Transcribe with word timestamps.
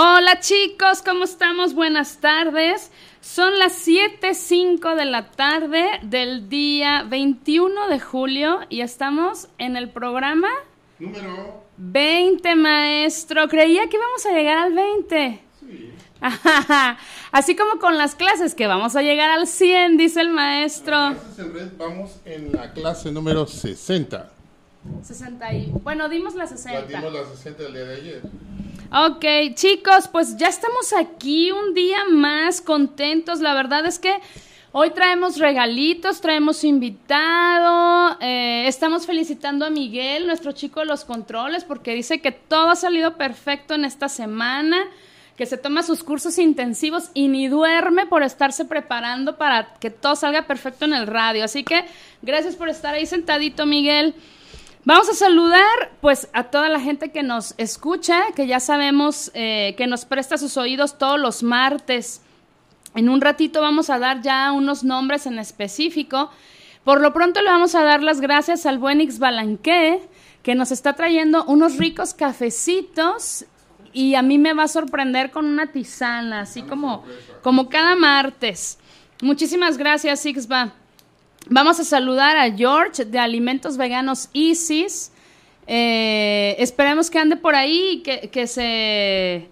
Hola 0.00 0.38
chicos, 0.38 1.02
¿cómo 1.02 1.24
estamos? 1.24 1.74
Buenas 1.74 2.18
tardes. 2.18 2.92
Son 3.20 3.58
las 3.58 3.84
7.05 3.84 4.94
de 4.94 5.04
la 5.04 5.32
tarde 5.32 5.88
del 6.04 6.48
día 6.48 7.02
21 7.02 7.88
de 7.88 7.98
julio 7.98 8.60
y 8.68 8.82
estamos 8.82 9.48
en 9.58 9.76
el 9.76 9.90
programa 9.90 10.46
Número 11.00 11.64
20, 11.78 12.54
maestro. 12.54 13.48
Creía 13.48 13.88
que 13.88 13.96
íbamos 13.96 14.24
a 14.24 14.30
llegar 14.30 14.58
al 14.58 14.72
20. 14.72 15.40
Sí. 15.58 15.92
Así 17.32 17.56
como 17.56 17.80
con 17.80 17.98
las 17.98 18.14
clases, 18.14 18.54
que 18.54 18.68
vamos 18.68 18.94
a 18.94 19.02
llegar 19.02 19.30
al 19.30 19.48
100, 19.48 19.96
dice 19.96 20.20
el 20.20 20.30
maestro. 20.30 21.08
En 21.38 21.52
red, 21.52 21.70
vamos 21.76 22.20
en 22.24 22.52
la 22.52 22.72
clase 22.72 23.10
número 23.10 23.48
60. 23.48 24.30
60 25.02 25.54
y... 25.54 25.72
Bueno, 25.82 26.08
dimos 26.08 26.36
la 26.36 26.44
La 26.44 26.50
60. 26.50 26.86
dimos 26.86 27.12
la 27.12 27.24
60 27.24 27.62
del 27.64 27.72
día 27.72 27.84
de 27.84 27.96
ayer. 27.96 28.22
Ok, 28.90 29.22
chicos, 29.52 30.08
pues 30.10 30.38
ya 30.38 30.48
estamos 30.48 30.94
aquí 30.94 31.50
un 31.50 31.74
día 31.74 32.06
más 32.10 32.62
contentos. 32.62 33.40
La 33.40 33.52
verdad 33.52 33.84
es 33.84 33.98
que 33.98 34.16
hoy 34.72 34.92
traemos 34.92 35.36
regalitos, 35.38 36.22
traemos 36.22 36.64
invitado. 36.64 38.16
eh, 38.22 38.64
estamos 38.66 39.04
felicitando 39.04 39.66
a 39.66 39.70
Miguel, 39.70 40.26
nuestro 40.26 40.52
chico 40.52 40.80
de 40.80 40.86
los 40.86 41.04
controles, 41.04 41.64
porque 41.64 41.94
dice 41.94 42.22
que 42.22 42.32
todo 42.32 42.70
ha 42.70 42.76
salido 42.76 43.18
perfecto 43.18 43.74
en 43.74 43.84
esta 43.84 44.08
semana, 44.08 44.78
que 45.36 45.44
se 45.44 45.58
toma 45.58 45.82
sus 45.82 46.02
cursos 46.02 46.38
intensivos 46.38 47.10
y 47.12 47.28
ni 47.28 47.46
duerme 47.46 48.06
por 48.06 48.22
estarse 48.22 48.64
preparando 48.64 49.36
para 49.36 49.74
que 49.74 49.90
todo 49.90 50.16
salga 50.16 50.46
perfecto 50.46 50.86
en 50.86 50.94
el 50.94 51.06
radio. 51.06 51.44
Así 51.44 51.62
que 51.62 51.84
gracias 52.22 52.56
por 52.56 52.70
estar 52.70 52.94
ahí 52.94 53.04
sentadito, 53.04 53.66
Miguel. 53.66 54.14
Vamos 54.88 55.10
a 55.10 55.12
saludar 55.12 55.90
pues 56.00 56.30
a 56.32 56.44
toda 56.44 56.70
la 56.70 56.80
gente 56.80 57.10
que 57.10 57.22
nos 57.22 57.52
escucha, 57.58 58.32
que 58.34 58.46
ya 58.46 58.58
sabemos 58.58 59.30
eh, 59.34 59.74
que 59.76 59.86
nos 59.86 60.06
presta 60.06 60.38
sus 60.38 60.56
oídos 60.56 60.96
todos 60.96 61.20
los 61.20 61.42
martes. 61.42 62.22
En 62.94 63.10
un 63.10 63.20
ratito 63.20 63.60
vamos 63.60 63.90
a 63.90 63.98
dar 63.98 64.22
ya 64.22 64.50
unos 64.50 64.84
nombres 64.84 65.26
en 65.26 65.38
específico. 65.38 66.30
Por 66.84 67.02
lo 67.02 67.12
pronto 67.12 67.42
le 67.42 67.50
vamos 67.50 67.74
a 67.74 67.82
dar 67.82 68.02
las 68.02 68.22
gracias 68.22 68.64
al 68.64 68.78
buen 68.78 69.02
Ix 69.02 69.18
Balanqué, 69.18 70.00
que 70.42 70.54
nos 70.54 70.72
está 70.72 70.94
trayendo 70.94 71.44
unos 71.44 71.76
ricos 71.76 72.14
cafecitos 72.14 73.44
y 73.92 74.14
a 74.14 74.22
mí 74.22 74.38
me 74.38 74.54
va 74.54 74.62
a 74.62 74.68
sorprender 74.68 75.30
con 75.32 75.44
una 75.44 75.66
tisana, 75.66 76.40
así 76.40 76.62
como, 76.62 77.04
como 77.42 77.68
cada 77.68 77.94
martes. 77.94 78.78
Muchísimas 79.20 79.76
gracias, 79.76 80.24
Ixba. 80.24 80.72
Vamos 81.46 81.80
a 81.80 81.84
saludar 81.84 82.36
a 82.36 82.50
George 82.54 83.04
de 83.04 83.18
Alimentos 83.18 83.76
Veganos 83.76 84.28
Isis. 84.32 85.12
Eh, 85.66 86.56
esperemos 86.58 87.10
que 87.10 87.18
ande 87.18 87.36
por 87.36 87.54
ahí 87.54 87.90
y 87.92 88.02
que, 88.02 88.28
que 88.30 88.46
se... 88.46 89.48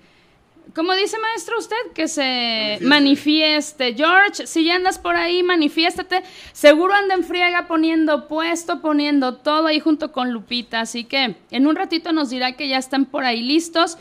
¿Cómo 0.74 0.94
dice 0.94 1.18
maestro 1.18 1.58
usted? 1.58 1.76
Que 1.94 2.06
se 2.06 2.78
manifieste. 2.82 3.94
George, 3.94 4.46
si 4.46 4.64
ya 4.64 4.74
andas 4.74 4.98
por 4.98 5.16
ahí, 5.16 5.42
manifiéstate. 5.42 6.22
Seguro 6.52 6.92
anda 6.92 7.14
en 7.14 7.24
friega 7.24 7.66
poniendo 7.66 8.28
puesto, 8.28 8.82
poniendo 8.82 9.36
todo 9.36 9.68
ahí 9.68 9.80
junto 9.80 10.12
con 10.12 10.32
Lupita. 10.32 10.80
Así 10.80 11.04
que 11.04 11.36
en 11.50 11.66
un 11.66 11.76
ratito 11.76 12.12
nos 12.12 12.28
dirá 12.28 12.52
que 12.52 12.68
ya 12.68 12.76
están 12.76 13.06
por 13.06 13.24
ahí 13.24 13.40
listos. 13.40 13.96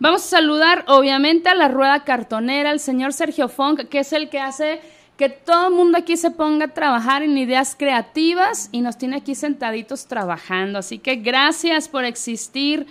Vamos 0.00 0.22
a 0.22 0.28
saludar, 0.28 0.84
obviamente, 0.86 1.48
a 1.48 1.54
la 1.54 1.68
rueda 1.68 2.04
cartonera, 2.04 2.70
al 2.70 2.80
señor 2.80 3.14
Sergio 3.14 3.48
Funk, 3.48 3.88
que 3.88 4.00
es 4.00 4.12
el 4.12 4.28
que 4.28 4.38
hace 4.38 4.82
que 5.18 5.28
todo 5.28 5.68
el 5.68 5.74
mundo 5.74 5.98
aquí 5.98 6.16
se 6.16 6.30
ponga 6.30 6.66
a 6.66 6.68
trabajar 6.68 7.24
en 7.24 7.36
ideas 7.36 7.74
creativas 7.76 8.68
y 8.70 8.82
nos 8.82 8.96
tiene 8.96 9.16
aquí 9.16 9.34
sentaditos 9.34 10.06
trabajando. 10.06 10.78
Así 10.78 11.00
que 11.00 11.16
gracias 11.16 11.88
por 11.88 12.04
existir. 12.04 12.86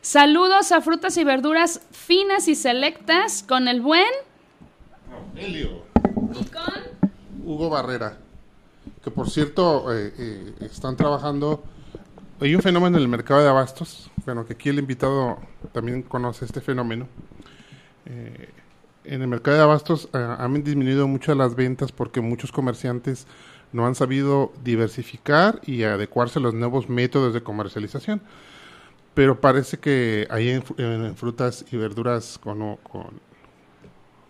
Saludos 0.00 0.70
a 0.70 0.80
frutas 0.80 1.16
y 1.16 1.24
verduras 1.24 1.80
finas 1.90 2.46
y 2.46 2.54
selectas 2.54 3.42
con 3.42 3.66
el 3.66 3.80
buen 3.80 4.06
Helio. 5.34 5.82
y 6.40 6.44
con 6.44 7.44
Hugo 7.44 7.68
Barrera. 7.68 8.18
Que 9.02 9.10
por 9.10 9.28
cierto, 9.28 9.92
eh, 9.92 10.14
eh, 10.16 10.54
están 10.60 10.96
trabajando. 10.96 11.64
Hay 12.40 12.54
un 12.54 12.62
fenómeno 12.62 12.98
en 12.98 13.02
el 13.02 13.08
mercado 13.08 13.42
de 13.42 13.48
abastos. 13.48 14.12
Bueno, 14.24 14.46
que 14.46 14.52
aquí 14.52 14.68
el 14.68 14.78
invitado 14.78 15.38
también 15.72 16.02
conoce 16.02 16.44
este 16.44 16.60
fenómeno. 16.60 17.08
Eh, 18.06 18.48
en 19.04 19.22
el 19.22 19.28
mercado 19.28 19.56
de 19.56 19.62
abastos 19.62 20.08
eh, 20.14 20.18
han 20.38 20.62
disminuido 20.64 21.08
mucho 21.08 21.34
las 21.34 21.54
ventas 21.54 21.92
porque 21.92 22.20
muchos 22.20 22.52
comerciantes 22.52 23.26
no 23.72 23.86
han 23.86 23.94
sabido 23.94 24.52
diversificar 24.64 25.60
y 25.66 25.82
adecuarse 25.82 26.38
a 26.38 26.42
los 26.42 26.54
nuevos 26.54 26.88
métodos 26.88 27.34
de 27.34 27.42
comercialización. 27.42 28.22
Pero 29.14 29.40
parece 29.40 29.78
que 29.78 30.26
ahí 30.30 30.50
en, 30.50 30.62
fru- 30.64 30.76
en 30.78 31.16
frutas 31.16 31.64
y 31.72 31.76
verduras 31.76 32.38
con, 32.38 32.76
con, 32.78 33.20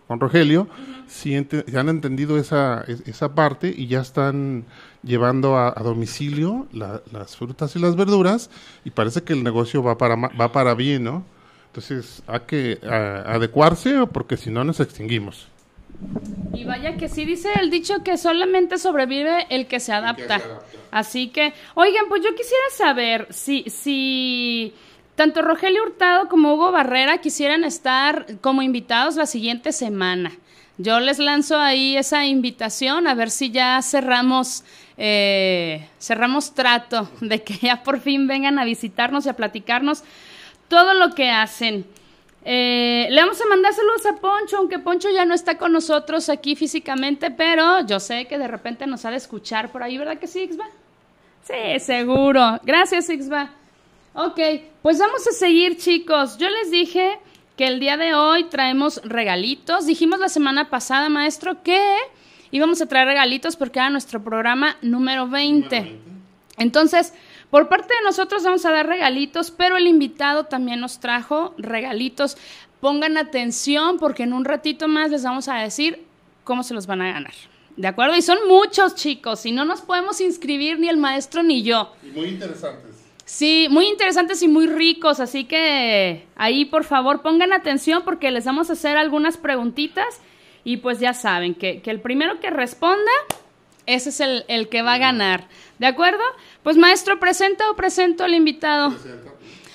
con 0.06 0.20
Rogelio 0.20 0.68
sí 1.06 1.34
ente- 1.34 1.64
ya 1.70 1.80
han 1.80 1.88
entendido 1.88 2.36
esa, 2.38 2.82
es- 2.86 3.02
esa 3.06 3.34
parte 3.34 3.72
y 3.74 3.86
ya 3.86 4.00
están 4.00 4.64
llevando 5.02 5.56
a, 5.56 5.68
a 5.68 5.82
domicilio 5.82 6.66
la- 6.72 7.02
las 7.12 7.36
frutas 7.36 7.74
y 7.76 7.78
las 7.78 7.96
verduras 7.96 8.50
y 8.84 8.90
parece 8.90 9.22
que 9.22 9.32
el 9.32 9.42
negocio 9.44 9.82
va 9.82 9.96
para, 9.98 10.16
va 10.16 10.52
para 10.52 10.74
bien, 10.74 11.04
¿no? 11.04 11.24
Entonces 11.74 12.22
hay 12.28 12.40
que 12.46 12.78
a- 12.88 13.34
adecuarse 13.34 14.06
porque 14.06 14.36
si 14.36 14.48
no 14.48 14.62
nos 14.62 14.78
extinguimos. 14.78 15.48
Y 16.54 16.62
vaya 16.62 16.96
que 16.96 17.08
sí 17.08 17.24
dice 17.24 17.48
el 17.60 17.68
dicho 17.68 18.04
que 18.04 18.16
solamente 18.16 18.78
sobrevive 18.78 19.46
el 19.50 19.66
que 19.66 19.80
se 19.80 19.92
adapta. 19.92 20.38
se 20.38 20.44
adapta. 20.46 20.66
Así 20.92 21.28
que, 21.30 21.52
oigan, 21.74 22.04
pues 22.08 22.22
yo 22.22 22.30
quisiera 22.36 22.62
saber 22.76 23.26
si, 23.30 23.64
si 23.68 24.72
tanto 25.16 25.42
Rogelio 25.42 25.82
Hurtado 25.82 26.28
como 26.28 26.54
Hugo 26.54 26.70
Barrera 26.70 27.18
quisieran 27.18 27.64
estar 27.64 28.26
como 28.40 28.62
invitados 28.62 29.16
la 29.16 29.26
siguiente 29.26 29.72
semana. 29.72 30.30
Yo 30.78 31.00
les 31.00 31.18
lanzo 31.18 31.58
ahí 31.58 31.96
esa 31.96 32.24
invitación 32.24 33.08
a 33.08 33.14
ver 33.14 33.30
si 33.30 33.50
ya 33.50 33.82
cerramos, 33.82 34.62
eh, 34.96 35.88
cerramos 35.98 36.54
trato 36.54 37.10
de 37.20 37.42
que 37.42 37.54
ya 37.54 37.82
por 37.82 37.98
fin 37.98 38.28
vengan 38.28 38.60
a 38.60 38.64
visitarnos 38.64 39.26
y 39.26 39.28
a 39.28 39.34
platicarnos 39.34 40.04
todo 40.74 40.92
lo 40.94 41.14
que 41.14 41.30
hacen. 41.30 41.86
Eh, 42.44 43.06
le 43.08 43.20
vamos 43.20 43.40
a 43.40 43.46
mandar 43.46 43.72
saludos 43.72 44.04
a 44.06 44.16
Poncho, 44.16 44.56
aunque 44.56 44.80
Poncho 44.80 45.08
ya 45.08 45.24
no 45.24 45.32
está 45.32 45.56
con 45.56 45.72
nosotros 45.72 46.28
aquí 46.28 46.56
físicamente, 46.56 47.30
pero 47.30 47.86
yo 47.86 48.00
sé 48.00 48.26
que 48.26 48.38
de 48.38 48.48
repente 48.48 48.84
nos 48.88 49.04
ha 49.04 49.12
de 49.12 49.18
escuchar 49.18 49.70
por 49.70 49.84
ahí, 49.84 49.96
¿verdad 49.96 50.18
que 50.18 50.26
sí, 50.26 50.40
Ixba? 50.42 50.66
Sí, 51.44 51.78
seguro. 51.78 52.58
Gracias, 52.64 53.08
Ixba. 53.08 53.50
Ok, 54.14 54.40
pues 54.82 54.98
vamos 54.98 55.24
a 55.28 55.32
seguir, 55.32 55.76
chicos. 55.76 56.38
Yo 56.38 56.50
les 56.50 56.72
dije 56.72 57.20
que 57.56 57.68
el 57.68 57.78
día 57.78 57.96
de 57.96 58.14
hoy 58.14 58.44
traemos 58.44 59.00
regalitos. 59.04 59.86
Dijimos 59.86 60.18
la 60.18 60.28
semana 60.28 60.70
pasada, 60.70 61.08
maestro, 61.08 61.62
que 61.62 61.96
íbamos 62.50 62.82
a 62.82 62.86
traer 62.86 63.06
regalitos 63.06 63.54
porque 63.54 63.78
era 63.78 63.90
nuestro 63.90 64.24
programa 64.24 64.76
número 64.82 65.28
20. 65.28 66.00
Entonces, 66.58 67.14
por 67.54 67.68
parte 67.68 67.94
de 67.94 68.02
nosotros 68.02 68.42
vamos 68.42 68.66
a 68.66 68.72
dar 68.72 68.88
regalitos, 68.88 69.52
pero 69.52 69.76
el 69.76 69.86
invitado 69.86 70.46
también 70.46 70.80
nos 70.80 70.98
trajo 70.98 71.54
regalitos. 71.56 72.36
Pongan 72.80 73.16
atención 73.16 73.98
porque 74.00 74.24
en 74.24 74.32
un 74.32 74.44
ratito 74.44 74.88
más 74.88 75.12
les 75.12 75.22
vamos 75.22 75.46
a 75.46 75.58
decir 75.58 76.02
cómo 76.42 76.64
se 76.64 76.74
los 76.74 76.88
van 76.88 77.02
a 77.02 77.12
ganar. 77.12 77.32
¿De 77.76 77.86
acuerdo? 77.86 78.16
Y 78.16 78.22
son 78.22 78.38
muchos 78.48 78.96
chicos 78.96 79.46
y 79.46 79.52
no 79.52 79.64
nos 79.64 79.82
podemos 79.82 80.20
inscribir 80.20 80.80
ni 80.80 80.88
el 80.88 80.96
maestro 80.96 81.44
ni 81.44 81.62
yo. 81.62 81.92
Y 82.02 82.08
muy 82.08 82.26
interesantes. 82.26 82.90
Sí, 83.24 83.68
muy 83.70 83.86
interesantes 83.86 84.42
y 84.42 84.48
muy 84.48 84.66
ricos, 84.66 85.20
así 85.20 85.44
que 85.44 86.26
ahí 86.34 86.64
por 86.64 86.82
favor 86.82 87.22
pongan 87.22 87.52
atención 87.52 88.02
porque 88.04 88.32
les 88.32 88.46
vamos 88.46 88.68
a 88.68 88.72
hacer 88.72 88.96
algunas 88.96 89.36
preguntitas 89.36 90.20
y 90.64 90.78
pues 90.78 90.98
ya 90.98 91.14
saben 91.14 91.54
que, 91.54 91.82
que 91.82 91.92
el 91.92 92.00
primero 92.00 92.40
que 92.40 92.50
responda, 92.50 93.12
ese 93.86 94.08
es 94.08 94.18
el, 94.18 94.44
el 94.48 94.68
que 94.68 94.82
va 94.82 94.94
a 94.94 94.98
ganar. 94.98 95.46
¿De 95.78 95.86
acuerdo? 95.86 96.22
Pues 96.64 96.76
maestro, 96.78 97.20
¿presenta 97.20 97.70
o 97.70 97.76
presento 97.76 98.24
al 98.24 98.34
invitado? 98.34 98.92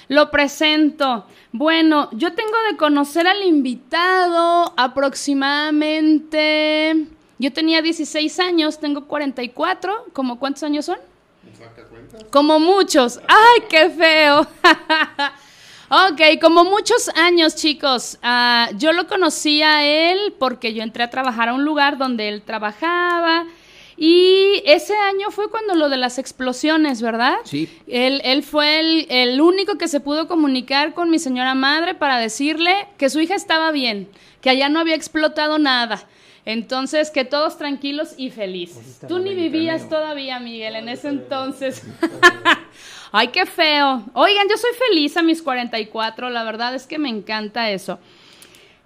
Lo 0.08 0.32
presento. 0.32 1.28
Bueno, 1.52 2.10
yo 2.14 2.34
tengo 2.34 2.56
de 2.70 2.78
conocer 2.78 3.28
al 3.28 3.44
invitado 3.44 4.74
aproximadamente... 4.76 7.06
Yo 7.38 7.54
tenía 7.54 7.84
16 7.84 8.40
años, 8.40 8.80
tengo 8.80 9.06
44. 9.06 10.08
¿Cómo 10.12 10.40
cuántos 10.40 10.64
años 10.64 10.86
son? 10.86 10.98
Como 12.32 12.60
muchos. 12.60 13.20
¡Ay, 13.28 13.66
qué 13.70 13.92
feo! 13.92 14.48
Ok, 15.92 16.22
como 16.40 16.66
muchos 16.66 17.10
años, 17.16 17.56
chicos, 17.56 18.20
ah, 18.22 18.70
yo 18.78 18.94
lo 18.94 19.08
conocí 19.08 19.64
a 19.64 19.84
él 19.84 20.36
porque 20.38 20.76
yo 20.76 20.84
entré 20.84 21.02
a 21.02 21.10
trabajar 21.10 21.50
a 21.50 21.56
un 21.56 21.66
lugar 21.66 21.98
donde 21.98 22.30
él 22.30 22.44
trabajaba. 22.44 23.48
Y 24.02 24.64
ese 24.66 24.96
año 24.96 25.30
fue 25.30 25.50
cuando 25.50 25.76
lo 25.76 25.90
de 25.90 25.98
las 25.98 26.20
explosiones, 26.20 27.02
¿verdad? 27.02 27.36
Sí. 27.44 27.68
Él, 27.86 28.22
él 28.24 28.44
fue 28.44 28.80
el, 28.80 29.08
el 29.10 29.42
único 29.42 29.78
que 29.78 29.90
se 29.90 30.00
pudo 30.00 30.30
comunicar 30.30 30.94
con 30.94 31.10
mi 31.10 31.20
señora 31.20 31.54
madre 31.54 31.96
para 31.96 32.18
decirle 32.18 32.88
que 32.98 33.10
su 33.10 33.20
hija 33.20 33.36
estaba 33.36 33.72
bien, 33.72 34.08
que 34.40 34.52
allá 34.52 34.70
no 34.70 34.80
había 34.80 34.96
explotado 34.96 35.60
nada. 35.60 36.08
Entonces, 36.46 37.12
que 37.12 37.26
todos 37.26 37.58
tranquilos 37.58 38.14
y 38.16 38.30
felices. 38.30 39.02
Tú 39.06 39.20
ni 39.20 39.36
vivías 39.36 39.90
todavía, 39.90 40.40
Miguel, 40.40 40.78
en 40.78 40.88
ese 40.88 41.10
entonces. 41.10 41.84
Ay, 43.12 43.28
qué 43.28 43.46
feo. 43.46 44.06
Oigan, 44.14 44.48
yo 44.50 44.56
soy 44.56 44.72
feliz 44.88 45.18
a 45.18 45.24
mis 45.24 45.42
44, 45.42 46.30
la 46.30 46.46
verdad 46.46 46.74
es 46.74 46.88
que 46.88 47.00
me 47.00 47.10
encanta 47.10 47.70
eso. 47.70 48.00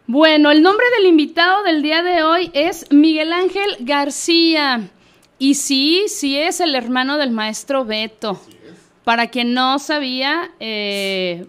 Bueno, 0.08 0.50
el 0.50 0.64
nombre 0.64 0.86
del 0.98 1.08
invitado 1.08 1.62
del 1.64 1.84
día 1.84 2.02
de 2.02 2.24
hoy 2.24 2.50
es 2.54 2.92
Miguel 2.92 3.32
Ángel 3.32 3.78
García. 3.82 4.90
Y 5.44 5.56
sí, 5.56 6.06
sí 6.08 6.38
es 6.40 6.62
el 6.62 6.74
hermano 6.74 7.18
del 7.18 7.32
maestro 7.32 7.84
Beto. 7.84 8.40
Para 9.04 9.28
quien 9.28 9.54
no 9.54 9.78
sabía, 9.78 10.52
eh, 10.62 11.46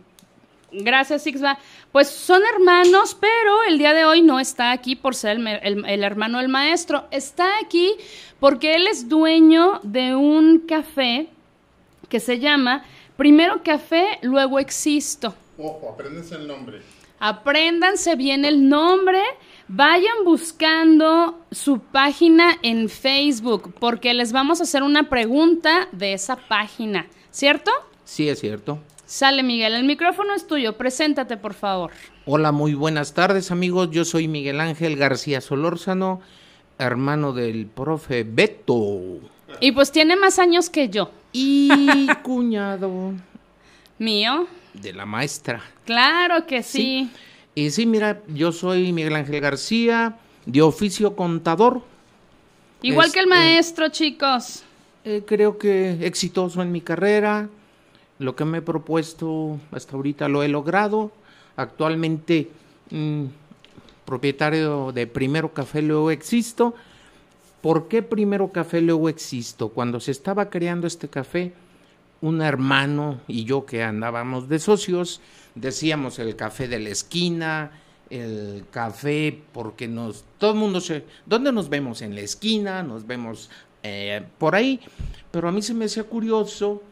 gracias 0.73 1.23
Sixba, 1.23 1.59
pues 1.93 2.09
son 2.11 2.43
hermanos, 2.57 3.17
pero 3.21 3.63
el 3.69 3.79
día 3.79 3.95
de 3.95 4.05
hoy 4.05 4.21
no 4.21 4.41
está 4.41 4.73
aquí 4.73 4.97
por 4.97 5.15
ser 5.15 5.37
el, 5.37 5.47
el- 5.47 5.85
el 5.89 6.03
hermano 6.03 6.39
del 6.39 6.49
maestro. 6.49 7.05
Está 7.13 7.47
aquí 7.65 7.93
porque 8.41 8.75
él 8.75 8.89
es 8.89 9.09
dueño 9.09 9.79
de 9.85 10.17
un 10.17 10.59
café 10.67 11.29
que 12.09 12.19
se 12.19 12.41
llama 12.41 12.85
Primero 13.17 13.63
Café, 13.63 14.19
luego 14.23 14.59
Existo. 14.59 15.37
Ojo, 15.57 15.91
apréndense 15.95 16.35
el 16.35 16.49
nombre. 16.49 16.83
Apréndanse 17.21 18.17
bien 18.17 18.45
el 18.45 18.69
nombre. 18.69 19.23
Vayan 19.69 20.25
buscando 20.25 21.41
su 21.51 21.79
página 21.79 22.59
en 22.63 22.89
Facebook 22.89 23.75
porque 23.81 24.13
les 24.13 24.33
vamos 24.33 24.61
a 24.61 24.65
hacer 24.65 24.83
una 24.83 25.09
pregunta 25.09 25.89
de 25.93 26.13
esa 26.13 26.37
página, 26.37 27.07
¿cierto? 27.31 27.71
Sí, 28.05 28.29
es 28.29 28.41
cierto. 28.41 28.79
Sale 29.07 29.43
Miguel, 29.43 29.75
el 29.75 29.85
micrófono 29.85 30.35
es 30.35 30.47
tuyo, 30.47 30.77
preséntate 30.77 31.37
por 31.39 31.55
favor. 31.55 31.93
Hola, 32.27 32.53
muy 32.53 32.75
buenas 32.75 33.15
tardes 33.15 33.51
amigos. 33.51 33.91
Yo 33.91 34.05
soy 34.05 34.29
Miguel 34.29 34.61
Ángel 34.61 34.97
García 34.97 35.41
Solórzano, 35.41 36.21
hermano 36.79 37.33
del 37.33 37.67
profe 37.67 38.25
Beto 38.25 39.21
Y 39.61 39.73
pues 39.73 39.93
tiene 39.93 40.17
más 40.17 40.39
años 40.39 40.69
que 40.69 40.89
yo, 40.91 41.11
y 41.33 42.07
cuñado 42.23 43.13
mío. 43.99 44.47
de 44.75 44.93
la 44.93 45.07
maestra. 45.07 45.63
Claro 45.87 46.47
que 46.47 46.63
sí. 46.63 47.11
Y 47.55 47.71
sí, 47.71 47.87
mira, 47.87 48.23
yo 48.29 48.53
soy 48.53 48.93
Miguel 48.93 49.15
Ángel 49.17 49.41
García, 49.41 50.19
de 50.47 50.63
oficio 50.63 51.15
contador. 51.17 51.83
Igual 52.83 53.13
que 53.13 53.21
el 53.21 53.27
Este- 53.27 53.37
maestro, 53.37 53.89
chicos. 53.89 54.63
Eh, 55.05 55.23
creo 55.27 55.59
que 55.59 56.07
exitoso 56.07 56.63
en 56.63 56.73
mi 56.73 56.81
carrera. 56.81 57.49
Lo 58.19 58.35
que 58.37 58.45
me 58.45 58.59
he 58.59 58.63
propuesto 58.63 59.59
hasta 59.71 59.97
ahorita 59.97 60.29
lo 60.29 60.43
he 60.43 60.49
logrado. 60.49 61.13
Actualmente 61.57 62.51
mm, 62.91 63.25
propietario 64.05 64.93
de 64.93 65.07
Primero 65.07 65.53
Café 65.53 65.83
Luego 65.83 66.11
Existo. 66.11 66.75
¿Por 67.61 67.89
qué 67.89 68.03
Primero 68.03 68.49
Café 68.53 68.81
Luego 68.81 69.09
Existo? 69.09 69.69
Cuando 69.71 70.01
se 70.01 70.11
estaba 70.11 70.51
creando 70.51 70.87
este 70.87 71.09
café, 71.09 71.53
un 72.21 72.43
hermano 72.43 73.21
y 73.29 73.45
yo 73.45 73.65
que 73.67 73.83
andábamos 73.83 74.49
de 74.49 74.59
socios, 74.59 75.21
decíamos 75.55 76.19
el 76.19 76.37
café 76.37 76.69
de 76.69 76.79
la 76.79 76.91
esquina, 76.91 77.71
el 78.11 78.65
café 78.71 79.43
porque 79.53 79.89
nos 79.89 80.25
todo 80.39 80.53
el 80.53 80.59
mundo 80.59 80.81
se 80.81 81.05
¿dónde 81.27 81.53
nos 81.53 81.69
vemos? 81.69 82.03
En 82.03 82.15
la 82.15 82.21
esquina, 82.21 82.83
nos 82.83 83.07
vemos 83.07 83.51
eh, 83.83 84.25
por 84.39 84.55
ahí, 84.55 84.81
pero 85.31 85.49
a 85.49 85.53
mí 85.53 85.63
se 85.63 85.75
me 85.75 85.87
hacía 85.87 86.05
curioso 86.05 86.83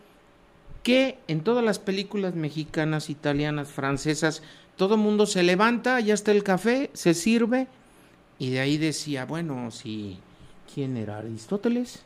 que 0.82 1.18
en 1.28 1.42
todas 1.42 1.64
las 1.64 1.78
películas 1.78 2.34
mexicanas, 2.34 3.08
italianas, 3.08 3.68
francesas, 3.68 4.42
todo 4.76 4.94
el 4.94 5.00
mundo 5.00 5.26
se 5.26 5.42
levanta, 5.42 6.00
ya 6.00 6.14
está 6.14 6.32
el 6.32 6.42
café, 6.42 6.90
se 6.92 7.14
sirve 7.14 7.68
y 8.38 8.50
de 8.50 8.60
ahí 8.60 8.78
decía, 8.78 9.24
bueno, 9.24 9.70
si 9.70 10.18
quién 10.74 10.96
era 10.96 11.18
Aristóteles, 11.18 12.02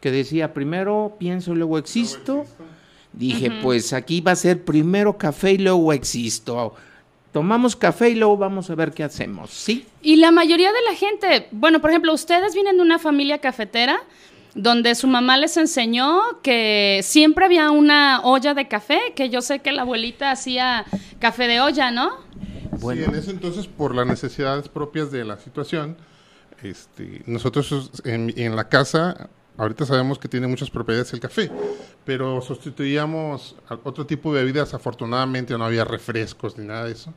que 0.00 0.10
decía 0.10 0.54
primero 0.54 1.16
pienso 1.18 1.54
luego 1.54 1.78
existo. 1.78 2.44
Dije, 3.12 3.50
pues 3.62 3.92
aquí 3.92 4.20
va 4.20 4.32
a 4.32 4.36
ser 4.36 4.64
primero 4.64 5.18
café 5.18 5.52
y 5.52 5.58
luego 5.58 5.92
existo. 5.92 6.74
Tomamos 7.32 7.74
café 7.76 8.10
y 8.10 8.14
luego 8.14 8.36
vamos 8.36 8.70
a 8.70 8.74
ver 8.74 8.92
qué 8.92 9.04
hacemos, 9.04 9.50
¿sí? 9.50 9.86
Y 10.02 10.16
la 10.16 10.30
mayoría 10.30 10.72
de 10.72 10.82
la 10.82 10.94
gente, 10.94 11.48
bueno, 11.50 11.80
por 11.80 11.90
ejemplo, 11.90 12.12
ustedes 12.12 12.54
vienen 12.54 12.76
de 12.76 12.82
una 12.82 12.98
familia 12.98 13.38
cafetera 13.38 14.00
donde 14.54 14.94
su 14.94 15.06
mamá 15.06 15.36
les 15.36 15.56
enseñó 15.56 16.40
que 16.42 17.00
siempre 17.02 17.44
había 17.44 17.70
una 17.70 18.20
olla 18.22 18.54
de 18.54 18.66
café, 18.66 18.98
que 19.14 19.30
yo 19.30 19.40
sé 19.40 19.60
que 19.60 19.72
la 19.72 19.82
abuelita 19.82 20.30
hacía 20.30 20.84
café 21.20 21.46
de 21.46 21.60
olla, 21.60 21.90
¿no? 21.90 22.10
Bueno. 22.80 23.04
Sí, 23.04 23.10
en 23.10 23.16
ese 23.16 23.30
entonces, 23.30 23.66
por 23.66 23.94
las 23.94 24.06
necesidades 24.06 24.68
propias 24.68 25.10
de 25.10 25.24
la 25.24 25.38
situación, 25.38 25.96
este, 26.62 27.22
nosotros 27.26 27.90
en, 28.04 28.32
en 28.36 28.56
la 28.56 28.68
casa, 28.68 29.28
ahorita 29.58 29.84
sabemos 29.84 30.18
que 30.18 30.28
tiene 30.28 30.46
muchas 30.46 30.70
propiedades 30.70 31.12
el 31.12 31.20
café, 31.20 31.50
pero 32.04 32.40
sustituíamos 32.40 33.56
otro 33.82 34.06
tipo 34.06 34.32
de 34.32 34.44
bebidas, 34.44 34.72
afortunadamente 34.72 35.58
no 35.58 35.64
había 35.64 35.84
refrescos 35.84 36.56
ni 36.56 36.64
nada 36.64 36.84
de 36.84 36.92
eso, 36.92 37.12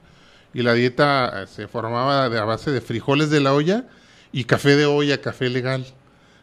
y 0.54 0.64
la 0.64 0.74
dieta 0.74 1.44
eh, 1.44 1.48
se 1.48 1.68
formaba 1.68 2.26
a 2.26 2.46
base 2.46 2.72
de 2.72 2.82
frijoles 2.82 3.30
de 3.30 3.40
la 3.40 3.54
olla 3.54 3.86
y 4.34 4.44
café 4.44 4.76
de 4.76 4.86
olla, 4.86 5.22
café 5.22 5.50
legal, 5.50 5.86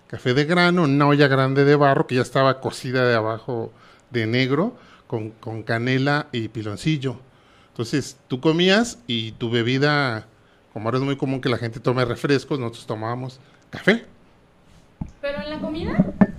café 0.06 0.32
de 0.32 0.44
grano, 0.44 0.84
una 0.84 1.06
olla 1.06 1.28
grande 1.28 1.64
de 1.64 1.76
barro 1.76 2.06
que 2.06 2.14
ya 2.14 2.22
estaba 2.22 2.60
cocida 2.60 3.06
de 3.06 3.14
abajo 3.14 3.72
de 4.10 4.26
negro, 4.26 4.76
con, 5.06 5.30
con 5.30 5.62
canela 5.62 6.28
y 6.32 6.48
piloncillo. 6.48 7.16
Entonces, 7.68 8.18
tú 8.28 8.40
comías 8.40 8.98
y 9.06 9.32
tu 9.32 9.50
bebida, 9.50 10.26
como 10.72 10.88
ahora 10.88 10.98
es 10.98 11.04
muy 11.04 11.16
común 11.16 11.40
que 11.40 11.48
la 11.48 11.58
gente 11.58 11.80
tome 11.80 12.04
refrescos, 12.04 12.58
nosotros 12.58 12.86
tomábamos 12.86 13.40
café. 13.70 14.06
Pero 15.20 15.42
en 15.42 15.50
la 15.50 15.58
comida, 15.58 15.96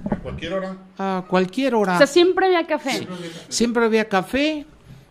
A 0.09 0.15
cualquier 0.17 0.53
hora. 0.53 0.77
A 0.97 1.25
cualquier 1.27 1.75
hora. 1.75 1.95
o 1.95 1.97
sea, 1.97 2.07
siempre 2.07 2.45
había 2.47 2.65
café. 2.65 3.07
Siempre 3.49 3.85
había 3.85 4.07
café, 4.07 4.65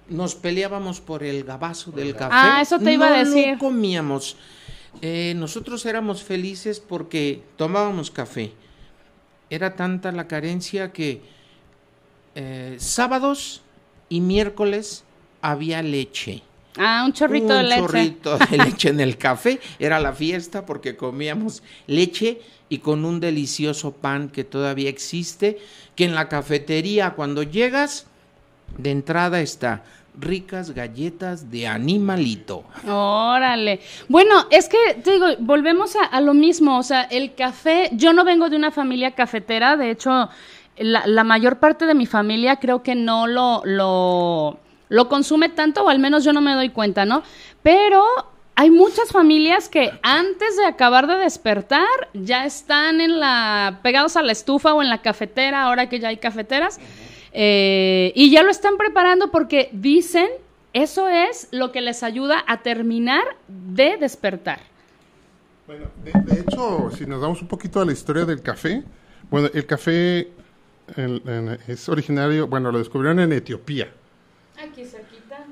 nos 0.08 0.34
peleábamos 0.34 1.00
por 1.00 1.22
el 1.22 1.44
gabazo 1.44 1.90
del 1.92 2.14
café. 2.14 2.32
Ah, 2.34 2.60
eso 2.62 2.78
te 2.78 2.92
iba 2.92 3.06
a 3.06 3.10
No 3.10 3.30
decir. 3.30 3.58
comíamos. 3.58 4.36
Eh, 5.02 5.34
nosotros 5.36 5.84
éramos 5.86 6.22
felices 6.22 6.80
porque 6.80 7.42
tomábamos 7.56 8.10
café. 8.10 8.52
Era 9.50 9.76
tanta 9.76 10.12
la 10.12 10.26
carencia 10.26 10.92
que 10.92 11.22
eh, 12.34 12.76
sábados 12.78 13.62
y 14.08 14.20
miércoles 14.20 15.04
había 15.42 15.82
leche. 15.82 16.42
Ah, 16.78 17.02
un 17.04 17.12
chorrito 17.12 17.48
un 17.48 17.56
de 17.56 17.62
leche. 17.64 17.80
chorrito 17.80 18.38
de 18.38 18.56
leche 18.64 18.88
en 18.90 19.00
el 19.00 19.16
café. 19.18 19.60
Era 19.78 20.00
la 20.00 20.12
fiesta 20.12 20.64
porque 20.66 20.96
comíamos 20.96 21.62
leche 21.86 22.40
y 22.68 22.78
con 22.78 23.04
un 23.04 23.20
delicioso 23.20 23.92
pan 23.92 24.28
que 24.28 24.44
todavía 24.44 24.90
existe, 24.90 25.58
que 25.94 26.04
en 26.04 26.14
la 26.14 26.28
cafetería 26.28 27.10
cuando 27.10 27.42
llegas, 27.42 28.06
de 28.76 28.90
entrada 28.90 29.40
está 29.40 29.82
ricas 30.20 30.72
galletas 30.72 31.50
de 31.50 31.66
animalito. 31.66 32.64
Órale. 32.86 33.80
Bueno, 34.08 34.46
es 34.50 34.68
que 34.68 34.94
te 35.02 35.12
digo, 35.12 35.26
volvemos 35.38 35.94
a, 35.96 36.04
a 36.04 36.20
lo 36.20 36.34
mismo. 36.34 36.78
O 36.78 36.82
sea, 36.82 37.02
el 37.02 37.34
café, 37.34 37.88
yo 37.92 38.12
no 38.12 38.24
vengo 38.24 38.50
de 38.50 38.56
una 38.56 38.70
familia 38.70 39.12
cafetera, 39.12 39.76
de 39.76 39.90
hecho, 39.90 40.28
la, 40.76 41.06
la 41.06 41.24
mayor 41.24 41.58
parte 41.58 41.86
de 41.86 41.94
mi 41.94 42.06
familia 42.06 42.56
creo 42.56 42.82
que 42.82 42.94
no 42.94 43.26
lo, 43.26 43.62
lo, 43.64 44.58
lo 44.88 45.08
consume 45.08 45.48
tanto, 45.48 45.84
o 45.84 45.88
al 45.88 45.98
menos 45.98 46.24
yo 46.24 46.32
no 46.32 46.40
me 46.40 46.54
doy 46.54 46.70
cuenta, 46.70 47.04
¿no? 47.04 47.22
Pero 47.62 48.04
hay 48.54 48.70
muchas 48.70 49.10
familias 49.10 49.68
que 49.68 49.92
antes 50.02 50.56
de 50.56 50.66
acabar 50.66 51.06
de 51.06 51.16
despertar 51.16 51.86
ya 52.14 52.44
están 52.44 53.00
en 53.00 53.20
la 53.20 53.80
pegados 53.82 54.16
a 54.16 54.22
la 54.22 54.32
estufa 54.32 54.74
o 54.74 54.82
en 54.82 54.88
la 54.88 55.00
cafetera, 55.02 55.62
ahora 55.64 55.88
que 55.88 56.00
ya 56.00 56.08
hay 56.08 56.16
cafeteras. 56.16 56.80
Eh, 57.32 58.12
y 58.16 58.30
ya 58.30 58.42
lo 58.42 58.50
están 58.50 58.76
preparando 58.76 59.30
porque 59.30 59.68
dicen, 59.72 60.28
eso 60.72 61.08
es 61.08 61.48
lo 61.52 61.70
que 61.72 61.80
les 61.82 62.02
ayuda 62.02 62.42
a 62.46 62.62
terminar 62.62 63.22
de 63.46 63.96
despertar. 63.98 64.60
Bueno, 65.66 65.86
de, 66.02 66.12
de 66.34 66.40
hecho, 66.40 66.90
si 66.96 67.04
nos 67.06 67.20
damos 67.20 67.42
un 67.42 67.48
poquito 67.48 67.80
a 67.80 67.84
la 67.84 67.92
historia 67.92 68.24
del 68.24 68.40
café, 68.42 68.82
bueno, 69.30 69.50
el 69.52 69.66
café 69.66 70.28
en- 70.96 71.22
en- 71.28 71.58
es 71.68 71.88
originario, 71.88 72.46
bueno, 72.46 72.72
lo 72.72 72.78
descubrieron 72.78 73.20
en 73.20 73.32
Etiopía. 73.34 73.92
Aquí 74.60 74.84
cerquita. 74.84 75.46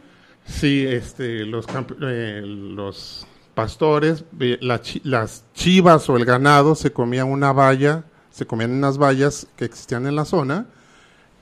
Sí, 0.47 0.85
este, 0.87 1.45
los, 1.45 1.67
camp- 1.67 1.97
eh, 2.03 2.43
los 2.45 3.27
pastores, 3.55 4.25
la 4.39 4.81
chi- 4.81 5.01
las 5.05 5.45
chivas 5.55 6.09
o 6.09 6.17
el 6.17 6.25
ganado 6.25 6.75
se 6.75 6.93
comían 6.93 7.29
una 7.29 7.53
valla, 7.53 8.05
se 8.31 8.47
comían 8.47 8.71
unas 8.73 8.99
vallas 8.99 9.47
que 9.57 9.65
existían 9.65 10.07
en 10.07 10.15
la 10.17 10.25
zona 10.25 10.67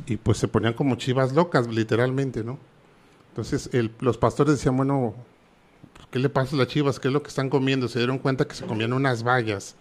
y 0.07 0.17
pues 0.17 0.39
se 0.39 0.49
ponían 0.49 0.75
como 0.75 0.97
chivas 0.97 1.33
locas, 1.33 1.67
literalmente, 1.69 2.45
¿no? 2.45 2.59
Entonces 3.31 3.69
el- 3.73 3.91
los 4.01 4.17
pastores 4.17 4.55
decían, 4.55 4.77
bueno, 4.77 5.15
¿qué 6.11 6.19
le 6.19 6.29
pasa 6.29 6.55
a 6.55 6.59
las 6.61 6.69
chivas? 6.69 7.01
¿Qué 7.01 7.09
es 7.09 7.15
lo 7.15 7.23
que 7.23 7.29
están 7.29 7.51
comiendo? 7.51 7.89
Se 7.89 7.99
dieron 7.99 8.19
cuenta 8.19 8.47
que 8.47 8.55
se 8.55 8.65
comían 8.65 8.93
unas 8.93 9.23
bayas. 9.23 9.75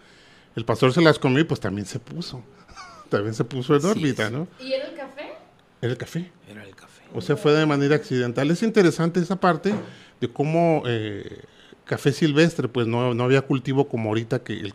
El 0.55 0.65
pastor 0.65 0.91
se 0.93 1.01
las 1.01 1.19
comió 1.19 1.39
y 1.39 1.43
pues 1.45 1.59
también 1.59 1.85
se 1.85 1.99
puso. 1.99 2.43
también 3.09 3.33
se 3.35 3.43
puso 3.43 3.75
en 3.75 3.81
Sí, 3.81 3.87
órbita, 3.87 4.27
sí. 4.27 4.33
¿no? 4.33 4.47
¿Y 4.59 4.73
era 4.73 4.87
el 4.89 4.95
café? 4.95 5.33
Era 5.81 5.91
el 5.91 5.97
café. 5.97 6.31
Era 6.49 6.63
el 6.65 6.75
café. 6.75 6.92
O 7.13 7.21
sea, 7.21 7.37
fue 7.37 7.53
de 7.53 7.65
manera 7.65 7.95
accidental. 7.95 8.49
Es 8.51 8.63
interesante 8.63 9.19
esa 9.19 9.39
parte 9.39 9.73
de 10.19 10.27
cómo 10.27 10.83
eh, 10.85 11.43
café 11.85 12.11
silvestre, 12.11 12.67
pues 12.67 12.87
no, 12.87 13.13
no 13.13 13.23
había 13.23 13.41
cultivo 13.41 13.87
como 13.87 14.09
ahorita 14.09 14.39
que 14.43 14.71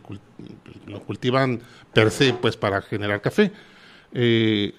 lo 0.87 0.99
cultivan 1.01 1.61
per 1.93 2.11
se, 2.11 2.33
pues 2.33 2.55
para 2.57 2.81
generar 2.81 3.21
café. 3.21 3.51
Eh, 4.13 4.73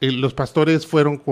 los 0.00 0.34
pastores 0.34 0.86
fueron, 0.86 1.22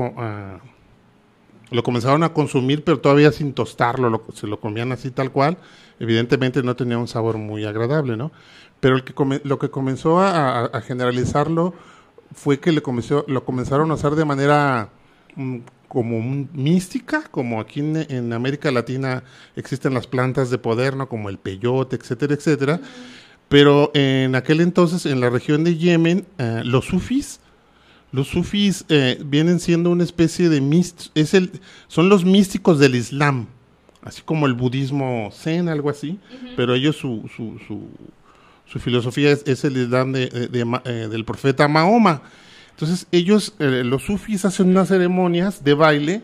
lo 1.70 1.82
comenzaron 1.82 2.22
a 2.22 2.32
consumir, 2.32 2.84
pero 2.84 3.00
todavía 3.00 3.32
sin 3.32 3.52
tostarlo, 3.52 4.10
lo- 4.10 4.24
se 4.34 4.46
lo 4.46 4.60
comían 4.60 4.92
así 4.92 5.10
tal 5.10 5.30
cual. 5.32 5.58
Evidentemente 5.98 6.62
no 6.62 6.76
tenía 6.76 6.98
un 6.98 7.08
sabor 7.08 7.38
muy 7.38 7.64
agradable, 7.64 8.16
¿no? 8.16 8.30
Pero 8.80 8.96
el 8.96 9.04
que 9.04 9.14
lo 9.44 9.58
que 9.58 9.70
comenzó 9.70 10.20
a, 10.20 10.70
generalizarlo 10.82 11.74
fue 12.34 12.60
que 12.60 12.72
lo 12.72 12.82
comenzaron 12.82 13.90
a 13.90 13.94
hacer 13.94 14.14
de 14.14 14.24
manera 14.24 14.90
como 15.88 16.18
un- 16.18 16.48
mística, 16.52 17.22
como 17.30 17.60
aquí 17.60 17.80
en, 17.80 17.96
en 18.10 18.32
América 18.32 18.70
Latina 18.70 19.22
existen 19.54 19.94
las 19.94 20.06
plantas 20.06 20.50
de 20.50 20.58
poder, 20.58 20.96
¿no? 20.96 21.08
Como 21.08 21.28
el 21.28 21.38
peyote, 21.38 21.96
etcétera, 21.96 22.34
etcétera. 22.34 22.80
Pero 23.48 23.92
en 23.94 24.34
aquel 24.34 24.60
entonces, 24.60 25.06
en 25.06 25.20
la 25.20 25.30
región 25.30 25.62
de 25.62 25.76
Yemen, 25.76 26.26
eh, 26.38 26.62
los 26.64 26.86
sufis, 26.86 27.38
los 28.10 28.26
sufis 28.28 28.84
eh, 28.88 29.20
vienen 29.24 29.60
siendo 29.60 29.90
una 29.90 30.02
especie 30.04 30.48
de 30.48 30.60
míst- 30.60 31.10
es 31.14 31.32
el, 31.34 31.52
son 31.86 32.08
los 32.08 32.24
místicos 32.24 32.78
del 32.80 32.94
Islam, 32.96 33.46
así 34.02 34.22
como 34.22 34.46
el 34.46 34.54
budismo 34.54 35.30
zen, 35.32 35.68
algo 35.68 35.90
así, 35.90 36.18
pero 36.56 36.74
ellos 36.74 36.96
su, 36.96 37.28
su, 37.36 37.58
su, 37.68 37.88
su 38.66 38.78
filosofía 38.80 39.30
es, 39.30 39.44
es 39.46 39.64
el 39.64 39.76
Islam 39.76 40.12
de- 40.12 40.28
de- 40.28 40.48
de 40.48 40.64
Ma- 40.64 40.82
eh, 40.84 41.06
del 41.10 41.24
profeta 41.24 41.68
Mahoma. 41.68 42.22
Entonces 42.76 43.06
ellos, 43.10 43.54
eh, 43.58 43.82
los 43.84 44.02
sufis 44.02 44.44
hacen 44.44 44.68
unas 44.68 44.88
ceremonias 44.88 45.64
de 45.64 45.72
baile 45.72 46.22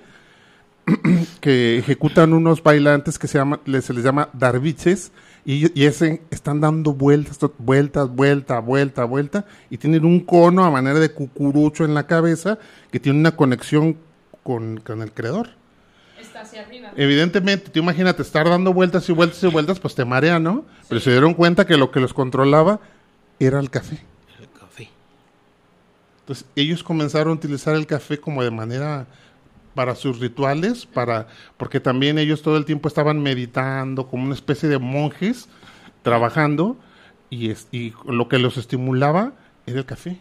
que 1.40 1.78
ejecutan 1.78 2.35
unos 2.35 2.62
bailantes 2.62 3.18
que 3.18 3.26
se, 3.26 3.38
llama, 3.38 3.61
se 3.64 3.94
les 3.94 4.04
llama 4.04 4.28
darbiches 4.35 5.12
y, 5.47 5.80
y 5.80 5.87
ese, 5.87 6.21
están 6.30 6.61
dando 6.61 6.92
vueltas, 6.92 7.38
vueltas, 7.56 8.11
vuelta, 8.11 8.59
vuelta, 8.59 9.04
vuelta 9.04 9.47
y 9.71 9.78
tienen 9.78 10.04
un 10.04 10.21
cono 10.21 10.62
a 10.62 10.71
manera 10.71 10.99
de 10.99 11.11
cucurucho 11.11 11.87
en 11.87 11.94
la 11.94 12.06
cabeza 12.06 12.59
que 12.90 13.00
tiene 13.00 13.18
una 13.18 13.35
conexión 13.35 13.97
con, 14.42 14.76
con 14.76 15.00
el 15.00 15.11
creador. 15.11 15.49
Está 16.21 16.42
hacia 16.42 16.66
arriba. 16.66 16.92
Evidentemente, 16.97 17.71
tú 17.71 17.78
imagínate 17.78 18.21
estar 18.21 18.47
dando 18.47 18.75
vueltas 18.75 19.09
y 19.09 19.12
vueltas 19.14 19.42
y 19.42 19.47
vueltas, 19.47 19.80
pues 19.80 19.94
te 19.94 20.04
marea, 20.04 20.38
¿no? 20.38 20.66
Pero 20.87 21.00
se 21.00 21.12
dieron 21.12 21.32
cuenta 21.32 21.66
que 21.66 21.78
lo 21.78 21.90
que 21.90 22.00
los 22.00 22.12
controlaba 22.12 22.78
era. 23.38 23.59
El 23.59 23.71
café. 23.71 24.12
Entonces, 26.22 26.46
ellos 26.56 26.82
comenzaron 26.84 27.32
a 27.32 27.36
utilizar 27.36 27.74
el 27.76 27.86
café 27.86 28.18
como 28.20 28.42
de 28.44 28.50
manera 28.50 29.06
para 29.74 29.94
sus 29.96 30.20
rituales, 30.20 30.86
para 30.86 31.28
porque 31.56 31.80
también 31.80 32.18
ellos 32.18 32.42
todo 32.42 32.56
el 32.58 32.64
tiempo 32.66 32.88
estaban 32.88 33.22
meditando 33.22 34.06
como 34.08 34.24
una 34.24 34.34
especie 34.34 34.68
de 34.68 34.78
monjes 34.78 35.48
trabajando 36.02 36.76
y, 37.30 37.50
es- 37.50 37.68
y 37.72 37.94
lo 38.06 38.28
que 38.28 38.38
los 38.38 38.56
estimulaba 38.58 39.32
era 39.66 39.78
el 39.80 39.86
café. 39.86 40.20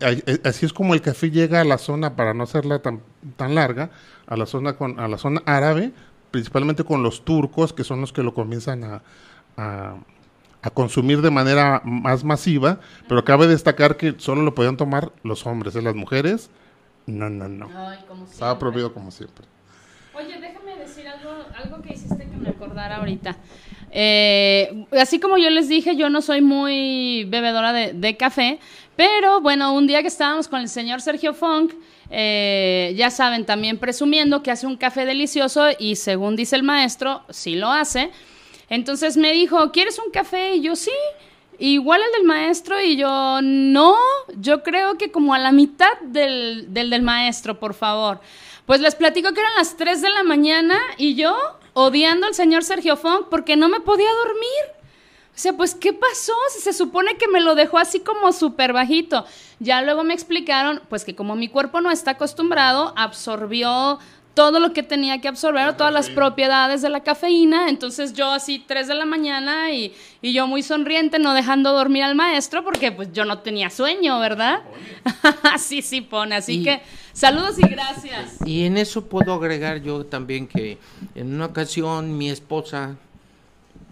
A- 0.00 0.48
así 0.48 0.64
es 0.66 0.72
como 0.72 0.94
el 0.94 1.00
café 1.02 1.30
llega 1.30 1.60
a 1.60 1.64
la 1.64 1.78
zona, 1.78 2.14
para 2.14 2.34
no 2.34 2.44
hacerla 2.44 2.80
tan, 2.82 3.02
tan 3.36 3.54
larga, 3.56 3.90
a 4.26 4.36
la 4.36 4.46
zona 4.46 4.74
con, 4.76 5.00
a 5.00 5.08
la 5.08 5.18
zona 5.18 5.42
árabe, 5.44 5.92
principalmente 6.30 6.84
con 6.84 7.02
los 7.02 7.24
turcos, 7.24 7.72
que 7.72 7.82
son 7.82 8.00
los 8.00 8.12
que 8.12 8.22
lo 8.22 8.32
comienzan 8.34 8.84
a- 8.84 9.02
a 10.62 10.70
consumir 10.70 11.22
de 11.22 11.30
manera 11.30 11.80
más 11.84 12.24
masiva, 12.24 12.80
pero 13.08 13.24
cabe 13.24 13.46
destacar 13.46 13.96
que 13.96 14.14
solo 14.18 14.42
lo 14.42 14.54
podían 14.54 14.76
tomar 14.76 15.12
los 15.22 15.46
hombres, 15.46 15.74
¿eh? 15.76 15.82
las 15.82 15.94
mujeres, 15.94 16.50
no, 17.06 17.30
no, 17.30 17.48
no. 17.48 17.70
Ay, 17.74 17.98
como 18.06 18.24
Estaba 18.24 18.58
prohibido 18.58 18.92
como 18.92 19.10
siempre. 19.10 19.46
Oye, 20.14 20.38
déjame 20.40 20.76
decir 20.76 21.08
algo, 21.08 21.30
algo 21.56 21.82
que 21.82 21.94
hiciste 21.94 22.28
que 22.28 22.36
me 22.36 22.50
acordara 22.50 22.96
ahorita. 22.96 23.36
Eh, 23.90 24.86
así 25.00 25.18
como 25.18 25.38
yo 25.38 25.50
les 25.50 25.68
dije, 25.68 25.96
yo 25.96 26.10
no 26.10 26.22
soy 26.22 26.42
muy 26.42 27.24
bebedora 27.24 27.72
de, 27.72 27.92
de 27.92 28.16
café, 28.16 28.60
pero 28.96 29.40
bueno, 29.40 29.72
un 29.72 29.86
día 29.86 30.02
que 30.02 30.08
estábamos 30.08 30.46
con 30.46 30.60
el 30.60 30.68
señor 30.68 31.00
Sergio 31.00 31.32
Funk, 31.32 31.72
eh, 32.10 32.92
ya 32.96 33.10
saben, 33.10 33.46
también 33.46 33.78
presumiendo 33.78 34.42
que 34.42 34.50
hace 34.50 34.66
un 34.66 34.76
café 34.76 35.06
delicioso 35.06 35.68
y 35.78 35.96
según 35.96 36.36
dice 36.36 36.56
el 36.56 36.64
maestro, 36.64 37.22
sí 37.30 37.54
lo 37.54 37.70
hace. 37.70 38.10
Entonces 38.70 39.18
me 39.18 39.32
dijo, 39.32 39.70
¿quieres 39.72 39.98
un 39.98 40.10
café? 40.10 40.54
Y 40.54 40.62
yo 40.62 40.76
sí. 40.76 40.92
Igual 41.58 42.00
el 42.00 42.12
del 42.12 42.24
maestro 42.24 42.80
y 42.80 42.96
yo 42.96 43.40
no, 43.42 43.94
yo 44.38 44.62
creo 44.62 44.96
que 44.96 45.10
como 45.10 45.34
a 45.34 45.38
la 45.38 45.52
mitad 45.52 45.92
del, 46.00 46.72
del 46.72 46.88
del 46.88 47.02
maestro, 47.02 47.60
por 47.60 47.74
favor. 47.74 48.20
Pues 48.64 48.80
les 48.80 48.94
platico 48.94 49.34
que 49.34 49.40
eran 49.40 49.52
las 49.58 49.76
3 49.76 50.00
de 50.00 50.08
la 50.08 50.22
mañana 50.22 50.80
y 50.96 51.16
yo 51.16 51.36
odiando 51.74 52.26
al 52.26 52.34
señor 52.34 52.64
Sergio 52.64 52.96
Funk 52.96 53.26
porque 53.28 53.56
no 53.56 53.68
me 53.68 53.80
podía 53.80 54.08
dormir. 54.24 54.80
O 55.34 55.42
sea, 55.42 55.54
pues, 55.54 55.74
¿qué 55.74 55.92
pasó? 55.92 56.34
Si 56.50 56.60
se 56.60 56.72
supone 56.72 57.16
que 57.16 57.28
me 57.28 57.40
lo 57.40 57.54
dejó 57.54 57.78
así 57.78 58.00
como 58.00 58.32
súper 58.32 58.72
bajito. 58.72 59.24
Ya 59.58 59.80
luego 59.80 60.04
me 60.04 60.12
explicaron, 60.12 60.82
pues 60.88 61.04
que 61.04 61.14
como 61.14 61.34
mi 61.34 61.48
cuerpo 61.48 61.80
no 61.80 61.90
está 61.90 62.12
acostumbrado, 62.12 62.92
absorbió 62.96 63.98
todo 64.34 64.60
lo 64.60 64.72
que 64.72 64.82
tenía 64.82 65.20
que 65.20 65.28
absorber, 65.28 65.76
todas 65.76 65.92
las 65.92 66.08
propiedades 66.08 66.82
de 66.82 66.88
la 66.88 67.00
cafeína. 67.02 67.68
Entonces 67.68 68.12
yo 68.12 68.30
así 68.30 68.58
3 68.66 68.86
de 68.88 68.94
la 68.94 69.04
mañana 69.04 69.72
y, 69.72 69.92
y 70.22 70.32
yo 70.32 70.46
muy 70.46 70.62
sonriente, 70.62 71.18
no 71.18 71.34
dejando 71.34 71.72
dormir 71.72 72.04
al 72.04 72.14
maestro 72.14 72.64
porque 72.64 72.92
pues 72.92 73.12
yo 73.12 73.24
no 73.24 73.40
tenía 73.40 73.70
sueño, 73.70 74.18
¿verdad? 74.20 74.60
sí, 75.58 75.82
sí 75.82 76.00
pone. 76.00 76.36
Así 76.36 76.60
Y- 76.60 76.64
que 76.64 76.80
saludos 77.12 77.58
y 77.58 77.62
gracias. 77.68 78.36
Y 78.46 78.64
en 78.64 78.76
eso 78.78 79.04
puedo 79.06 79.34
agregar 79.34 79.82
yo 79.82 80.06
también 80.06 80.46
que 80.46 80.78
en 81.14 81.34
una 81.34 81.46
ocasión 81.46 82.16
mi 82.16 82.30
esposa, 82.30 82.96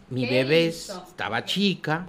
mi 0.09 0.27
¿Qué 0.27 0.31
bebé 0.45 0.67
hizo? 0.67 1.05
estaba 1.09 1.45
chica, 1.45 2.07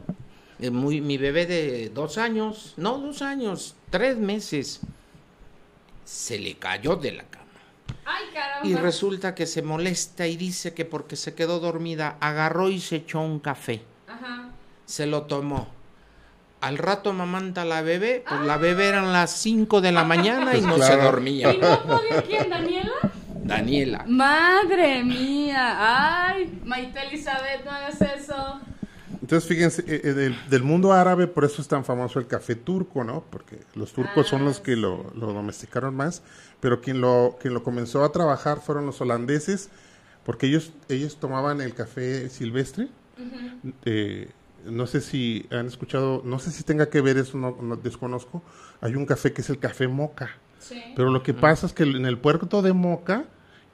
eh, 0.60 0.70
muy, 0.70 1.02
mi 1.02 1.18
bebé 1.18 1.46
de 1.48 1.90
dos 1.90 2.18
años, 2.18 2.74
no 2.78 2.98
dos 3.00 3.22
años, 3.22 3.76
tres 3.90 4.18
meses, 4.18 4.82
se 6.06 6.38
le 6.40 6.56
cayó 6.56 6.96
de 6.96 7.12
la. 7.14 7.24
Ay, 8.10 8.26
caramba. 8.34 8.68
Y 8.68 8.76
resulta 8.76 9.36
que 9.36 9.46
se 9.46 9.62
molesta 9.62 10.26
y 10.26 10.36
dice 10.36 10.74
que 10.74 10.86
porque 10.86 11.16
se 11.16 11.36
quedó 11.36 11.60
dormida, 11.60 12.18
agarró 12.20 12.70
y 12.70 12.80
se 12.80 12.98
echó 12.98 13.20
un 13.22 13.40
café. 13.40 13.84
Ajá. 14.08 14.50
Se 14.86 15.06
lo 15.06 15.24
tomó. 15.24 15.68
Al 16.62 16.78
rato 16.78 17.14
mamanta 17.14 17.64
la 17.64 17.82
bebé, 17.82 18.24
pues 18.28 18.42
la 18.42 18.58
bebé 18.58 18.88
eran 18.88 19.14
las 19.14 19.32
5 19.32 19.80
de 19.80 19.92
la 19.92 20.04
mañana 20.04 20.58
y 20.58 20.62
Pues 20.62 20.66
no 20.66 20.84
se 20.84 20.98
dormía. 20.98 21.54
¿Y 21.54 21.58
no 21.58 21.84
podía 21.84 22.22
quién, 22.24 22.50
Daniela? 22.50 22.92
Daniela. 23.44 24.06
Madre 24.08 25.04
mía, 25.04 26.28
ay, 26.28 26.60
Maite 26.66 27.02
Elizabeth, 27.08 27.64
no 27.64 27.72
hagas 27.72 28.02
eso. 28.02 28.60
Entonces, 29.22 29.48
fíjense, 29.48 29.84
eh, 29.88 30.02
eh, 30.04 30.14
del, 30.14 30.50
del 30.50 30.64
mundo 30.64 30.92
árabe, 30.92 31.28
por 31.28 31.46
eso 31.46 31.62
es 31.62 31.68
tan 31.68 31.86
famoso 31.86 32.20
el 32.20 32.28
café 32.28 32.56
turco, 32.56 33.04
¿no? 33.04 33.24
Porque 33.30 33.60
los 33.76 33.94
turcos 33.94 34.28
son 34.28 34.44
los 34.44 34.60
que 34.60 34.76
lo, 34.76 35.12
lo 35.16 35.28
domesticaron 35.34 35.96
más, 35.96 36.24
pero 36.60 36.82
quien 36.82 37.02
lo, 37.02 37.38
quien 37.42 37.54
lo 37.54 37.64
comenzó 37.64 38.04
a 38.04 38.12
trabajar 38.12 38.62
fueron 38.62 38.86
los 38.86 39.00
holandeses, 39.02 39.70
porque 40.26 40.48
ellos, 40.48 40.72
ellos 40.90 41.18
tomaban 41.18 41.62
el 41.62 41.74
café 41.74 42.30
silvestre. 42.30 42.88
Eh, 43.86 44.30
no 44.66 44.88
sé 44.88 45.02
si 45.02 45.46
han 45.52 45.68
escuchado, 45.68 46.22
no 46.26 46.40
sé 46.40 46.52
si 46.52 46.64
tenga 46.64 46.90
que 46.90 47.02
ver 47.02 47.18
eso, 47.18 47.38
no, 47.38 47.58
no 47.62 47.76
desconozco. 47.76 48.42
Hay 48.82 48.96
un 48.96 49.06
café 49.06 49.32
que 49.34 49.42
es 49.42 49.50
el 49.50 49.60
café 49.60 49.88
moca. 49.88 50.30
Sí. 50.60 50.82
Pero 50.96 51.10
lo 51.10 51.24
que 51.24 51.34
pasa 51.34 51.66
es 51.66 51.74
que 51.74 51.84
en 51.84 52.06
el 52.06 52.18
puerto 52.18 52.62
de 52.62 52.74
Moca 52.74 53.26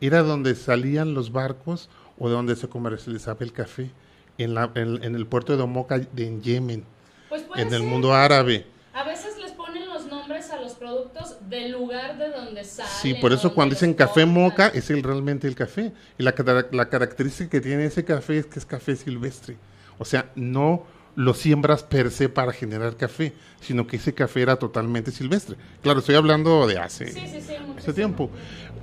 era 0.02 0.22
donde 0.22 0.54
salían 0.54 1.16
los 1.16 1.32
barcos 1.32 1.90
o 2.20 2.30
de 2.30 2.36
donde 2.36 2.56
se 2.56 2.70
comercializaba 2.70 3.40
el 3.42 3.52
café. 3.52 3.92
En, 4.38 4.54
la, 4.54 4.70
en, 4.76 5.02
en 5.04 5.16
el 5.16 5.26
puerto 5.26 5.56
de 5.58 5.66
Moca 5.66 5.98
de 5.98 6.28
en 6.28 6.42
Yemen, 6.42 6.84
Pues 7.30 7.44
en 7.56 7.74
el 7.74 7.82
ser. 7.82 7.90
mundo 7.90 8.14
árabe. 8.14 8.68
A 8.94 9.04
veces 9.04 9.38
les 9.40 9.54
ponen 9.54 9.88
los 9.88 10.06
nombres 10.08 10.52
a 10.52 10.60
los 10.62 10.75
productos 10.86 11.38
del 11.50 11.72
lugar 11.72 12.18
de 12.18 12.30
donde 12.30 12.64
salen. 12.64 12.92
Sí, 13.02 13.16
por 13.16 13.34
eso 13.34 13.54
cuando 13.54 13.74
dicen 13.74 13.94
café 13.96 14.26
moca 14.26 14.68
es 14.68 14.92
el, 14.92 15.02
realmente 15.02 15.48
el 15.48 15.56
café. 15.56 15.92
Y 16.18 16.24
la, 16.24 16.34
la 16.72 16.90
característica 16.90 17.50
que 17.50 17.62
tiene 17.62 17.86
ese 17.86 18.06
café 18.06 18.38
es 18.38 18.46
que 18.46 18.60
es 18.60 18.66
café 18.66 18.96
silvestre. 18.96 19.58
O 19.98 20.06
sea, 20.06 20.30
no 20.36 20.86
lo 21.16 21.34
siembras 21.34 21.82
per 21.82 22.12
se 22.12 22.30
para 22.30 22.52
generar 22.52 22.98
café, 22.98 23.34
sino 23.62 23.88
que 23.88 23.96
ese 23.96 24.14
café 24.14 24.44
era 24.44 24.58
totalmente 24.58 25.12
silvestre. 25.12 25.56
Claro, 25.82 26.00
estoy 26.00 26.16
hablando 26.16 26.68
de 26.68 26.78
hace, 26.78 27.08
Sí, 27.12 27.22
sí, 27.32 27.42
sí, 27.42 27.54
hace 27.78 27.94
tiempo. 27.94 28.30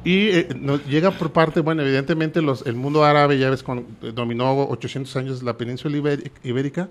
Y 0.02 0.30
eh, 0.30 0.48
nos 0.58 0.84
llega 0.86 1.12
por 1.12 1.32
parte, 1.32 1.60
bueno, 1.60 1.82
evidentemente 1.82 2.42
los, 2.42 2.66
el 2.66 2.74
mundo 2.74 3.04
árabe, 3.04 3.38
ya 3.38 3.50
ves, 3.50 3.62
con, 3.62 3.86
eh, 4.02 4.10
dominó 4.12 4.52
800 4.64 5.14
años 5.16 5.42
la 5.44 5.56
península 5.56 5.96
ibérica, 6.42 6.88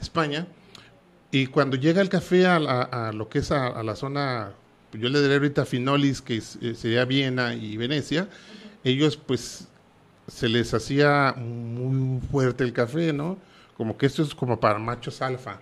España, 0.00 0.48
y 1.30 1.46
cuando 1.46 1.76
llega 1.76 2.00
el 2.00 2.08
café 2.08 2.46
a, 2.46 2.58
la- 2.58 2.82
a 2.82 3.12
lo 3.12 3.28
que 3.28 3.40
es 3.40 3.50
a, 3.52 3.66
a 3.68 3.82
la 3.82 3.96
zona 3.96 4.52
yo 4.92 5.08
le 5.10 5.20
diré 5.20 5.34
ahorita 5.34 5.66
Finolis, 5.66 6.22
que 6.22 6.36
eh, 6.38 6.74
sería 6.74 7.04
Viena 7.04 7.54
y 7.54 7.76
Venecia, 7.76 8.28
ellos 8.84 9.16
pues 9.18 9.68
se 10.26 10.48
les 10.48 10.72
hacía 10.72 11.34
muy 11.36 12.20
fuerte 12.30 12.64
el 12.64 12.72
café, 12.72 13.12
¿no? 13.12 13.36
Como 13.76 13.96
que 13.98 14.06
esto 14.06 14.22
es 14.22 14.34
como 14.34 14.58
para 14.60 14.78
machos 14.78 15.20
alfa. 15.22 15.60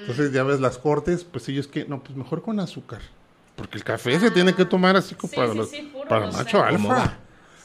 Entonces 0.00 0.30
ya 0.32 0.42
ves 0.42 0.60
las 0.60 0.78
cortes, 0.78 1.24
pues 1.24 1.48
ellos 1.48 1.66
que, 1.66 1.84
no, 1.86 2.02
pues 2.02 2.16
mejor 2.16 2.42
con 2.42 2.60
azúcar. 2.60 3.00
Porque 3.56 3.78
el 3.78 3.84
café 3.84 4.20
se 4.20 4.30
tiene 4.30 4.54
que 4.54 4.62
ah, 4.62 4.68
tomar 4.68 4.94
así 4.96 5.14
como 5.14 5.32
para, 5.32 5.54
los, 5.54 5.70
para 6.08 6.26
macho 6.38 6.62
alfa. 6.62 7.18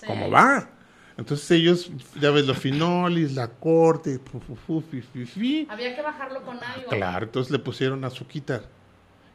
¿Cómo 0.07 0.29
va? 0.31 0.69
Entonces 1.21 1.51
ellos, 1.51 1.91
ya 2.19 2.31
ves, 2.31 2.47
los 2.47 2.57
finolis, 2.57 3.33
la 3.33 3.47
corte, 3.47 4.19
Había 5.69 5.95
que 5.95 6.01
bajarlo 6.01 6.41
con 6.43 6.57
algo. 6.63 6.89
Claro, 6.89 7.25
entonces 7.27 7.51
le 7.51 7.59
pusieron 7.59 8.03
azuquitar. 8.03 8.63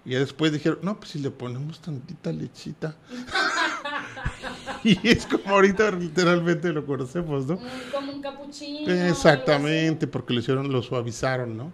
Y 0.05 0.11
ya 0.11 0.19
después 0.19 0.53
dijeron, 0.53 0.81
no, 0.83 0.99
pues 0.99 1.11
si 1.11 1.21
le 1.21 1.31
ponemos 1.31 1.81
tantita 1.81 2.33
lechita. 2.33 2.97
y 4.85 4.99
es 5.09 5.27
como 5.27 5.49
ahorita 5.49 5.93
literalmente 5.93 6.73
lo 6.73 6.85
conocemos, 6.85 7.47
¿no? 7.47 7.61
Como 7.93 8.13
un 8.13 8.21
capuchino. 8.21 8.93
Exactamente, 8.93 10.09
porque 10.09 10.35
lo 10.35 10.41
hicieron, 10.41 10.73
lo 10.73 10.83
suavizaron, 10.83 11.57
¿no? 11.57 11.73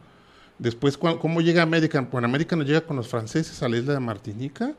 Después, 0.58 0.98
¿cómo 0.98 1.40
llega 1.40 1.62
América? 1.62 2.06
Bueno, 2.12 2.26
América 2.26 2.54
nos 2.54 2.66
llega 2.66 2.82
con 2.82 2.96
los 2.96 3.08
franceses 3.08 3.62
a 3.62 3.68
la 3.70 3.78
isla 3.78 3.94
de 3.94 4.00
Martinica. 4.00 4.74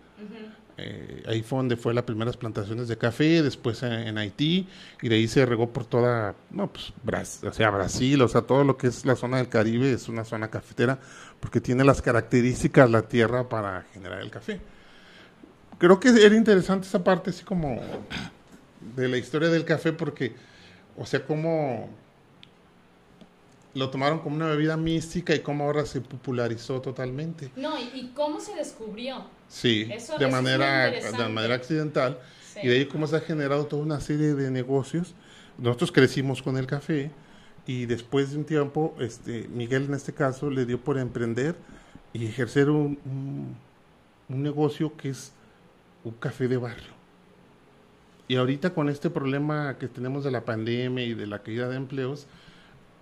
Eh, 0.78 1.24
ahí 1.28 1.44
fue 1.44 1.60
donde 1.60 1.78
fue 1.78 1.94
las 1.94 2.04
primeras 2.04 2.36
plantaciones 2.36 2.88
de 2.88 2.98
café, 2.98 3.44
después 3.44 3.84
en, 3.84 4.18
Haití, 4.18 4.68
y 5.02 5.10
de 5.10 5.16
ahí 5.16 5.28
se 5.28 5.46
regó 5.46 5.70
por 5.70 5.86
toda, 5.86 6.34
no, 6.50 6.72
pues, 6.72 6.94
Brasil, 7.04 7.48
o 7.48 7.54
sea, 7.54 7.70
Brasil, 7.70 8.22
o 8.22 8.28
sea, 8.28 8.42
todo 8.42 8.64
lo 8.64 8.76
que 8.76 8.88
es 8.88 9.06
la 9.06 9.16
zona 9.16 9.38
del 9.38 9.50
Caribe 9.50 9.92
es 9.92 10.10
una 10.10 10.26
zona 10.26 10.50
cafetera, 10.50 11.00
porque 11.40 11.62
tiene 11.62 11.84
las 11.84 12.02
características 12.02 12.90
la 12.90 13.04
tierra 13.04 13.48
para 13.50 13.84
generar 13.94 14.22
el 14.22 14.32
café. 14.32 14.60
Creo 15.78 16.00
que 16.00 16.10
era 16.10 16.36
interesante 16.36 16.88
esa 16.88 17.04
parte, 17.04 17.30
así 17.30 17.44
como 17.44 17.80
de 18.96 19.08
la 19.08 19.18
historia 19.18 19.50
del 19.50 19.66
café, 19.66 19.94
porque, 19.94 20.34
o 20.98 21.06
sea, 21.06 21.24
cómo 21.24 21.90
lo 23.74 23.90
tomaron 23.90 24.20
como 24.20 24.36
una 24.36 24.48
bebida 24.48 24.78
mística 24.78 25.34
y 25.34 25.40
cómo 25.40 25.64
ahora 25.64 25.86
se 25.86 26.02
popularizó 26.02 26.82
totalmente. 26.82 27.52
No, 27.56 27.80
y, 27.80 28.12
cómo 28.16 28.40
se 28.40 28.56
descubrió. 28.56 29.26
Sí, 29.48 29.86
de, 30.20 30.28
manera, 30.28 30.92
de 30.92 31.30
manera 31.30 31.56
accidental. 31.56 32.20
Y 32.62 32.68
de 32.68 32.76
ahí 32.76 32.86
cómo 32.86 33.08
se 33.08 33.16
ha 33.16 33.20
generado 33.20 33.66
toda 33.66 33.82
una 33.82 34.00
serie 34.00 34.36
de 34.36 34.52
negocios. 34.52 35.16
Nosotros 35.58 35.92
crecimos 35.92 36.42
con 36.42 36.58
el 36.58 36.68
café 36.68 37.12
y 37.66 37.86
después 37.86 38.32
de 38.32 38.38
un 38.38 38.46
tiempo, 38.46 38.96
este, 39.00 39.48
Miguel 39.48 39.86
en 39.86 39.96
este 39.96 40.14
caso 40.14 40.50
le 40.50 40.66
dio 40.66 40.80
por 40.80 41.00
emprender 41.00 41.56
y 42.12 42.26
ejercer 42.26 42.70
un, 42.70 43.00
un 44.30 44.44
negocio 44.44 44.96
que 44.96 45.10
es 45.10 45.32
un 46.04 46.12
café 46.14 46.48
de 46.48 46.58
barrio. 46.58 46.94
Y 48.28 48.36
ahorita 48.36 48.74
con 48.74 48.90
este 48.90 49.10
problema 49.10 49.78
que 49.80 49.88
tenemos 49.88 50.24
de 50.24 50.32
la 50.32 50.46
pandemia 50.46 51.04
y 51.04 51.14
de 51.14 51.28
la 51.28 51.40
caída 51.40 51.68
de 51.70 51.76
empleos, 51.76 52.28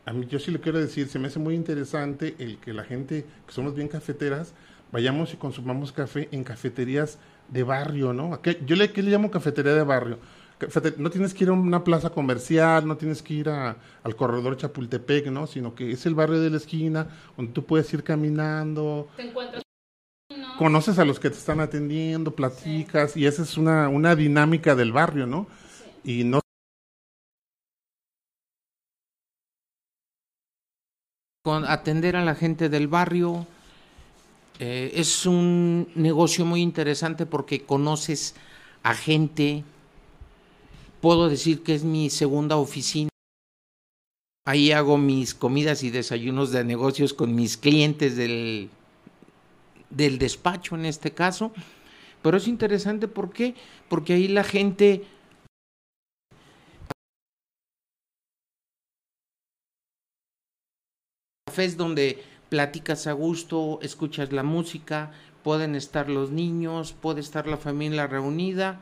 a 0.06 0.14
mí 0.14 0.26
yo 0.28 0.40
sí 0.40 0.52
le 0.52 0.60
quiero 0.60 0.80
decir, 0.80 1.08
se 1.08 1.20
me 1.20 1.28
hace 1.28 1.40
muy 1.40 1.56
interesante 1.56 2.36
el 2.40 2.58
que 2.58 2.74
la 2.74 2.84
gente 2.84 3.26
que 3.46 3.54
somos 3.54 3.76
bien 3.76 3.88
cafeteras 3.88 4.54
vayamos 4.92 5.34
y 5.34 5.38
consumamos 5.38 5.92
café 5.92 6.28
en 6.32 6.44
cafeterías 6.44 7.18
de 7.50 7.64
barrio, 7.64 8.14
¿no? 8.14 8.42
Yo 8.66 8.76
le, 8.76 8.92
¿qué 8.92 9.02
le 9.02 9.12
llamo 9.12 9.32
cafetería 9.32 9.74
de 9.74 9.84
barrio? 9.84 10.20
no 10.98 11.10
tienes 11.10 11.34
que 11.34 11.44
ir 11.44 11.50
a 11.50 11.54
una 11.54 11.84
plaza 11.84 12.12
comercial, 12.12 12.88
no 12.88 12.96
tienes 12.96 13.24
que 13.24 13.34
ir 13.34 13.50
a, 13.50 13.78
al 14.04 14.16
corredor 14.16 14.58
Chapultepec, 14.58 15.28
¿no? 15.28 15.48
Sino 15.48 15.74
que 15.74 15.92
es 15.92 16.06
el 16.06 16.14
barrio 16.14 16.40
de 16.40 16.52
la 16.52 16.58
esquina 16.58 17.08
donde 17.36 17.52
tú 17.52 17.66
puedes 17.66 17.92
ir 17.94 18.04
caminando. 18.04 19.08
Te 19.16 19.24
encuentras. 19.28 19.64
Conoces 20.60 21.00
a 21.00 21.06
los 21.06 21.20
que 21.20 21.30
te 21.30 21.38
están 21.38 21.60
atendiendo, 21.60 22.36
platicas, 22.36 23.18
y 23.18 23.26
esa 23.26 23.42
es 23.42 23.58
una, 23.58 23.90
una 23.90 24.16
dinámica 24.16 24.76
del 24.76 24.92
barrio, 24.92 25.26
¿no? 25.26 25.48
Y 26.04 26.24
no 26.24 26.42
con 31.44 31.66
atender 31.66 32.16
a 32.16 32.24
la 32.24 32.36
gente 32.36 32.70
del 32.70 32.88
barrio. 32.88 33.48
Eh, 34.60 34.92
es 34.96 35.26
un 35.26 35.90
negocio 35.96 36.46
muy 36.46 36.62
interesante 36.62 37.26
porque 37.26 37.64
conoces 37.64 38.36
a 38.84 38.94
gente. 38.94 39.64
Puedo 41.02 41.30
decir 41.30 41.64
que 41.64 41.74
es 41.74 41.84
mi 41.84 42.12
segunda 42.12 42.58
oficina. 42.58 43.10
Ahí 44.46 44.72
hago 44.72 44.98
mis 44.98 45.34
comidas 45.34 45.84
y 45.84 45.90
desayunos 45.90 46.52
de 46.52 46.64
negocios 46.64 47.14
con 47.14 47.34
mis 47.34 47.58
clientes 47.58 48.16
del, 48.16 48.70
del 49.90 50.20
despacho 50.20 50.76
en 50.76 50.86
este 50.86 51.12
caso. 51.12 51.52
Pero 52.22 52.38
es 52.38 52.48
interesante. 52.48 53.08
Porque 53.08 53.56
ahí 54.14 54.28
la 54.28 54.44
gente 54.44 55.06
cafés 61.52 61.76
donde 61.76 62.24
platicas 62.48 63.08
a 63.08 63.12
gusto, 63.12 63.80
escuchas 63.82 64.32
la 64.32 64.42
música, 64.42 65.12
pueden 65.44 65.76
estar 65.76 66.10
los 66.10 66.32
niños, 66.32 66.94
puede 66.94 67.20
estar 67.20 67.46
la 67.46 67.58
familia 67.58 68.08
reunida, 68.08 68.80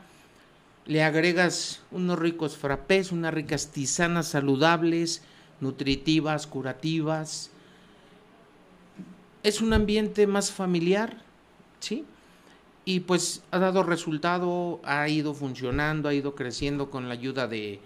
le 0.86 1.02
agregas 1.02 1.82
unos 1.90 2.16
ricos 2.16 2.56
frappés, 2.56 3.10
unas 3.10 3.34
ricas 3.34 3.72
tisanas 3.72 4.28
saludables, 4.28 5.24
nutritivas, 5.60 6.46
curativas. 6.46 7.50
Es 9.42 9.60
un 9.60 9.72
ambiente 9.72 10.28
más 10.28 10.52
familiar, 10.52 11.24
¿sí? 11.80 12.04
Y 12.84 13.00
pues 13.00 13.42
ha 13.50 13.58
dado 13.58 13.82
resultado, 13.82 14.80
ha 14.84 15.08
ido 15.08 15.34
funcionando, 15.34 16.08
ha 16.08 16.14
ido 16.14 16.36
creciendo 16.36 16.88
con 16.88 17.08
la 17.08 17.14
ayuda 17.14 17.48
de 17.48 17.80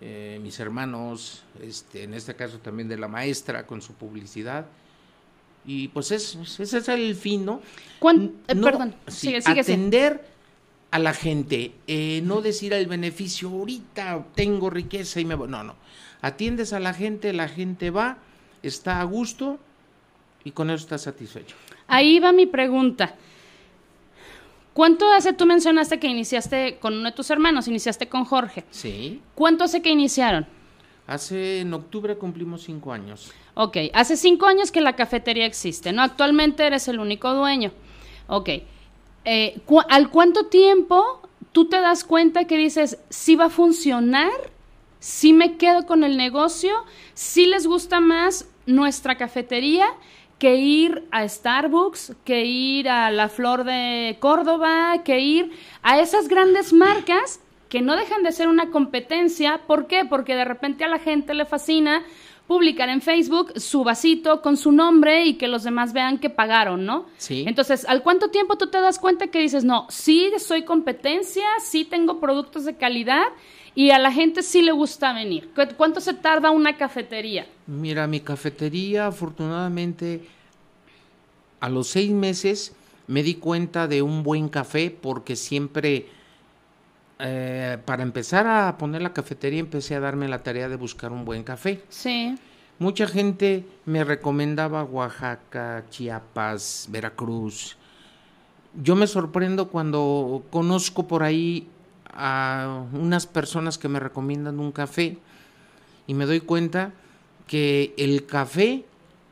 eh, 0.00 0.40
mis 0.42 0.58
hermanos, 0.60 1.42
este, 1.62 2.04
en 2.04 2.14
este 2.14 2.34
caso 2.34 2.58
también 2.58 2.88
de 2.88 2.96
la 2.96 3.08
maestra 3.08 3.66
con 3.66 3.82
su 3.82 3.94
publicidad. 3.94 4.66
Y 5.66 5.88
pues 5.88 6.10
es, 6.10 6.36
ese 6.58 6.78
es 6.78 6.88
el 6.88 7.14
fin, 7.14 7.44
¿no? 7.44 7.60
Eh, 8.48 8.56
perdón, 8.56 8.94
sigue, 9.08 9.42
sigue, 9.42 9.60
atender 9.60 10.24
a 10.90 10.98
la 10.98 11.12
gente, 11.12 11.72
eh, 11.86 12.22
no 12.24 12.40
decir 12.40 12.72
el 12.72 12.86
beneficio, 12.86 13.50
ahorita 13.50 14.26
tengo 14.34 14.70
riqueza 14.70 15.20
y 15.20 15.24
me 15.24 15.34
voy. 15.34 15.48
No, 15.48 15.62
no. 15.62 15.76
Atiendes 16.22 16.72
a 16.72 16.80
la 16.80 16.94
gente, 16.94 17.32
la 17.32 17.48
gente 17.48 17.90
va, 17.90 18.18
está 18.62 19.00
a 19.00 19.04
gusto 19.04 19.58
y 20.44 20.52
con 20.52 20.70
eso 20.70 20.82
está 20.82 20.98
satisfecho. 20.98 21.56
Ahí 21.86 22.18
va 22.18 22.32
mi 22.32 22.46
pregunta. 22.46 23.14
¿Cuánto 24.80 25.12
hace, 25.12 25.34
tú 25.34 25.44
mencionaste 25.44 26.00
que 26.00 26.06
iniciaste 26.06 26.78
con 26.78 26.94
uno 26.94 27.10
de 27.10 27.12
tus 27.14 27.28
hermanos, 27.28 27.68
iniciaste 27.68 28.08
con 28.08 28.24
Jorge? 28.24 28.64
Sí. 28.70 29.20
¿Cuánto 29.34 29.64
hace 29.64 29.82
que 29.82 29.90
iniciaron? 29.90 30.46
Hace, 31.06 31.60
en 31.60 31.74
octubre 31.74 32.16
cumplimos 32.16 32.62
cinco 32.62 32.90
años. 32.90 33.30
Ok, 33.52 33.76
hace 33.92 34.16
cinco 34.16 34.46
años 34.46 34.72
que 34.72 34.80
la 34.80 34.96
cafetería 34.96 35.44
existe, 35.44 35.92
¿no? 35.92 36.00
Actualmente 36.00 36.66
eres 36.66 36.88
el 36.88 36.98
único 36.98 37.34
dueño. 37.34 37.72
Ok, 38.26 38.48
eh, 39.26 39.60
¿al 39.90 40.08
cuánto 40.08 40.46
tiempo 40.46 41.28
tú 41.52 41.66
te 41.66 41.78
das 41.78 42.02
cuenta 42.02 42.46
que 42.46 42.56
dices, 42.56 42.96
sí 43.10 43.36
va 43.36 43.44
a 43.44 43.50
funcionar, 43.50 44.32
sí 44.98 45.34
me 45.34 45.58
quedo 45.58 45.84
con 45.84 46.04
el 46.04 46.16
negocio, 46.16 46.72
sí 47.12 47.44
les 47.44 47.66
gusta 47.66 48.00
más 48.00 48.48
nuestra 48.64 49.18
cafetería 49.18 49.88
que 50.40 50.56
ir 50.56 51.06
a 51.12 51.28
Starbucks, 51.28 52.16
que 52.24 52.46
ir 52.46 52.88
a 52.88 53.10
la 53.10 53.28
Flor 53.28 53.62
de 53.62 54.16
Córdoba, 54.20 55.02
que 55.04 55.20
ir 55.20 55.52
a 55.82 56.00
esas 56.00 56.28
grandes 56.28 56.72
marcas 56.72 57.40
que 57.68 57.82
no 57.82 57.94
dejan 57.94 58.22
de 58.22 58.32
ser 58.32 58.48
una 58.48 58.70
competencia. 58.70 59.60
¿Por 59.66 59.86
qué? 59.86 60.06
Porque 60.06 60.34
de 60.34 60.46
repente 60.46 60.82
a 60.82 60.88
la 60.88 60.98
gente 60.98 61.34
le 61.34 61.44
fascina 61.44 62.02
publicar 62.48 62.88
en 62.88 63.02
Facebook 63.02 63.52
su 63.60 63.84
vasito 63.84 64.40
con 64.40 64.56
su 64.56 64.72
nombre 64.72 65.26
y 65.26 65.34
que 65.34 65.46
los 65.46 65.62
demás 65.62 65.92
vean 65.92 66.18
que 66.18 66.30
pagaron, 66.30 66.84
¿no? 66.86 67.04
Sí. 67.18 67.44
Entonces, 67.46 67.84
¿al 67.86 68.02
cuánto 68.02 68.30
tiempo 68.30 68.56
tú 68.56 68.68
te 68.68 68.80
das 68.80 68.98
cuenta 68.98 69.28
que 69.28 69.40
dices, 69.40 69.62
no, 69.62 69.86
sí 69.90 70.32
soy 70.38 70.64
competencia, 70.64 71.44
sí 71.62 71.84
tengo 71.84 72.18
productos 72.18 72.64
de 72.64 72.76
calidad 72.76 73.26
y 73.80 73.92
a 73.92 73.98
la 73.98 74.12
gente 74.12 74.42
sí 74.42 74.60
le 74.60 74.72
gusta 74.72 75.14
venir. 75.14 75.54
¿Cuánto 75.78 76.02
se 76.02 76.12
tarda 76.12 76.50
una 76.50 76.76
cafetería? 76.76 77.46
Mira, 77.66 78.06
mi 78.06 78.20
cafetería, 78.20 79.06
afortunadamente, 79.06 80.20
a 81.60 81.70
los 81.70 81.88
seis 81.88 82.10
meses 82.10 82.74
me 83.06 83.22
di 83.22 83.36
cuenta 83.36 83.88
de 83.88 84.02
un 84.02 84.22
buen 84.22 84.50
café 84.50 84.90
porque 84.90 85.34
siempre, 85.34 86.08
eh, 87.20 87.78
para 87.86 88.02
empezar 88.02 88.46
a 88.46 88.76
poner 88.76 89.00
la 89.00 89.14
cafetería, 89.14 89.60
empecé 89.60 89.94
a 89.94 90.00
darme 90.00 90.28
la 90.28 90.42
tarea 90.42 90.68
de 90.68 90.76
buscar 90.76 91.10
un 91.10 91.24
buen 91.24 91.42
café. 91.42 91.82
Sí. 91.88 92.36
Mucha 92.78 93.06
gente 93.06 93.64
me 93.86 94.04
recomendaba 94.04 94.84
Oaxaca, 94.84 95.86
Chiapas, 95.88 96.86
Veracruz. 96.90 97.78
Yo 98.74 98.94
me 98.94 99.06
sorprendo 99.06 99.68
cuando 99.68 100.44
conozco 100.50 101.08
por 101.08 101.22
ahí 101.22 101.66
a 102.12 102.84
unas 102.92 103.26
personas 103.26 103.78
que 103.78 103.88
me 103.88 104.00
recomiendan 104.00 104.60
un 104.60 104.72
café 104.72 105.18
y 106.06 106.14
me 106.14 106.26
doy 106.26 106.40
cuenta 106.40 106.92
que 107.46 107.94
el 107.96 108.26
café 108.26 108.84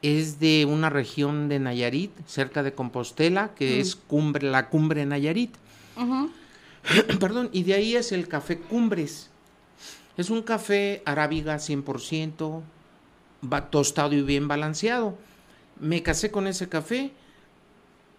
es 0.02 0.38
de 0.38 0.64
una 0.64 0.90
región 0.90 1.48
de 1.48 1.58
Nayarit, 1.58 2.12
cerca 2.26 2.62
de 2.62 2.72
Compostela, 2.72 3.54
que 3.54 3.80
es 3.80 3.96
cumbre, 3.96 4.48
la 4.48 4.68
cumbre 4.68 5.04
Nayarit. 5.06 5.54
Perdón, 7.20 7.50
y 7.52 7.64
de 7.64 7.74
ahí 7.74 7.96
es 7.96 8.12
el 8.12 8.28
café 8.28 8.58
Cumbres. 8.58 9.30
Es 10.16 10.30
un 10.30 10.42
café 10.42 11.02
arábiga 11.04 11.56
100%, 11.56 12.62
va 13.52 13.70
tostado 13.70 14.14
y 14.14 14.22
bien 14.22 14.48
balanceado. 14.48 15.16
Me 15.80 16.02
casé 16.02 16.30
con 16.30 16.46
ese 16.46 16.68
café. 16.68 17.12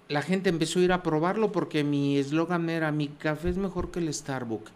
La 0.10 0.24
gente 0.24 0.50
empezó 0.50 0.80
a 0.80 0.82
ir 0.82 0.92
a 0.92 1.04
probarlo 1.04 1.52
porque 1.52 1.84
mi 1.84 2.18
eslogan 2.18 2.68
era 2.70 2.92
mi 2.92 3.10
café 3.10 3.50
es 3.50 3.58
mejor 3.58 3.92
que 3.92 4.00
el 4.00 4.12
Starbucks. 4.12 4.72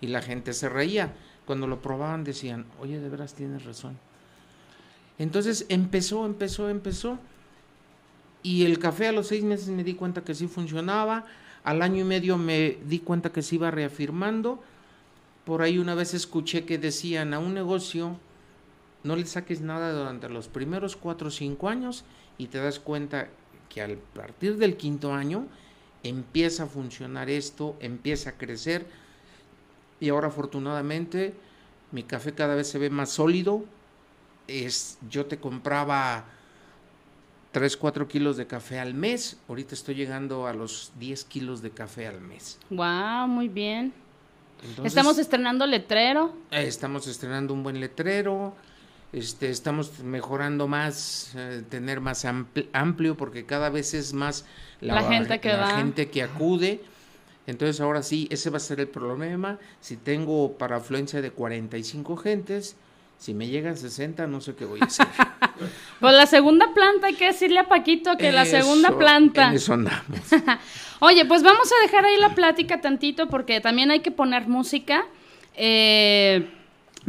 Y 0.00 0.06
la 0.06 0.22
gente 0.22 0.54
se 0.54 0.70
reía. 0.70 1.14
Cuando 1.44 1.66
lo 1.66 1.82
probaban 1.82 2.24
decían, 2.24 2.64
oye, 2.80 2.98
de 2.98 3.08
veras 3.10 3.34
tienes 3.34 3.66
razón. 3.66 3.98
Entonces 5.18 5.66
empezó, 5.68 6.24
empezó, 6.24 6.70
empezó. 6.70 7.18
Y 8.42 8.64
el 8.64 8.78
café 8.78 9.08
a 9.08 9.12
los 9.12 9.26
seis 9.26 9.44
meses 9.44 9.68
me 9.68 9.84
di 9.84 9.92
cuenta 9.92 10.24
que 10.24 10.34
sí 10.34 10.46
funcionaba. 10.48 11.26
Al 11.64 11.82
año 11.82 12.00
y 12.00 12.04
medio 12.04 12.38
me 12.38 12.78
di 12.86 13.00
cuenta 13.00 13.30
que 13.30 13.42
se 13.42 13.56
iba 13.56 13.70
reafirmando. 13.70 14.62
Por 15.44 15.60
ahí 15.60 15.76
una 15.76 15.94
vez 15.94 16.14
escuché 16.14 16.64
que 16.64 16.78
decían 16.78 17.34
a 17.34 17.38
un 17.38 17.52
negocio, 17.52 18.18
no 19.04 19.16
le 19.16 19.26
saques 19.26 19.60
nada 19.60 19.92
durante 19.92 20.30
los 20.30 20.48
primeros 20.48 20.96
cuatro 20.96 21.28
o 21.28 21.30
cinco 21.30 21.68
años 21.68 22.04
y 22.38 22.46
te 22.46 22.58
das 22.58 22.78
cuenta 22.78 23.28
que 23.68 23.82
al 23.82 23.96
partir 23.96 24.56
del 24.56 24.76
quinto 24.76 25.12
año 25.12 25.46
empieza 26.02 26.64
a 26.64 26.66
funcionar 26.66 27.28
esto, 27.30 27.76
empieza 27.80 28.30
a 28.30 28.32
crecer 28.34 28.86
y 30.00 30.08
ahora 30.10 30.28
afortunadamente 30.28 31.34
mi 31.90 32.02
café 32.02 32.32
cada 32.34 32.54
vez 32.54 32.68
se 32.68 32.78
ve 32.78 32.90
más 32.90 33.10
sólido. 33.10 33.64
Es, 34.46 34.98
yo 35.10 35.26
te 35.26 35.38
compraba 35.38 36.24
3, 37.52 37.76
4 37.76 38.08
kilos 38.08 38.36
de 38.36 38.46
café 38.46 38.78
al 38.78 38.94
mes, 38.94 39.38
ahorita 39.48 39.74
estoy 39.74 39.94
llegando 39.94 40.46
a 40.46 40.52
los 40.54 40.92
10 40.98 41.24
kilos 41.24 41.62
de 41.62 41.70
café 41.70 42.06
al 42.06 42.20
mes. 42.20 42.58
Wow, 42.70 43.26
muy 43.26 43.48
bien. 43.48 43.92
Entonces, 44.62 44.86
Estamos 44.92 45.18
estrenando 45.18 45.66
letrero. 45.66 46.32
eh, 46.50 46.64
estamos 46.66 47.06
estrenando 47.06 47.54
un 47.54 47.62
buen 47.62 47.78
letrero, 47.80 48.54
este, 49.12 49.50
estamos 49.50 50.00
mejorando 50.00 50.68
más, 50.68 51.32
eh, 51.36 51.62
tener 51.68 52.00
más 52.00 52.24
ampl- 52.24 52.68
amplio, 52.72 53.16
porque 53.16 53.44
cada 53.46 53.70
vez 53.70 53.94
es 53.94 54.12
más 54.12 54.44
La 54.80 55.02
gente 55.02 55.40
que 55.40 55.48
la 55.52 55.76
gente 55.76 56.08
que 56.08 56.22
acude. 56.22 56.82
Entonces 57.46 57.80
ahora 57.80 58.02
sí, 58.02 58.28
ese 58.30 58.50
va 58.50 58.58
a 58.58 58.60
ser 58.60 58.80
el 58.80 58.88
problema. 58.88 59.58
Si 59.80 59.96
tengo 59.96 60.58
para 60.58 60.76
afluencia 60.76 61.22
de 61.22 61.30
45 61.30 62.16
gentes, 62.18 62.76
si 63.18 63.32
me 63.32 63.48
llegan 63.48 63.76
60, 63.76 64.26
no 64.26 64.40
sé 64.42 64.54
qué 64.54 64.64
voy 64.64 64.80
a 64.80 64.84
hacer. 64.84 65.06
Pues 65.98 66.14
la 66.14 66.26
segunda 66.26 66.72
planta, 66.72 67.08
hay 67.08 67.14
que 67.14 67.26
decirle 67.26 67.58
a 67.58 67.68
Paquito 67.68 68.16
que 68.16 68.30
la 68.30 68.44
segunda 68.44 68.96
planta. 68.96 69.48
En 69.48 69.54
eso 69.54 69.74
andamos. 69.74 70.04
Oye, 71.00 71.24
pues 71.24 71.42
vamos 71.42 71.68
a 71.72 71.82
dejar 71.84 72.04
ahí 72.04 72.16
la 72.20 72.36
plática 72.36 72.80
tantito 72.80 73.28
porque 73.28 73.60
también 73.60 73.90
hay 73.90 73.98
que 73.98 74.12
poner 74.12 74.46
música. 74.46 75.04
Eh, 75.56 76.48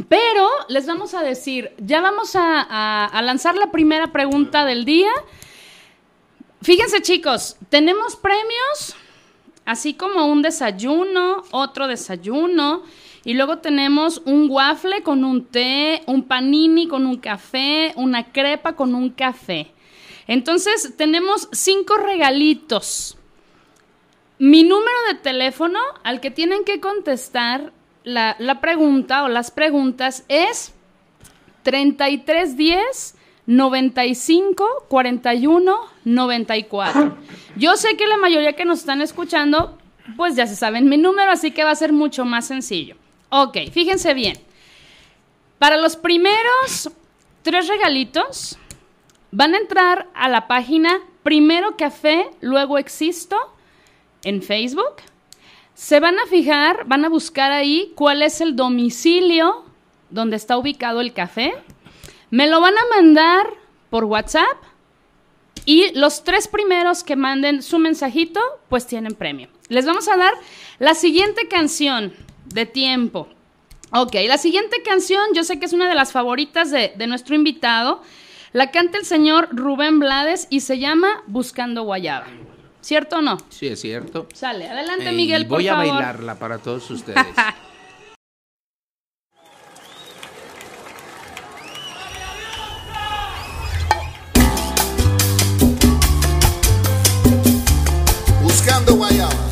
pero 0.08 0.48
les 0.68 0.86
vamos 0.86 1.14
a 1.14 1.22
decir, 1.22 1.72
ya 1.78 2.00
vamos 2.00 2.32
a, 2.34 3.10
lanzar 3.22 3.56
la 3.56 3.70
primera 3.70 4.12
pregunta 4.12 4.64
del 4.64 4.84
día. 4.84 5.10
Fíjense 6.62 7.02
chicos, 7.02 7.56
tenemos 7.68 8.16
premios, 8.16 8.96
así 9.64 9.94
como 9.94 10.26
un 10.26 10.42
desayuno, 10.42 11.42
otro 11.50 11.88
desayuno, 11.88 12.82
y 13.24 13.34
luego 13.34 13.58
tenemos 13.58 14.22
un 14.24 14.48
waffle 14.50 15.02
con 15.02 15.24
un 15.24 15.46
té, 15.46 16.02
un 16.06 16.22
panini 16.22 16.88
con 16.88 17.06
un 17.06 17.18
café, 17.18 17.92
una 17.96 18.32
crepa 18.32 18.74
con 18.74 18.94
un 18.94 19.10
café. 19.10 19.72
Entonces 20.26 20.94
tenemos 20.96 21.48
cinco 21.52 21.96
regalitos. 21.96 23.18
Mi 24.38 24.62
número 24.62 24.96
de 25.08 25.16
teléfono 25.16 25.80
al 26.02 26.20
que 26.20 26.30
tienen 26.30 26.64
que 26.64 26.80
contestar 26.80 27.72
la, 28.04 28.60
pregunta 28.60 29.24
o 29.24 29.28
las 29.28 29.50
preguntas 29.50 30.24
es 30.28 30.72
3310 31.62 33.16
95 33.46 34.66
41 34.88 35.76
94. 36.04 37.16
Yo 37.56 37.76
sé 37.76 37.96
que 37.96 38.06
la 38.06 38.16
mayoría 38.16 38.54
que 38.54 38.64
nos 38.64 38.80
están 38.80 39.02
escuchando, 39.02 39.78
pues 40.16 40.36
ya 40.36 40.46
se 40.46 40.56
saben 40.56 40.88
mi 40.88 40.96
número, 40.96 41.30
así 41.30 41.50
que 41.50 41.64
va 41.64 41.70
a 41.70 41.76
ser 41.76 41.92
mucho 41.92 42.24
más 42.24 42.46
sencillo. 42.46 42.96
Ok, 43.30 43.58
fíjense 43.72 44.14
bien. 44.14 44.38
Para 45.58 45.76
los 45.76 45.96
primeros 45.96 46.90
tres 47.42 47.68
regalitos, 47.68 48.58
van 49.30 49.54
a 49.54 49.58
entrar 49.58 50.08
a 50.14 50.28
la 50.28 50.46
página 50.46 51.00
Primero 51.22 51.76
Café, 51.76 52.30
luego 52.40 52.78
Existo 52.78 53.36
en 54.24 54.42
Facebook. 54.42 54.96
Se 55.80 55.98
van 55.98 56.18
a 56.18 56.26
fijar, 56.26 56.84
van 56.84 57.06
a 57.06 57.08
buscar 57.08 57.52
ahí 57.52 57.94
cuál 57.94 58.20
es 58.20 58.42
el 58.42 58.54
domicilio 58.54 59.64
donde 60.10 60.36
está 60.36 60.58
ubicado 60.58 61.00
el 61.00 61.14
café. 61.14 61.54
Me 62.28 62.48
lo 62.48 62.60
van 62.60 62.74
a 62.76 62.94
mandar 62.94 63.46
por 63.88 64.04
WhatsApp 64.04 64.58
y 65.64 65.90
los 65.98 66.22
tres 66.22 66.48
primeros 66.48 67.02
que 67.02 67.16
manden 67.16 67.62
su 67.62 67.78
mensajito, 67.78 68.42
pues 68.68 68.86
tienen 68.86 69.14
premio. 69.14 69.48
Les 69.68 69.86
vamos 69.86 70.06
a 70.08 70.18
dar 70.18 70.34
la 70.78 70.92
siguiente 70.92 71.48
canción 71.48 72.12
de 72.44 72.66
tiempo. 72.66 73.28
Ok, 73.90 74.16
la 74.28 74.36
siguiente 74.36 74.82
canción 74.82 75.22
yo 75.32 75.44
sé 75.44 75.58
que 75.58 75.64
es 75.64 75.72
una 75.72 75.88
de 75.88 75.94
las 75.94 76.12
favoritas 76.12 76.70
de, 76.70 76.92
de 76.94 77.06
nuestro 77.06 77.34
invitado. 77.34 78.02
La 78.52 78.70
canta 78.70 78.98
el 78.98 79.06
señor 79.06 79.48
Rubén 79.50 79.98
Blades 79.98 80.46
y 80.50 80.60
se 80.60 80.78
llama 80.78 81.22
Buscando 81.26 81.84
Guayaba. 81.84 82.26
¿Cierto 82.82 83.16
o 83.18 83.20
no? 83.22 83.36
Sí, 83.50 83.66
es 83.68 83.80
cierto. 83.80 84.26
Sale, 84.34 84.68
adelante 84.68 85.08
Eh, 85.08 85.12
Miguel, 85.12 85.44
voy 85.44 85.64
por 85.64 85.72
a 85.72 85.76
favor. 85.76 85.92
bailarla 85.94 86.34
para 86.38 86.58
todos 86.58 86.90
ustedes. 86.90 87.18
Buscando 98.42 98.94
guayaba. 98.96 99.49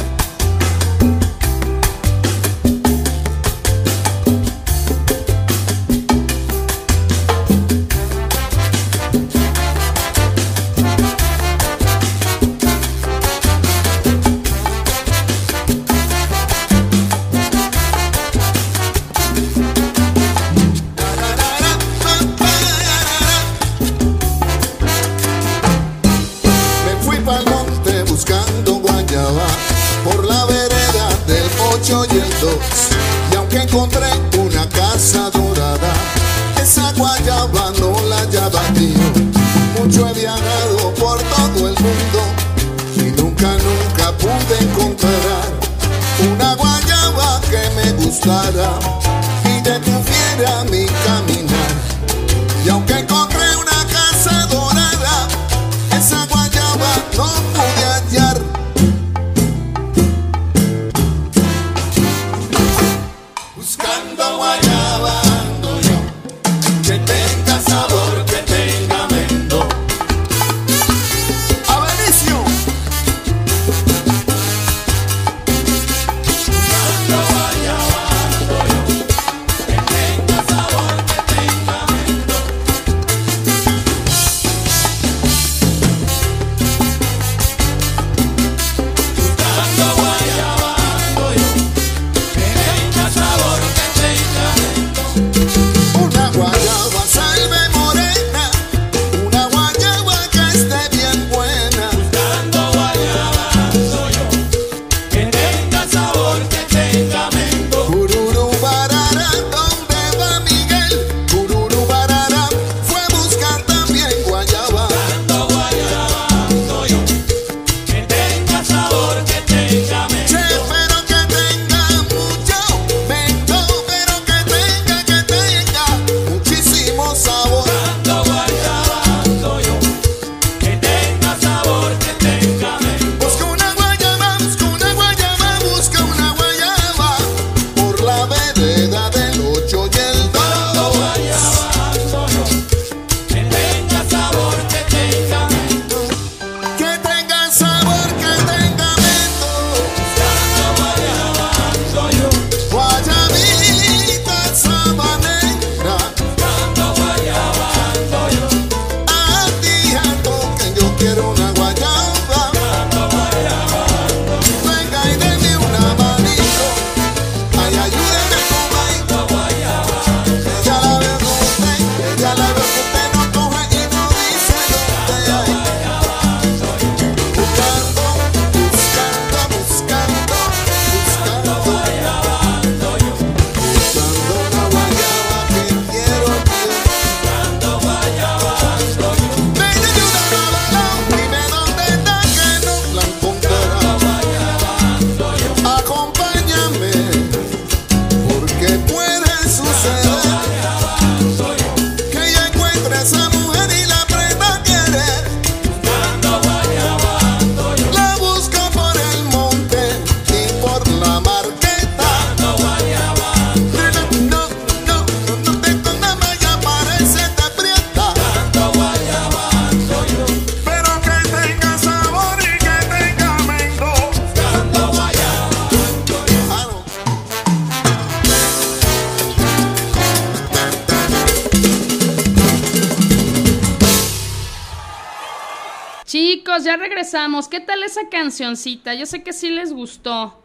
Cancioncita? 238.38 238.94
Yo 238.94 239.06
sé 239.06 239.22
que 239.22 239.32
sí 239.32 239.50
les 239.50 239.72
gustó. 239.72 240.40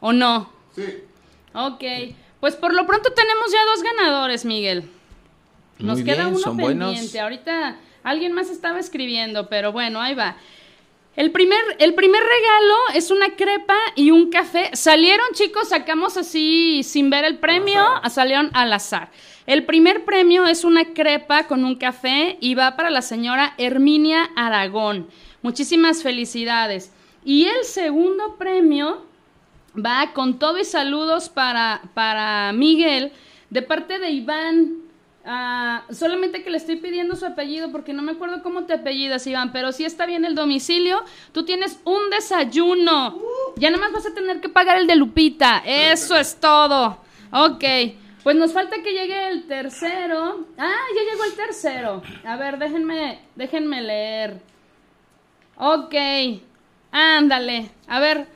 ¿O 0.00 0.12
no? 0.12 0.50
Sí. 0.74 0.82
Ok. 1.54 1.82
Pues 2.40 2.56
por 2.56 2.74
lo 2.74 2.86
pronto 2.86 3.12
tenemos 3.12 3.52
ya 3.52 3.64
dos 3.64 3.82
ganadores, 3.82 4.44
Miguel. 4.44 4.90
Nos 5.78 5.98
Muy 5.98 6.04
queda 6.04 6.24
bien, 6.24 6.28
uno 6.28 6.38
son 6.38 6.56
pendiente. 6.56 6.84
buenos. 6.84 7.16
Ahorita 7.16 7.76
alguien 8.02 8.32
más 8.32 8.50
estaba 8.50 8.78
escribiendo, 8.78 9.48
pero 9.48 9.72
bueno, 9.72 10.00
ahí 10.00 10.14
va. 10.14 10.36
El 11.14 11.30
primer, 11.30 11.60
el 11.78 11.94
primer 11.94 12.22
regalo 12.22 12.74
es 12.94 13.10
una 13.10 13.36
crepa 13.36 13.76
y 13.96 14.10
un 14.10 14.30
café. 14.30 14.70
Salieron, 14.74 15.26
chicos, 15.34 15.68
sacamos 15.68 16.16
así 16.16 16.82
sin 16.82 17.10
ver 17.10 17.24
el 17.24 17.38
premio, 17.38 17.84
salieron 18.10 18.50
al 18.54 18.72
azar. 18.72 19.10
El 19.46 19.64
primer 19.64 20.04
premio 20.04 20.46
es 20.46 20.64
una 20.64 20.94
crepa 20.94 21.46
con 21.46 21.64
un 21.64 21.76
café 21.76 22.38
y 22.40 22.54
va 22.54 22.76
para 22.76 22.90
la 22.90 23.02
señora 23.02 23.54
Herminia 23.58 24.30
Aragón. 24.36 25.08
Muchísimas 25.42 26.02
felicidades. 26.02 26.92
Y 27.24 27.44
el 27.44 27.64
segundo 27.64 28.36
premio 28.36 29.02
va 29.74 30.12
con 30.12 30.38
todo 30.38 30.58
y 30.58 30.64
saludos 30.64 31.28
para, 31.28 31.82
para 31.94 32.52
Miguel 32.52 33.12
de 33.50 33.62
parte 33.62 33.98
de 33.98 34.10
Iván. 34.10 34.78
Ah, 35.24 35.84
solamente 35.90 36.42
que 36.42 36.50
le 36.50 36.56
estoy 36.56 36.76
pidiendo 36.76 37.14
su 37.14 37.24
apellido 37.24 37.70
porque 37.70 37.92
no 37.92 38.02
me 38.02 38.12
acuerdo 38.12 38.42
cómo 38.42 38.64
te 38.64 38.72
apellidas, 38.72 39.24
Iván, 39.26 39.52
pero 39.52 39.70
si 39.70 39.84
está 39.84 40.04
bien 40.04 40.24
el 40.24 40.34
domicilio, 40.34 41.04
tú 41.30 41.44
tienes 41.44 41.78
un 41.84 42.10
desayuno. 42.10 43.20
Ya 43.56 43.70
nada 43.70 43.82
más 43.84 43.92
vas 43.92 44.06
a 44.06 44.14
tener 44.14 44.40
que 44.40 44.48
pagar 44.48 44.78
el 44.78 44.88
de 44.88 44.96
Lupita. 44.96 45.62
Eso 45.64 46.16
es 46.16 46.40
todo. 46.40 46.98
Ok, 47.30 47.64
pues 48.24 48.36
nos 48.36 48.52
falta 48.52 48.82
que 48.82 48.92
llegue 48.92 49.28
el 49.28 49.46
tercero. 49.46 50.46
Ah, 50.58 50.84
ya 50.96 51.12
llegó 51.12 51.24
el 51.24 51.34
tercero. 51.34 52.02
A 52.24 52.36
ver, 52.36 52.58
déjenme, 52.58 53.20
déjenme 53.36 53.80
leer. 53.80 54.40
Ok, 55.56 55.94
ándale. 56.92 57.70
A 57.88 57.98
ver, 57.98 58.26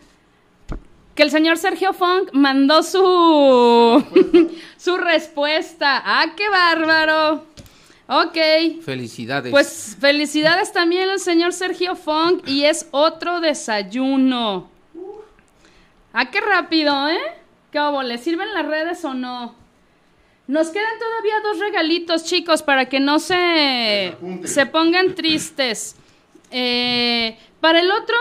que 1.15 1.23
el 1.23 1.31
señor 1.31 1.59
Sergio 1.59 1.93
Funk 1.93 2.31
mandó 2.33 2.83
su 2.83 4.05
su 4.77 4.97
respuesta. 4.97 6.03
¡Ah, 6.05 6.35
qué 6.37 6.49
bárbaro! 6.49 7.45
Ok. 8.09 8.83
Felicidades. 8.85 9.51
Pues 9.51 9.97
felicidades 10.01 10.73
también 10.73 11.09
al 11.09 11.21
señor 11.21 11.53
Sergio 11.53 11.97
Funk 11.97 12.47
y 12.49 12.65
es 12.65 12.89
otro 12.93 13.41
desayuno. 13.41 14.71
¡Ah, 16.13 16.31
qué 16.31 16.41
rápido, 16.41 17.09
eh! 17.09 17.21
¿Qué 17.71 17.81
hubo? 17.81 18.03
¿Le 18.03 18.19
sirven 18.19 18.55
las 18.55 18.65
redes 18.67 19.05
o 19.05 19.13
no? 19.13 19.55
Nos 20.47 20.69
quedan 20.69 20.99
todavía 20.99 21.41
dos 21.43 21.59
regalitos, 21.59 22.25
chicos, 22.25 22.63
para 22.63 22.89
que 22.89 23.01
no 23.01 23.19
se, 23.19 24.17
se 24.45 24.67
pongan 24.67 25.15
tristes. 25.17 25.97
Eh, 26.53 27.37
para 27.61 27.81
el 27.81 27.91
otro, 27.91 28.17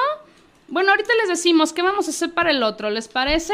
bueno, 0.67 0.91
ahorita 0.91 1.11
les 1.21 1.29
decimos 1.29 1.73
qué 1.73 1.81
vamos 1.81 2.07
a 2.07 2.11
hacer 2.11 2.33
para 2.33 2.51
el 2.51 2.63
otro, 2.63 2.89
¿les 2.89 3.07
parece? 3.07 3.53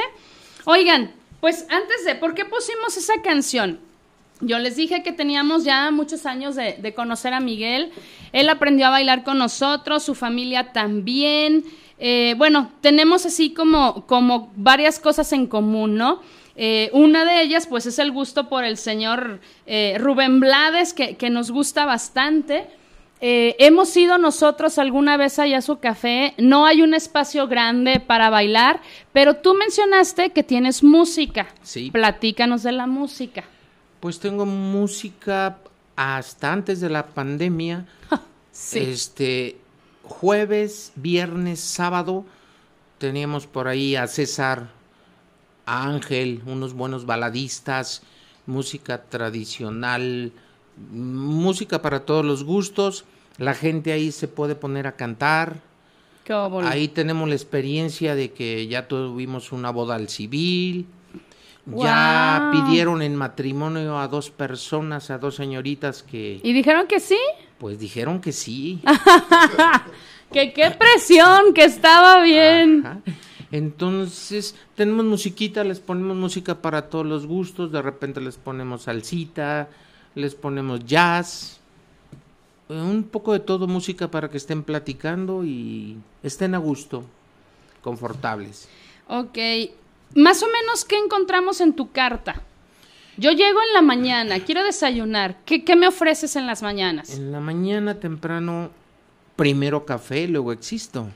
Oigan, 0.66 1.12
pues 1.40 1.66
antes 1.70 2.06
de, 2.06 2.16
¿por 2.16 2.36
qué 2.36 2.46
pusimos 2.46 2.96
esa 2.98 3.22
canción? 3.22 3.80
Yo 4.42 4.58
les 4.58 4.76
dije 4.76 5.04
que 5.04 5.12
teníamos 5.12 5.64
ya 5.64 5.92
muchos 5.92 6.26
años 6.26 6.56
de, 6.56 6.94
conocer 6.96 7.34
a 7.34 7.40
Miguel. 7.40 7.92
Él 8.32 8.50
aprendió 8.50 8.88
a 8.88 8.90
bailar 8.90 9.24
con 9.24 9.38
nosotros, 9.38 10.04
su 10.04 10.16
familia 10.16 10.72
también. 10.72 11.64
Eh, 12.00 12.34
bueno, 12.38 12.72
tenemos 12.82 13.26
así 13.26 13.54
como, 13.54 14.08
como 14.08 14.52
varias 14.56 15.00
cosas 15.00 15.32
en 15.34 15.46
común, 15.46 15.96
¿no? 15.96 16.22
Eh, 16.56 16.90
una 16.94 17.24
de 17.24 17.42
ellas, 17.44 17.68
pues, 17.68 17.86
es 17.86 18.00
el 18.00 18.12
gusto 18.12 18.50
por 18.50 18.64
el 18.64 18.78
señor 18.78 19.40
eh, 19.68 19.98
Rubén 20.00 20.40
Blades, 20.40 20.94
que, 20.94 21.16
que 21.16 21.30
nos 21.30 21.52
gusta 21.52 21.86
bastante. 21.86 22.68
Eh, 23.22 23.56
hemos 23.60 23.96
ido 23.96 24.18
nosotros 24.18 24.80
alguna 24.80 25.16
vez 25.16 25.38
allá 25.38 25.60
a 25.60 25.62
su 25.62 25.80
café. 25.80 26.34
No 26.38 26.66
hay 26.66 26.82
un 26.82 26.94
espacio 26.94 27.48
grande 27.48 28.00
para 28.00 28.30
bailar, 28.30 28.82
pero 29.14 29.36
tú 29.36 29.54
mencionaste 29.54 30.32
que 30.32 30.44
tienes 30.44 30.84
música. 30.84 31.48
Sí. 31.62 31.92
Platícanos 31.92 32.64
de 32.64 32.72
la 32.72 32.88
música. 32.88 33.44
Pues 34.00 34.20
tengo 34.20 34.48
música 34.48 35.60
hasta 35.96 36.52
antes 36.52 36.82
de 36.82 36.90
la 36.90 37.08
pandemia. 37.08 37.86
Sí. 38.54 38.80
Este 38.80 39.58
jueves, 40.04 40.92
viernes, 40.96 41.62
sábado 41.62 42.26
teníamos 42.98 43.48
por 43.48 43.68
ahí 43.68 43.96
a 43.96 44.06
César, 44.08 44.70
a 45.66 45.88
Ángel, 45.88 46.42
unos 46.46 46.74
buenos 46.74 47.06
baladistas, 47.06 48.04
música 48.46 49.04
tradicional, 49.04 50.34
música 50.92 51.82
para 51.82 52.02
todos 52.06 52.26
los 52.26 52.44
gustos. 52.44 53.06
La 53.38 53.54
gente 53.54 53.92
ahí 53.92 54.12
se 54.12 54.28
puede 54.28 54.56
poner 54.56 54.88
a 54.88 54.96
cantar. 54.96 55.58
Ahí 56.64 56.88
tenemos 56.88 57.28
la 57.28 57.36
experiencia 57.36 58.16
de 58.16 58.32
que 58.32 58.68
ya 58.68 58.88
tuvimos 58.88 59.52
una 59.52 59.70
boda 59.70 59.96
al 59.96 60.08
civil. 60.08 60.86
Ya 61.66 62.50
Guau. 62.52 62.52
pidieron 62.52 63.02
en 63.02 63.16
matrimonio 63.16 64.00
a 64.00 64.08
dos 64.08 64.32
personas, 64.32 65.12
a 65.12 65.18
dos 65.18 65.36
señoritas 65.36 66.04
que 66.04 66.40
¿Y 66.42 66.54
dijeron 66.54 66.88
que 66.88 67.00
sí? 67.00 67.20
pues 67.60 67.78
dijeron 67.80 68.22
que 68.22 68.32
sí. 68.32 68.82
Que 70.32 70.54
qué 70.54 70.72
presión, 70.72 71.54
que 71.54 71.66
estaba 71.66 72.24
bien. 72.24 72.86
Ajá. 72.86 73.02
Entonces, 73.52 74.56
tenemos 74.76 75.06
musiquita, 75.06 75.64
les 75.66 75.82
ponemos 75.82 76.16
música 76.16 76.62
para 76.62 76.90
todos 76.90 77.06
los 77.06 77.28
gustos, 77.28 77.72
de 77.72 77.82
repente 77.82 78.22
les 78.22 78.38
ponemos 78.38 78.84
salsita, 78.84 79.68
les 80.16 80.36
ponemos 80.36 80.84
jazz, 80.86 81.60
eh, 82.70 82.74
un 82.74 83.04
poco 83.04 83.34
de 83.34 83.40
todo 83.40 83.68
música 83.68 84.10
para 84.10 84.30
que 84.30 84.38
estén 84.38 84.64
platicando 84.64 85.44
y 85.46 85.98
estén 86.24 86.56
a 86.56 86.58
gusto, 86.58 87.04
confortables. 87.82 88.68
Ok. 89.08 89.38
Más 90.16 90.44
o 90.44 90.48
menos, 90.48 90.84
¿qué 90.86 90.98
encontramos 90.98 91.62
en 91.62 91.74
tu 91.74 91.92
carta? 91.92 92.42
Yo 93.18 93.32
llego 93.32 93.60
en 93.62 93.74
la 93.74 93.82
mañana, 93.82 94.40
quiero 94.40 94.64
desayunar. 94.64 95.38
¿Qué, 95.46 95.64
qué 95.64 95.76
me 95.76 95.88
ofreces 95.88 96.36
en 96.36 96.48
las 96.48 96.62
mañanas? 96.62 97.12
En 97.18 97.32
la 97.32 97.40
mañana 97.40 98.00
temprano, 98.00 98.72
primero 99.36 99.86
café, 99.86 100.28
luego 100.28 100.52
existo, 100.52 101.08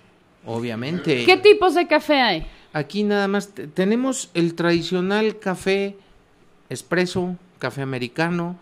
obviamente. 0.46 1.26
¿Qué 1.26 1.38
tipos 1.38 1.74
de 1.74 1.88
café 1.88 2.22
hay? 2.22 2.48
Aquí 2.74 3.04
nada 3.04 3.28
más 3.28 3.50
te- 3.50 3.68
tenemos 3.68 4.30
el 4.34 4.54
tradicional 4.56 5.40
café 5.40 5.96
espresso, 6.70 7.36
café 7.60 7.82
americano. 7.82 8.58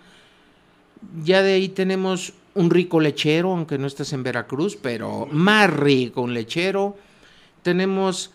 Ya 1.24 1.42
de 1.42 1.54
ahí 1.54 1.70
tenemos 1.70 2.34
un 2.56 2.70
rico 2.70 3.00
lechero, 3.00 3.52
aunque 3.52 3.78
no 3.78 3.88
estés 3.88 4.13
en 4.13 4.24
Veracruz, 4.24 4.78
pero 4.80 5.28
más 5.32 5.70
rico 5.72 6.22
un 6.22 6.34
lechero. 6.34 6.96
Tenemos 7.62 8.32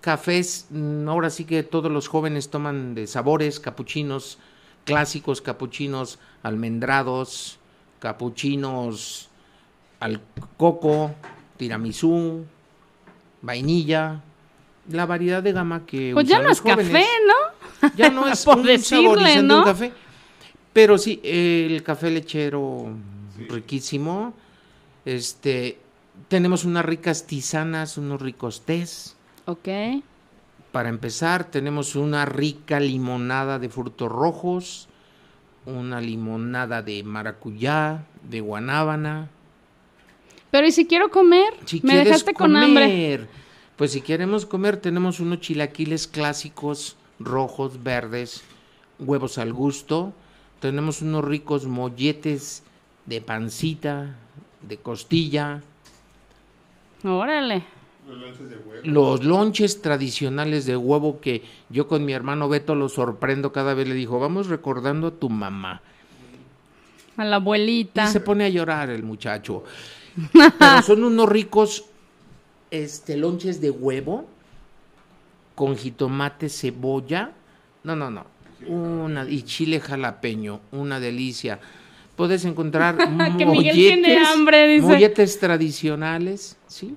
cafés, 0.00 0.66
mm, 0.70 1.08
ahora 1.08 1.30
sí 1.30 1.44
que 1.44 1.62
todos 1.62 1.90
los 1.90 2.08
jóvenes 2.08 2.50
toman 2.50 2.94
de 2.94 3.06
sabores, 3.06 3.60
capuchinos 3.60 4.38
clásicos, 4.84 5.40
capuchinos 5.42 6.18
almendrados, 6.42 7.58
capuchinos 8.00 9.28
al 10.00 10.20
coco, 10.56 11.12
tiramisú, 11.56 12.44
vainilla, 13.42 14.22
la 14.90 15.06
variedad 15.06 15.42
de 15.42 15.52
gama 15.52 15.84
que 15.84 16.12
Pues 16.14 16.26
ya 16.26 16.38
no 16.38 16.48
los 16.48 16.58
es 16.58 16.62
café, 16.62 16.82
jóvenes. 16.84 17.06
¿no? 17.26 17.90
Ya 17.96 18.10
no 18.10 18.26
es 18.28 18.44
Por 18.44 18.58
un 18.58 18.62
decirle, 18.64 19.02
saborizante 19.04 19.42
¿no? 19.42 19.58
un 19.58 19.64
café. 19.64 19.92
Pero 20.72 20.98
sí, 20.98 21.20
el 21.22 21.82
café 21.82 22.10
lechero 22.10 22.88
riquísimo. 23.48 24.34
Este, 25.04 25.78
tenemos 26.28 26.64
unas 26.64 26.84
ricas 26.84 27.26
tisanas, 27.26 27.98
unos 27.98 28.20
ricos 28.20 28.62
tés. 28.64 29.16
Ok. 29.46 29.68
Para 30.72 30.88
empezar, 30.88 31.50
tenemos 31.50 31.96
una 31.96 32.24
rica 32.26 32.78
limonada 32.78 33.58
de 33.58 33.68
frutos 33.68 34.10
rojos, 34.10 34.88
una 35.64 36.00
limonada 36.00 36.82
de 36.82 37.02
maracuyá, 37.02 38.04
de 38.28 38.40
guanábana. 38.40 39.30
Pero 40.50 40.66
¿y 40.66 40.72
si 40.72 40.86
quiero 40.86 41.10
comer? 41.10 41.54
Si 41.64 41.76
me 41.76 41.92
quieres 41.92 42.06
dejaste 42.06 42.34
con 42.34 42.56
hambre. 42.56 42.84
comer, 42.84 43.28
Pues 43.76 43.92
si 43.92 44.00
queremos 44.00 44.46
comer, 44.46 44.76
tenemos 44.78 45.20
unos 45.20 45.40
chilaquiles 45.40 46.06
clásicos, 46.06 46.96
rojos, 47.18 47.82
verdes, 47.82 48.42
huevos 48.98 49.38
al 49.38 49.52
gusto. 49.52 50.12
Tenemos 50.60 51.02
unos 51.02 51.24
ricos 51.24 51.66
molletes 51.66 52.62
de 53.06 53.20
pancita, 53.20 54.16
de 54.62 54.76
costilla. 54.78 55.62
Órale. 57.04 57.64
Los 58.84 59.24
lonches 59.24 59.82
tradicionales 59.82 60.66
de 60.66 60.76
huevo 60.76 61.20
que 61.20 61.42
yo 61.68 61.86
con 61.86 62.04
mi 62.04 62.12
hermano 62.12 62.48
Beto 62.48 62.74
lo 62.74 62.88
sorprendo 62.88 63.52
cada 63.52 63.74
vez. 63.74 63.86
Le 63.86 63.94
dijo, 63.94 64.18
vamos 64.18 64.48
recordando 64.48 65.08
a 65.08 65.10
tu 65.12 65.28
mamá. 65.28 65.82
A 67.16 67.24
la 67.24 67.36
abuelita. 67.36 68.04
Y 68.04 68.08
se 68.08 68.20
pone 68.20 68.44
a 68.44 68.48
llorar 68.48 68.90
el 68.90 69.02
muchacho. 69.02 69.64
Pero 70.58 70.82
son 70.82 71.04
unos 71.04 71.28
ricos 71.28 71.84
este, 72.70 73.16
lonches 73.16 73.60
de 73.60 73.70
huevo 73.70 74.26
con 75.54 75.76
jitomate, 75.76 76.48
cebolla. 76.48 77.32
No, 77.84 77.94
no, 77.94 78.10
no. 78.10 78.24
Una, 78.66 79.28
y 79.28 79.42
chile 79.42 79.80
jalapeño, 79.80 80.60
una 80.72 81.00
delicia. 81.00 81.60
puedes 82.16 82.44
encontrar 82.44 82.96
que 83.38 83.46
Miguel 83.46 83.74
tiene 83.74 84.18
hambre, 84.18 84.68
dice. 84.68 84.86
molletes 84.86 85.38
tradicionales, 85.38 86.56
¿sí? 86.66 86.96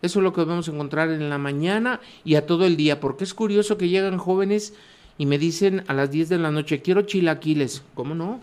Eso 0.00 0.20
es 0.20 0.22
lo 0.22 0.32
que 0.32 0.44
vamos 0.44 0.68
a 0.68 0.72
encontrar 0.72 1.10
en 1.10 1.28
la 1.28 1.38
mañana 1.38 2.00
y 2.24 2.36
a 2.36 2.46
todo 2.46 2.66
el 2.66 2.76
día, 2.76 3.00
porque 3.00 3.24
es 3.24 3.34
curioso 3.34 3.76
que 3.78 3.88
llegan 3.88 4.18
jóvenes 4.18 4.74
y 5.16 5.26
me 5.26 5.38
dicen 5.38 5.82
a 5.88 5.94
las 5.94 6.10
10 6.10 6.28
de 6.28 6.38
la 6.38 6.52
noche, 6.52 6.80
quiero 6.80 7.02
chilaquiles. 7.02 7.82
¿Cómo 7.94 8.14
no? 8.14 8.38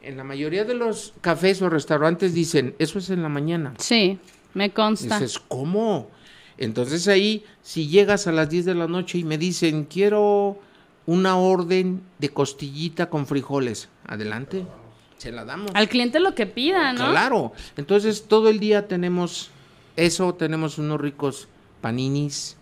En 0.00 0.16
la 0.16 0.24
mayoría 0.24 0.64
de 0.64 0.74
los 0.74 1.12
cafés 1.20 1.60
o 1.60 1.68
restaurantes 1.68 2.32
dicen, 2.32 2.74
eso 2.78 2.98
es 2.98 3.10
en 3.10 3.22
la 3.22 3.28
mañana. 3.28 3.74
Sí, 3.78 4.18
me 4.54 4.70
consta. 4.70 5.18
Dices, 5.18 5.38
¿cómo? 5.38 6.08
Entonces 6.56 7.06
ahí, 7.08 7.44
si 7.62 7.88
llegas 7.88 8.26
a 8.26 8.32
las 8.32 8.48
10 8.48 8.64
de 8.64 8.74
la 8.74 8.86
noche 8.86 9.18
y 9.18 9.24
me 9.24 9.36
dicen, 9.36 9.84
quiero 9.84 10.58
una 11.06 11.36
orden 11.36 12.02
de 12.18 12.30
costillita 12.30 13.08
con 13.08 13.26
frijoles, 13.26 13.88
adelante, 14.06 14.66
se 15.18 15.32
la 15.32 15.44
damos. 15.44 15.70
Al 15.74 15.88
cliente 15.88 16.20
lo 16.20 16.34
que 16.34 16.46
pida, 16.46 16.92
¿no? 16.92 17.10
Claro. 17.10 17.52
Entonces 17.76 18.26
todo 18.28 18.48
el 18.48 18.60
día 18.60 18.88
tenemos 18.88 19.50
eso, 19.96 20.34
tenemos 20.34 20.78
unos 20.78 21.00
ricos 21.00 21.48
paninis, 21.80 22.56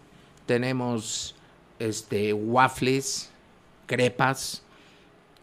tenemos 0.47 1.35
este 1.79 2.33
waffles, 2.33 3.31
crepas, 3.87 4.63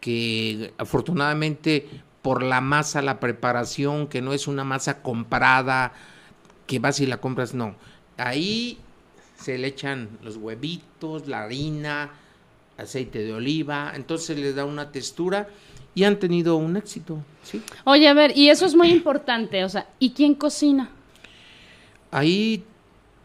que 0.00 0.72
afortunadamente 0.78 1.88
por 2.22 2.42
la 2.42 2.60
masa, 2.60 3.02
la 3.02 3.20
preparación, 3.20 4.06
que 4.06 4.22
no 4.22 4.32
es 4.32 4.46
una 4.46 4.64
masa 4.64 5.02
comprada, 5.02 5.92
que 6.66 6.78
vas 6.78 7.00
y 7.00 7.06
la 7.06 7.18
compras, 7.18 7.52
no. 7.52 7.74
Ahí 8.16 8.78
se 9.36 9.58
le 9.58 9.68
echan 9.68 10.08
los 10.22 10.36
huevitos, 10.36 11.26
la 11.26 11.42
harina, 11.42 12.10
aceite 12.78 13.20
de 13.20 13.32
oliva, 13.32 13.92
entonces 13.94 14.38
le 14.38 14.52
da 14.52 14.64
una 14.64 14.90
textura 14.90 15.48
y 15.94 16.04
han 16.04 16.18
tenido 16.18 16.56
un 16.56 16.76
éxito, 16.76 17.18
¿sí? 17.42 17.62
Oye, 17.84 18.08
a 18.08 18.14
ver, 18.14 18.36
y 18.36 18.48
eso 18.48 18.64
es 18.66 18.74
muy 18.74 18.90
importante, 18.90 19.64
o 19.64 19.68
sea, 19.68 19.86
¿y 19.98 20.10
quién 20.10 20.34
cocina? 20.34 20.90
Ahí 22.10 22.64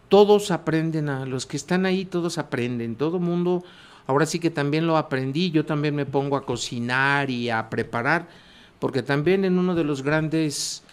todos 0.10 0.51
aprenden, 0.51 1.10
a 1.10 1.25
los 1.25 1.45
que 1.45 1.57
están 1.57 1.86
ahí 1.86 2.05
todos 2.05 2.38
aprenden, 2.38 2.95
todo 2.95 3.19
mundo, 3.19 3.63
ahora 4.05 4.25
sí 4.25 4.39
que 4.39 4.49
también 4.49 4.88
lo 4.88 4.97
aprendí, 4.97 5.51
yo 5.51 5.65
también 5.65 5.95
me 5.95 6.05
pongo 6.05 6.36
a 6.36 6.45
cocinar 6.45 7.29
y 7.29 7.49
a 7.49 7.69
preparar, 7.69 8.27
porque 8.79 9.03
también 9.03 9.45
en 9.45 9.57
uno 9.57 9.75
de 9.75 9.83
los 9.83 10.03
grandes 10.03 10.83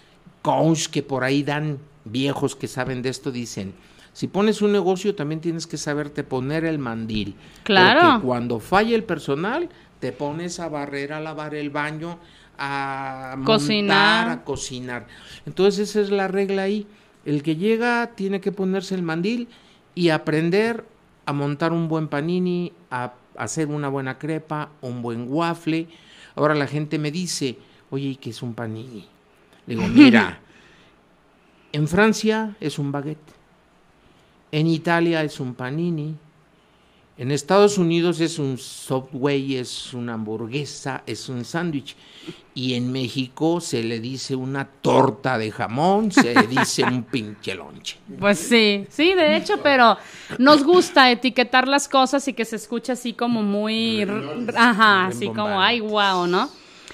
coach 0.42 0.86
que 0.88 1.02
por 1.02 1.24
ahí 1.24 1.42
dan 1.42 1.78
viejos 2.04 2.54
que 2.54 2.68
saben 2.68 3.02
de 3.02 3.08
esto 3.08 3.32
dicen, 3.32 3.74
si 4.14 4.28
pones 4.28 4.62
un 4.62 4.72
negocio 4.72 5.14
también 5.14 5.40
tienes 5.42 5.66
que 5.66 5.76
saberte 5.76 6.24
poner 6.24 6.64
el 6.64 6.78
mandil. 6.78 7.34
Claro. 7.64 8.00
Porque 8.12 8.26
cuando 8.26 8.60
falla 8.60 8.94
el 8.94 9.04
personal, 9.04 9.68
te 10.00 10.12
pones 10.12 10.60
a 10.60 10.68
barrer, 10.68 11.12
a 11.12 11.20
lavar 11.20 11.54
el 11.54 11.68
baño, 11.68 12.18
a 12.56 13.36
Cocinar. 13.44 14.26
montar, 14.26 14.38
a 14.38 14.44
cocinar. 14.44 15.06
Entonces 15.44 15.90
esa 15.90 16.00
es 16.00 16.10
la 16.10 16.28
regla 16.28 16.62
ahí. 16.62 16.86
El 17.24 17.42
que 17.42 17.56
llega 17.56 18.12
tiene 18.14 18.40
que 18.40 18.52
ponerse 18.52 18.94
el 18.94 19.02
mandil 19.02 19.48
y 19.94 20.10
aprender 20.10 20.84
a 21.26 21.32
montar 21.32 21.72
un 21.72 21.88
buen 21.88 22.06
panini, 22.08 22.72
a 22.90 23.14
hacer 23.36 23.66
una 23.68 23.88
buena 23.88 24.18
crepa, 24.18 24.70
un 24.80 25.02
buen 25.02 25.26
waffle. 25.28 25.88
Ahora 26.36 26.54
la 26.54 26.66
gente 26.68 26.98
me 26.98 27.10
dice, 27.10 27.58
oye, 27.90 28.08
¿y 28.10 28.16
qué 28.16 28.30
es 28.30 28.42
un 28.42 28.54
panini? 28.54 29.08
Le 29.66 29.74
digo, 29.74 29.88
mira, 29.92 30.38
en 31.72 31.88
Francia 31.88 32.56
es 32.60 32.78
un 32.78 32.92
baguette, 32.92 33.32
en 34.54 34.68
Italia 34.68 35.24
es 35.24 35.40
un 35.40 35.52
panini, 35.52 36.14
en 37.18 37.32
Estados 37.32 37.76
Unidos 37.76 38.20
es 38.20 38.38
un 38.38 38.56
Subway, 38.56 39.56
es 39.56 39.92
una 39.94 40.14
hamburguesa, 40.14 41.02
es 41.06 41.28
un 41.28 41.44
sándwich. 41.44 41.96
Y 42.54 42.74
en 42.74 42.92
México 42.92 43.60
se 43.60 43.82
le 43.82 43.98
dice 43.98 44.36
una 44.36 44.64
torta 44.64 45.38
de 45.38 45.50
jamón, 45.50 46.12
se 46.12 46.34
dice 46.46 46.84
un 46.84 47.02
pinche 47.12 47.56
lonche. 47.56 47.98
Pues 48.18 48.38
sí, 48.38 48.86
sí, 48.90 49.14
de 49.14 49.36
hecho, 49.36 49.58
pero 49.60 49.96
nos 50.38 50.62
gusta 50.62 51.10
etiquetar 51.10 51.66
las 51.66 51.88
cosas 51.88 52.26
y 52.28 52.32
que 52.32 52.44
se 52.44 52.56
escuche 52.56 52.92
así 52.92 53.12
como 53.12 53.42
muy... 53.42 54.06
Ajá, 54.56 55.06
así 55.06 55.26
como, 55.28 55.60
ay, 55.60 55.80
wow, 55.80 56.28
¿no? 56.28 56.48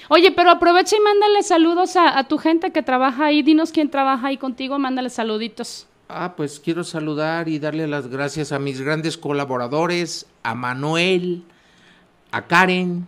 Oye, 0.09 0.31
pero 0.31 0.49
aprovecha 0.49 0.95
y 0.97 0.99
mándale 0.99 1.43
saludos 1.43 1.95
a, 1.95 2.17
a 2.17 2.27
tu 2.27 2.39
gente 2.39 2.71
que 2.71 2.81
trabaja 2.81 3.25
ahí. 3.25 3.43
Dinos 3.43 3.71
quién 3.71 3.91
trabaja 3.91 4.27
ahí 4.27 4.37
contigo, 4.37 4.79
mándale 4.79 5.11
saluditos. 5.11 5.87
Ah, 6.13 6.33
pues 6.35 6.59
quiero 6.59 6.83
saludar 6.83 7.47
y 7.47 7.57
darle 7.57 7.87
las 7.87 8.07
gracias 8.07 8.51
a 8.51 8.59
mis 8.59 8.81
grandes 8.81 9.17
colaboradores, 9.17 10.27
a 10.43 10.55
Manuel, 10.55 11.43
a 12.31 12.47
Karen, 12.47 13.07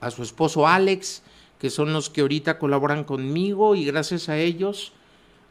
a 0.00 0.10
su 0.10 0.22
esposo 0.22 0.66
Alex, 0.66 1.22
que 1.58 1.68
son 1.68 1.92
los 1.92 2.08
que 2.08 2.22
ahorita 2.22 2.58
colaboran 2.58 3.04
conmigo 3.04 3.74
y 3.74 3.84
gracias 3.84 4.30
a 4.30 4.38
ellos 4.38 4.92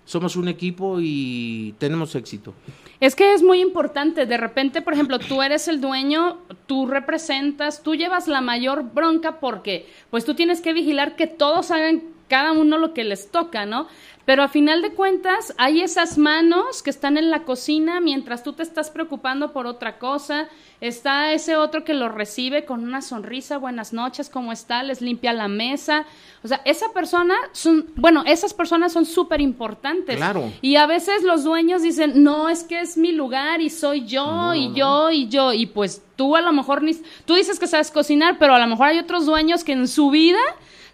somos 0.06 0.38
un 0.38 0.48
equipo 0.48 0.98
y 1.00 1.76
tenemos 1.78 2.16
éxito. 2.16 2.54
Es 3.00 3.14
que 3.14 3.34
es 3.34 3.43
muy 3.43 3.60
importante. 3.60 4.26
De 4.26 4.38
repente, 4.38 4.82
por 4.82 4.93
ejemplo, 4.93 5.20
tú 5.20 5.43
eres 5.43 5.68
el 5.68 5.82
dueño, 5.82 6.38
tú 6.66 6.88
representas, 6.88 7.84
tú 7.84 7.93
llevas 7.93 8.28
la 8.28 8.41
mayor 8.41 8.93
bronca 8.93 9.39
porque, 9.39 9.86
pues 10.10 10.24
tú 10.26 10.34
tienes 10.34 10.62
que 10.62 10.74
vigilar 10.74 11.16
que 11.16 11.28
todos 11.28 11.72
hagan 11.72 12.04
cada 12.30 12.54
uno 12.54 12.78
lo 12.78 12.93
que 12.93 13.04
les 13.04 13.32
toca, 13.32 13.66
¿no? 13.66 13.88
Pero 14.28 14.44
a 14.44 14.50
final 14.50 14.82
de 14.82 14.92
cuentas, 14.92 15.54
hay 15.58 15.82
esas 15.82 16.18
manos 16.18 16.84
que 16.84 16.90
están 16.90 17.18
en 17.18 17.30
la 17.30 17.44
cocina 17.44 18.02
mientras 18.02 18.44
tú 18.44 18.52
te 18.52 18.62
estás 18.62 18.90
preocupando 18.90 19.54
por 19.54 19.68
otra 19.68 20.00
cosa. 20.00 20.50
Está 20.82 21.32
ese 21.32 21.56
otro 21.56 21.86
que 21.86 21.94
lo 21.94 22.10
recibe 22.10 22.66
con 22.66 22.84
una 22.84 23.02
sonrisa, 23.02 23.58
buenas 23.58 23.94
noches, 23.94 24.30
¿cómo 24.30 24.52
está? 24.52 24.84
Les 24.84 25.00
limpia 25.00 25.32
la 25.32 25.48
mesa. 25.48 26.06
O 26.44 26.48
sea, 26.50 26.60
esa 26.66 26.92
persona, 26.92 27.36
son, 27.54 27.86
bueno, 27.96 28.24
esas 28.26 28.54
personas 28.54 28.92
son 28.92 29.06
súper 29.06 29.40
importantes. 29.40 30.18
Claro. 30.18 30.52
Y 30.62 30.76
a 30.76 30.88
veces 30.88 31.24
los 31.24 31.46
dueños 31.46 31.82
dicen, 31.82 32.22
no, 32.22 32.50
es 32.50 32.66
que 32.66 32.82
es 32.82 32.98
mi 32.98 33.14
lugar 33.14 33.62
y 33.62 33.70
soy 33.70 34.06
yo 34.06 34.54
y 34.54 34.74
yo 34.74 35.10
y 35.10 35.30
yo. 35.30 35.54
Y 35.54 35.68
pues 35.68 36.04
tú 36.18 36.36
a 36.36 36.42
lo 36.42 36.52
mejor 36.52 36.84
ni... 36.84 36.96
Tú 37.24 37.36
dices 37.36 37.60
que 37.60 37.68
sabes 37.68 37.92
cocinar, 37.92 38.38
pero 38.40 38.56
a 38.56 38.60
lo 38.60 38.68
mejor 38.68 38.88
hay 38.88 39.00
otros 39.00 39.26
dueños 39.26 39.64
que 39.64 39.72
en 39.72 39.88
su 39.88 40.10
vida 40.10 40.42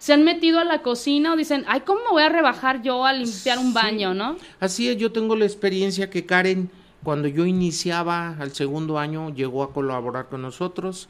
se 0.04 0.12
han 0.12 0.22
metido 0.22 0.60
a 0.60 0.64
la 0.64 0.82
cocina 0.82 1.32
o 1.32 1.36
dicen, 1.36 1.64
ay, 1.66 1.80
¿cómo 1.80 2.00
me 2.00 2.10
voy 2.10 2.22
a 2.22 2.28
rebajar 2.28 2.82
yo 2.82 3.06
a 3.06 3.14
limpiar 3.14 3.58
un 3.58 3.72
baño, 3.72 4.12
no? 4.12 4.36
Así 4.60 4.86
es, 4.86 4.98
yo 4.98 5.12
tengo 5.12 5.34
la 5.34 5.46
experiencia 5.46 6.10
que 6.10 6.26
Karen, 6.26 6.70
cuando 7.02 7.26
yo 7.26 7.46
iniciaba 7.46 8.36
al 8.38 8.52
segundo 8.52 8.98
año, 8.98 9.34
llegó 9.34 9.62
a 9.62 9.72
colaborar 9.72 10.28
con 10.28 10.42
nosotros. 10.42 11.08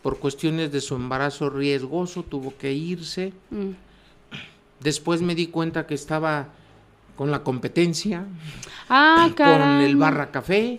Por 0.00 0.20
cuestiones 0.20 0.70
de 0.70 0.80
su 0.80 0.94
embarazo 0.94 1.50
riesgoso, 1.50 2.22
tuvo 2.22 2.56
que 2.56 2.72
irse. 2.72 3.32
Mm. 3.50 3.70
Después 4.78 5.22
me 5.22 5.34
di 5.34 5.48
cuenta 5.48 5.88
que 5.88 5.94
estaba 5.94 6.50
con 7.16 7.32
la 7.32 7.42
competencia, 7.42 8.26
Ah, 8.88 9.28
con 9.36 9.80
el 9.80 9.96
Barra 9.96 10.30
Café. 10.30 10.78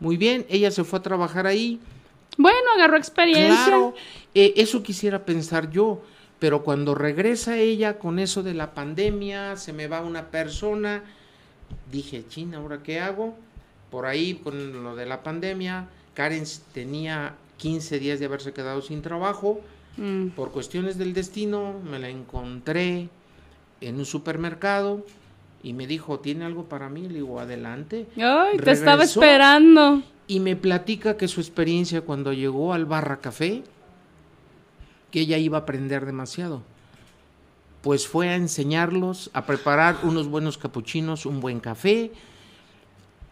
Muy 0.00 0.16
bien, 0.16 0.44
ella 0.48 0.72
se 0.72 0.82
fue 0.82 0.98
a 0.98 1.02
trabajar 1.02 1.46
ahí. 1.46 1.78
Bueno, 2.36 2.58
agarró 2.74 2.96
experiencia. 2.96 3.64
Claro, 3.64 3.94
eh, 4.34 4.54
eso 4.56 4.82
quisiera 4.82 5.24
pensar 5.24 5.70
yo, 5.70 6.02
pero 6.46 6.62
cuando 6.62 6.94
regresa 6.94 7.58
ella 7.58 7.98
con 7.98 8.20
eso 8.20 8.44
de 8.44 8.54
la 8.54 8.72
pandemia, 8.72 9.56
se 9.56 9.72
me 9.72 9.88
va 9.88 10.00
una 10.00 10.26
persona, 10.30 11.02
dije, 11.90 12.24
China, 12.28 12.58
¿ahora 12.58 12.84
qué 12.84 13.00
hago? 13.00 13.34
Por 13.90 14.06
ahí, 14.06 14.34
con 14.34 14.84
lo 14.84 14.94
de 14.94 15.06
la 15.06 15.24
pandemia, 15.24 15.88
Karen 16.14 16.44
tenía 16.72 17.34
15 17.56 17.98
días 17.98 18.20
de 18.20 18.26
haberse 18.26 18.52
quedado 18.52 18.80
sin 18.80 19.02
trabajo. 19.02 19.60
Mm. 19.96 20.28
Por 20.36 20.52
cuestiones 20.52 20.98
del 20.98 21.14
destino, 21.14 21.80
me 21.90 21.98
la 21.98 22.10
encontré 22.10 23.08
en 23.80 23.96
un 23.96 24.06
supermercado 24.06 25.04
y 25.64 25.72
me 25.72 25.88
dijo, 25.88 26.20
¿tiene 26.20 26.44
algo 26.44 26.66
para 26.66 26.88
mí? 26.88 27.08
Le 27.08 27.14
digo, 27.14 27.40
adelante. 27.40 28.06
Ay, 28.18 28.58
te 28.58 28.70
estaba 28.70 29.02
esperando. 29.02 30.00
y 30.28 30.38
me 30.38 30.54
platica 30.54 31.16
que 31.16 31.26
su 31.26 31.40
experiencia 31.40 32.02
cuando 32.02 32.32
llegó 32.32 32.72
al 32.72 32.86
Barra 32.86 33.16
Café, 33.16 33.64
que 35.16 35.22
ella 35.22 35.38
iba 35.38 35.56
a 35.56 35.60
aprender 35.62 36.04
demasiado. 36.04 36.60
Pues 37.80 38.06
fue 38.06 38.28
a 38.28 38.36
enseñarlos 38.36 39.30
a 39.32 39.46
preparar 39.46 39.96
unos 40.02 40.28
buenos 40.28 40.58
capuchinos, 40.58 41.24
un 41.24 41.40
buen 41.40 41.58
café, 41.58 42.12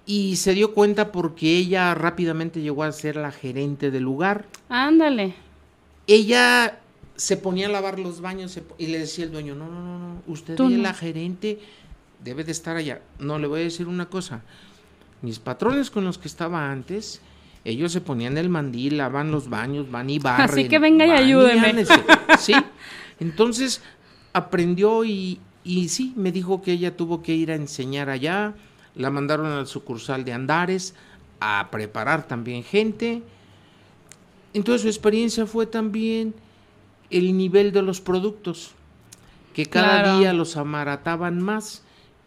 y 0.06 0.36
se 0.36 0.54
dio 0.54 0.72
cuenta 0.72 1.12
porque 1.12 1.58
ella 1.58 1.92
rápidamente 1.92 2.62
llegó 2.62 2.84
a 2.84 2.92
ser 2.92 3.16
la 3.16 3.30
gerente 3.32 3.90
del 3.90 4.02
lugar. 4.02 4.46
Ándale. 4.70 5.34
Ella 6.06 6.80
se 7.16 7.36
ponía 7.36 7.66
a 7.66 7.70
lavar 7.70 7.98
los 7.98 8.22
baños 8.22 8.58
y 8.78 8.86
le 8.86 9.00
decía 9.00 9.26
el 9.26 9.32
dueño, 9.32 9.54
no, 9.54 9.68
no, 9.68 9.82
no, 9.82 9.98
no, 9.98 10.22
usted 10.26 10.54
Tú 10.56 10.68
es 10.70 10.78
no. 10.78 10.82
la 10.84 10.94
gerente, 10.94 11.58
debe 12.24 12.44
de 12.44 12.52
estar 12.52 12.76
allá. 12.78 13.02
No, 13.18 13.38
le 13.38 13.46
voy 13.46 13.60
a 13.60 13.64
decir 13.64 13.88
una 13.88 14.08
cosa, 14.08 14.40
mis 15.20 15.38
patrones 15.38 15.90
con 15.90 16.06
los 16.06 16.16
que 16.16 16.28
estaba 16.28 16.72
antes, 16.72 17.20
ellos 17.64 17.92
se 17.92 18.00
ponían 18.00 18.36
el 18.36 18.48
mandil, 18.50 18.98
lavan 18.98 19.30
los 19.30 19.48
baños, 19.48 19.90
van 19.90 20.10
y 20.10 20.18
barren. 20.18 20.50
Así 20.50 20.68
que 20.68 20.78
venga 20.78 21.06
y 21.06 21.10
ayúdeme. 21.10 21.84
Sí, 22.38 22.54
entonces 23.20 23.82
aprendió 24.32 25.04
y, 25.04 25.40
y 25.64 25.88
sí, 25.88 26.12
me 26.16 26.32
dijo 26.32 26.60
que 26.62 26.72
ella 26.72 26.96
tuvo 26.96 27.22
que 27.22 27.34
ir 27.34 27.50
a 27.50 27.54
enseñar 27.54 28.10
allá, 28.10 28.54
la 28.94 29.10
mandaron 29.10 29.46
al 29.46 29.66
sucursal 29.66 30.24
de 30.24 30.32
Andares 30.32 30.94
a 31.40 31.68
preparar 31.70 32.26
también 32.28 32.62
gente. 32.64 33.22
Entonces 34.52 34.82
su 34.82 34.88
experiencia 34.88 35.46
fue 35.46 35.66
también 35.66 36.34
el 37.10 37.36
nivel 37.36 37.72
de 37.72 37.82
los 37.82 38.00
productos. 38.00 38.72
que 39.54 39.66
cada 39.66 40.02
Claro. 40.02 40.18
día 40.18 40.32
los 40.32 40.56
amarataban 40.56 41.40
más 41.40 41.82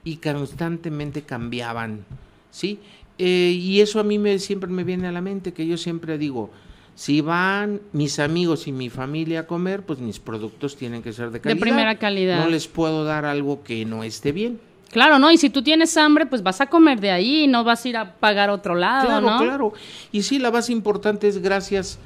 y 0.05 0.15
constantemente 0.17 1.23
cambiaban, 1.23 2.05
¿sí? 2.51 2.79
Eh, 3.17 3.51
y 3.59 3.81
eso 3.81 3.99
a 3.99 4.03
mí 4.03 4.19
me, 4.19 4.37
siempre 4.39 4.69
me 4.69 4.83
viene 4.83 5.07
a 5.07 5.11
la 5.11 5.21
mente, 5.21 5.53
que 5.53 5.65
yo 5.65 5.77
siempre 5.77 6.17
digo, 6.17 6.51
si 6.95 7.21
van 7.21 7.81
mis 7.93 8.19
amigos 8.19 8.67
y 8.67 8.71
mi 8.71 8.89
familia 8.89 9.41
a 9.41 9.47
comer, 9.47 9.83
pues 9.83 9.99
mis 9.99 10.19
productos 10.19 10.75
tienen 10.75 11.01
que 11.03 11.13
ser 11.13 11.31
de 11.31 11.39
calidad. 11.41 11.61
primera 11.61 11.97
calidad. 11.97 12.39
No 12.43 12.49
les 12.49 12.67
puedo 12.67 13.03
dar 13.03 13.25
algo 13.25 13.63
que 13.63 13.85
no 13.85 14.03
esté 14.03 14.31
bien. 14.31 14.59
Claro, 14.91 15.19
¿no? 15.19 15.29
Y 15.31 15.37
si 15.37 15.49
tú 15.49 15.61
tienes 15.61 15.97
hambre, 15.97 16.25
pues 16.25 16.41
vas 16.43 16.61
a 16.61 16.67
comer 16.67 16.99
de 17.01 17.11
ahí 17.11 17.45
no 17.47 17.63
vas 17.63 17.83
a 17.85 17.89
ir 17.89 17.97
a 17.97 18.13
pagar 18.15 18.49
otro 18.49 18.73
lado, 18.73 19.05
Claro, 19.07 19.29
¿no? 19.29 19.37
claro. 19.39 19.73
Y 20.11 20.21
sí, 20.23 20.39
la 20.39 20.49
base 20.49 20.71
importante 20.71 21.27
es 21.27 21.41
gracias 21.41 21.99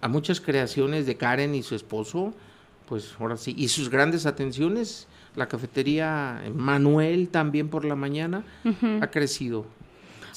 a 0.00 0.08
muchas 0.08 0.40
creaciones 0.40 1.06
de 1.06 1.16
Karen 1.16 1.54
y 1.54 1.62
su 1.62 1.74
esposo, 1.74 2.32
pues 2.88 3.14
ahora 3.20 3.36
sí, 3.36 3.54
y 3.58 3.68
sus 3.68 3.90
grandes 3.90 4.24
atenciones, 4.26 5.06
la 5.34 5.46
cafetería 5.46 6.42
Manuel 6.54 7.28
también 7.28 7.68
por 7.68 7.84
la 7.84 7.96
mañana 7.96 8.44
ha 9.00 9.06
crecido. 9.08 9.66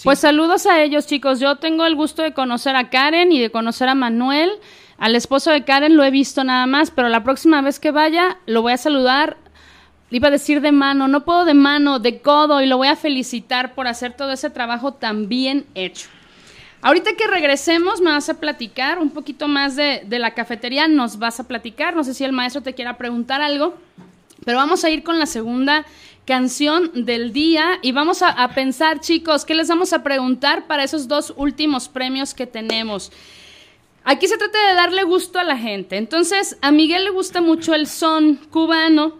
Pues 0.03 0.19
saludos 0.19 0.65
a 0.65 0.81
ellos, 0.81 1.07
chicos. 1.07 1.39
Yo 1.39 1.57
tengo 1.57 1.85
el 1.85 1.95
gusto 1.95 2.21
de 2.21 2.33
conocer 2.33 2.75
a 2.75 2.89
Karen 2.89 3.31
y 3.31 3.39
de 3.39 3.51
conocer 3.51 3.89
a 3.89 3.95
Manuel. 3.95 4.49
Al 4.97 5.15
esposo 5.15 5.51
de 5.51 5.65
Karen 5.65 5.97
lo 5.97 6.03
he 6.03 6.11
visto 6.11 6.43
nada 6.43 6.65
más, 6.67 6.89
pero 6.91 7.09
la 7.09 7.23
próxima 7.23 7.61
vez 7.61 7.79
que 7.79 7.91
vaya 7.91 8.37
lo 8.45 8.61
voy 8.61 8.73
a 8.73 8.77
saludar. 8.77 9.37
Iba 10.09 10.29
a 10.29 10.31
decir 10.31 10.61
de 10.61 10.71
mano, 10.71 11.07
no 11.07 11.25
puedo 11.25 11.43
de 11.43 11.53
mano, 11.53 11.99
de 11.99 12.21
codo, 12.21 12.61
y 12.61 12.65
lo 12.65 12.77
voy 12.77 12.87
a 12.87 12.95
felicitar 12.95 13.75
por 13.75 13.87
hacer 13.87 14.13
todo 14.13 14.31
ese 14.31 14.49
trabajo 14.49 14.93
tan 14.93 15.27
bien 15.27 15.65
hecho. 15.75 16.07
Ahorita 16.81 17.11
que 17.17 17.27
regresemos, 17.27 17.99
me 18.01 18.11
vas 18.11 18.29
a 18.29 18.39
platicar 18.39 18.99
un 18.99 19.11
poquito 19.11 19.47
más 19.47 19.75
de, 19.75 20.03
de 20.05 20.17
la 20.17 20.33
cafetería, 20.33 20.87
nos 20.87 21.19
vas 21.19 21.39
a 21.41 21.47
platicar. 21.47 21.95
No 21.95 22.03
sé 22.03 22.13
si 22.13 22.23
el 22.23 22.31
maestro 22.31 22.63
te 22.63 22.73
quiera 22.73 22.97
preguntar 22.97 23.41
algo. 23.41 23.75
Pero 24.45 24.57
vamos 24.57 24.83
a 24.83 24.89
ir 24.89 25.03
con 25.03 25.19
la 25.19 25.25
segunda 25.25 25.85
canción 26.29 26.91
del 26.93 27.33
día 27.33 27.79
y 27.81 27.91
vamos 27.91 28.21
a, 28.21 28.47
pensar, 28.49 28.99
chicos, 28.99 29.45
¿qué 29.45 29.55
les 29.55 29.67
vamos 29.67 29.93
a 29.93 30.03
preguntar 30.03 30.67
para 30.67 30.83
esos 30.83 31.07
dos 31.07 31.33
últimos 31.35 31.89
premios 31.89 32.35
que 32.35 32.45
tenemos? 32.45 33.11
Aquí 34.03 34.27
se 34.27 34.37
trata 34.37 34.69
de 34.69 34.75
darle 34.75 35.01
gusto 35.01 35.39
a 35.39 35.43
la 35.43 35.57
gente. 35.57 35.97
Entonces, 35.97 36.55
a 36.61 36.69
Miguel 36.71 37.05
le 37.05 37.09
gusta 37.09 37.41
mucho 37.41 37.73
el 37.73 37.87
son 37.87 38.35
cubano 38.51 39.17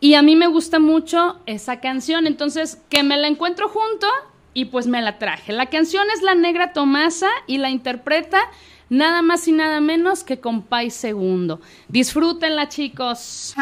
y 0.00 0.14
a 0.14 0.22
mí 0.22 0.34
me 0.34 0.48
gusta 0.48 0.80
mucho 0.80 1.38
esa 1.46 1.78
canción. 1.78 2.26
Entonces, 2.26 2.82
que 2.88 3.04
me 3.04 3.16
la 3.16 3.28
encuentro 3.28 3.68
junto 3.68 4.08
y 4.52 4.64
pues 4.64 4.88
me 4.88 5.00
la 5.02 5.18
traje. 5.18 5.52
La 5.52 5.66
canción 5.66 6.08
es 6.12 6.20
La 6.20 6.34
Negra 6.34 6.72
Tomasa 6.72 7.30
y 7.46 7.58
la 7.58 7.70
interpreta 7.70 8.40
nada 8.88 9.22
más 9.22 9.46
y 9.46 9.52
nada 9.52 9.80
menos 9.80 10.24
que 10.24 10.40
Compay 10.40 10.90
Segundo. 10.90 11.60
Disfrútenla, 11.86 12.68
chicos. 12.68 13.54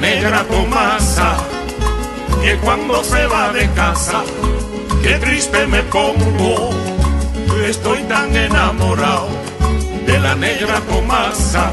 Negra 0.00 0.44
Tomasa 0.44 1.36
que 2.42 2.56
cuando 2.56 3.04
se 3.04 3.26
va 3.26 3.52
de 3.52 3.68
casa, 3.72 4.22
qué 5.02 5.14
triste 5.16 5.66
me 5.66 5.82
pongo. 5.84 6.70
Estoy 7.66 8.02
tan 8.04 8.34
enamorado 8.34 9.28
de 10.06 10.18
la 10.18 10.34
negra 10.34 10.80
Tomasa 10.88 11.70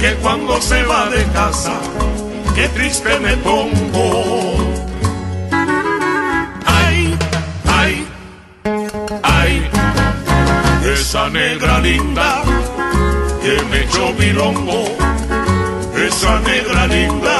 que 0.00 0.14
cuando 0.16 0.60
se 0.60 0.82
va 0.82 1.08
de 1.10 1.24
casa, 1.26 1.74
qué 2.56 2.68
triste 2.68 3.20
me 3.20 3.36
pongo. 3.36 4.56
Ay, 6.66 7.16
ay, 7.66 8.06
ay, 9.22 9.70
esa 10.92 11.28
negra 11.30 11.78
linda 11.78 12.42
que 13.42 13.62
me 13.70 13.82
echó 13.84 14.12
bilongo, 14.14 14.84
esa 16.12 16.38
negra 16.40 16.86
linda, 16.86 17.36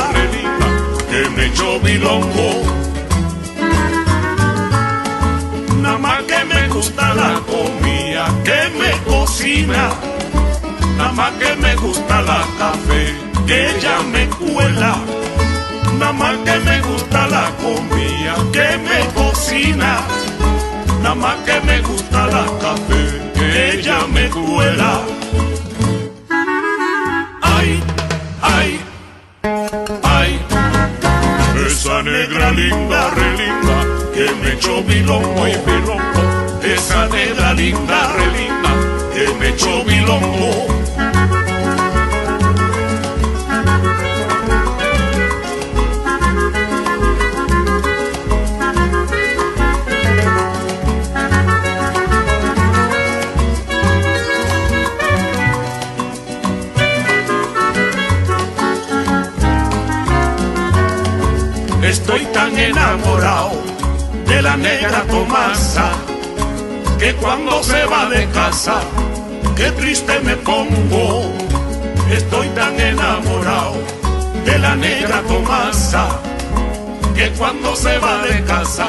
que 1.10 1.28
me 1.36 1.46
echó 1.46 1.78
bilongo. 1.80 2.50
Nada 5.82 5.98
más 5.98 6.22
que 6.22 6.44
me 6.44 6.68
gusta 6.68 7.14
la 7.14 7.32
comida 7.52 8.24
que 8.44 8.60
me 8.80 8.90
cocina, 9.10 9.90
nada 10.96 11.12
más 11.12 11.32
que 11.40 11.54
me 11.56 11.74
gusta 11.76 12.22
la 12.22 12.40
café 12.58 13.04
que 13.46 13.70
ella 13.70 13.96
me 14.12 14.26
cuela, 14.40 14.94
nada 15.98 16.12
más 16.12 16.36
que 16.46 16.56
me 16.68 16.80
gusta 16.80 17.26
la 17.28 17.46
comida 17.64 18.34
que 18.56 18.68
me 18.88 18.98
cocina, 19.20 20.00
nada 21.02 21.14
más 21.14 21.36
que 21.46 21.60
me 21.68 21.80
gusta 21.82 22.26
la 22.26 22.44
café 22.64 23.02
que 23.34 23.74
ella 23.74 23.98
me 24.14 24.28
cuela. 24.30 25.02
Negra 32.02 32.50
linda, 32.50 33.10
re 33.10 33.36
linda, 33.36 33.86
que 34.14 34.30
me 34.42 34.52
echó 34.54 34.82
bilongo 34.82 35.46
y 35.46 35.52
bilongo. 35.66 36.60
Esa 36.62 37.08
negra 37.08 37.52
linda, 37.54 38.12
re 38.14 38.26
linda, 38.38 38.70
que 39.14 39.34
me 39.38 39.48
echó 39.50 39.84
bilongo. 39.84 40.71
Tan 62.32 62.58
enamorado 62.58 63.62
de 64.26 64.42
la 64.42 64.56
negra 64.56 65.02
Tomasa 65.02 65.90
que 66.98 67.14
cuando 67.14 67.62
se 67.62 67.84
va 67.84 68.08
de 68.08 68.26
casa, 68.30 68.80
qué 69.56 69.70
triste 69.72 70.18
me 70.20 70.36
pongo. 70.36 71.32
Estoy 72.10 72.48
tan 72.48 72.78
enamorado 72.80 73.74
de 74.44 74.58
la 74.58 74.74
negra 74.76 75.22
Tomasa 75.22 76.20
que 77.14 77.30
cuando 77.32 77.76
se 77.76 77.98
va 77.98 78.22
de 78.22 78.42
casa, 78.44 78.88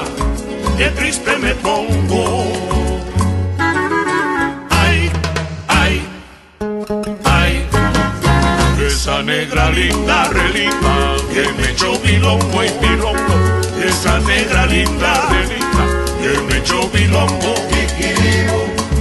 qué 0.78 0.90
triste 0.90 1.38
me 1.38 1.54
pongo. 1.56 2.46
Ay, 4.70 5.12
ay, 5.68 6.02
ay, 7.26 7.68
esa 8.88 9.22
negra 9.24 9.70
linda, 9.72 10.26
re 10.30 10.50
que 11.34 11.52
me 11.54 11.72
echó 11.72 11.98
bilongo 12.00 12.64
y 12.64 12.70
bilongo. 12.80 13.36
Esa 13.84 14.20
negra 14.20 14.66
linda, 14.68 15.30
re 15.32 15.48
linda, 15.48 15.84
que 16.22 16.42
me 16.42 16.58
echó 16.60 16.88
bilongo. 16.90 17.56
Kikiribu, 17.72 18.60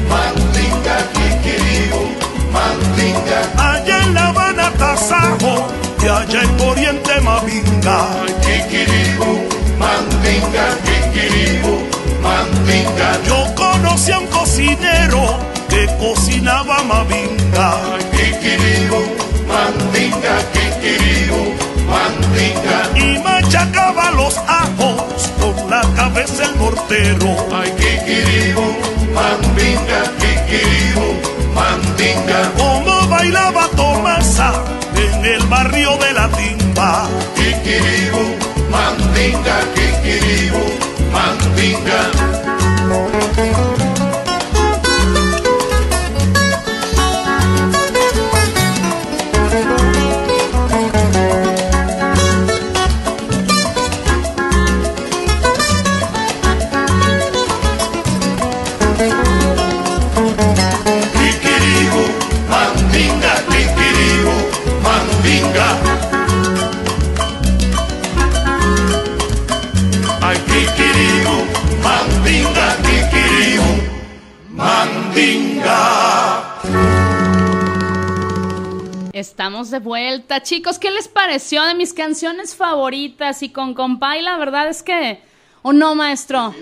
mandinga, 0.09 0.97
kikiribu, 1.13 2.03
mandinga. 2.51 3.39
Allá 3.59 3.99
en 4.05 4.15
La 4.15 4.29
Habana, 4.29 4.71
Tasajo, 4.79 5.69
y 6.03 6.09
allá 6.09 6.43
en 6.43 6.61
Oriente, 6.61 7.21
Mavinga. 7.21 7.99
Kikiribu, 8.41 9.47
mandinga, 9.79 10.67
kikiribu, 10.87 11.87
mandinga. 12.23 13.09
Yo 13.27 13.55
conocí 13.55 14.11
a 14.11 14.19
un 14.19 14.27
cocinero 14.29 15.39
que 15.69 15.87
cocinaba 15.99 16.83
Mavinga. 16.85 17.77
Kikiribu, 18.11 19.01
mandinga, 19.47 20.35
kikiribu, 20.55 21.62
mandinga. 21.93 22.79
Y 22.97 23.19
machacaba 23.21 24.11
los 24.13 24.37
ajos 24.39 25.31
con 25.41 25.71
la 25.71 25.83
cabeza 25.97 26.45
el 26.45 26.55
mortero. 26.57 27.31
Ay, 27.53 27.71
kikiribu, 27.81 28.67
mandinga, 29.15 30.01
kikiribu, 30.21 31.09
mandinga. 31.55 32.41
Como 32.57 33.09
bailaba 33.09 33.69
Tomasa 33.77 34.53
en 34.97 35.25
el 35.25 35.43
barrio 35.47 35.97
de 35.99 36.13
la 36.13 36.29
timba. 36.29 37.09
Kikiribu, 37.37 38.23
mandinga, 38.71 39.57
kikiribu, 39.75 40.65
mandinga. 41.13 42.52
Estamos 79.13 79.71
de 79.71 79.79
vuelta, 79.79 80.43
chicos. 80.43 80.79
¿Qué 80.79 80.91
les 80.91 81.07
pareció 81.07 81.63
de 81.65 81.75
mis 81.75 81.93
canciones 81.93 82.57
favoritas? 82.57 83.43
Y 83.43 83.51
con 83.51 83.73
compay, 83.75 84.21
la 84.23 84.37
verdad 84.37 84.69
es 84.69 84.83
que. 84.83 85.23
¿O 85.63 85.73
no, 85.73 85.95
maestro? 85.95 86.55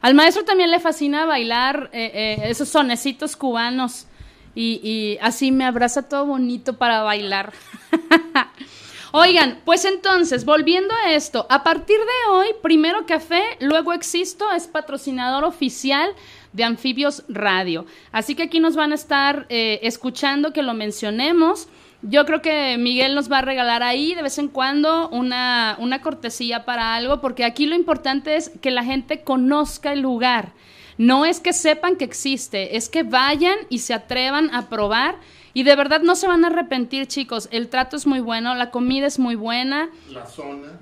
Al 0.00 0.14
maestro 0.14 0.44
también 0.44 0.70
le 0.70 0.80
fascina 0.80 1.24
bailar 1.24 1.90
eh, 1.92 2.10
eh, 2.14 2.50
esos 2.50 2.68
sonecitos 2.68 3.36
cubanos. 3.36 4.06
Y, 4.54 4.80
y 4.82 5.18
así 5.20 5.52
me 5.52 5.64
abraza 5.64 6.08
todo 6.08 6.26
bonito 6.26 6.76
para 6.76 7.02
bailar. 7.02 7.52
Oigan, 9.12 9.60
pues 9.64 9.84
entonces, 9.84 10.44
volviendo 10.44 10.92
a 11.04 11.12
esto, 11.12 11.46
a 11.48 11.62
partir 11.62 11.98
de 11.98 12.30
hoy, 12.32 12.48
Primero 12.62 13.06
Café, 13.06 13.42
luego 13.60 13.92
Existo, 13.92 14.50
es 14.52 14.66
patrocinador 14.66 15.44
oficial 15.44 16.14
de 16.58 16.64
Anfibios 16.64 17.24
Radio. 17.28 17.86
Así 18.12 18.34
que 18.34 18.42
aquí 18.42 18.60
nos 18.60 18.76
van 18.76 18.92
a 18.92 18.96
estar 18.96 19.46
eh, 19.48 19.78
escuchando 19.84 20.52
que 20.52 20.62
lo 20.62 20.74
mencionemos. 20.74 21.68
Yo 22.02 22.26
creo 22.26 22.42
que 22.42 22.76
Miguel 22.78 23.14
nos 23.14 23.30
va 23.30 23.38
a 23.38 23.42
regalar 23.42 23.82
ahí 23.82 24.14
de 24.14 24.22
vez 24.22 24.38
en 24.38 24.48
cuando 24.48 25.08
una, 25.08 25.76
una 25.78 26.02
cortesía 26.02 26.64
para 26.64 26.96
algo, 26.96 27.20
porque 27.20 27.44
aquí 27.44 27.66
lo 27.66 27.76
importante 27.76 28.36
es 28.36 28.50
que 28.60 28.72
la 28.72 28.84
gente 28.84 29.22
conozca 29.22 29.92
el 29.92 30.00
lugar. 30.00 30.52
No 30.96 31.24
es 31.24 31.38
que 31.38 31.52
sepan 31.52 31.94
que 31.94 32.04
existe, 32.04 32.76
es 32.76 32.88
que 32.88 33.04
vayan 33.04 33.56
y 33.68 33.78
se 33.78 33.94
atrevan 33.94 34.52
a 34.52 34.68
probar 34.68 35.16
y 35.54 35.62
de 35.62 35.76
verdad 35.76 36.02
no 36.02 36.16
se 36.16 36.26
van 36.26 36.44
a 36.44 36.48
arrepentir, 36.48 37.06
chicos. 37.06 37.48
El 37.52 37.68
trato 37.68 37.96
es 37.96 38.06
muy 38.06 38.20
bueno, 38.20 38.54
la 38.56 38.70
comida 38.70 39.06
es 39.06 39.18
muy 39.18 39.36
buena. 39.36 39.90
La 40.10 40.26
zona. 40.26 40.72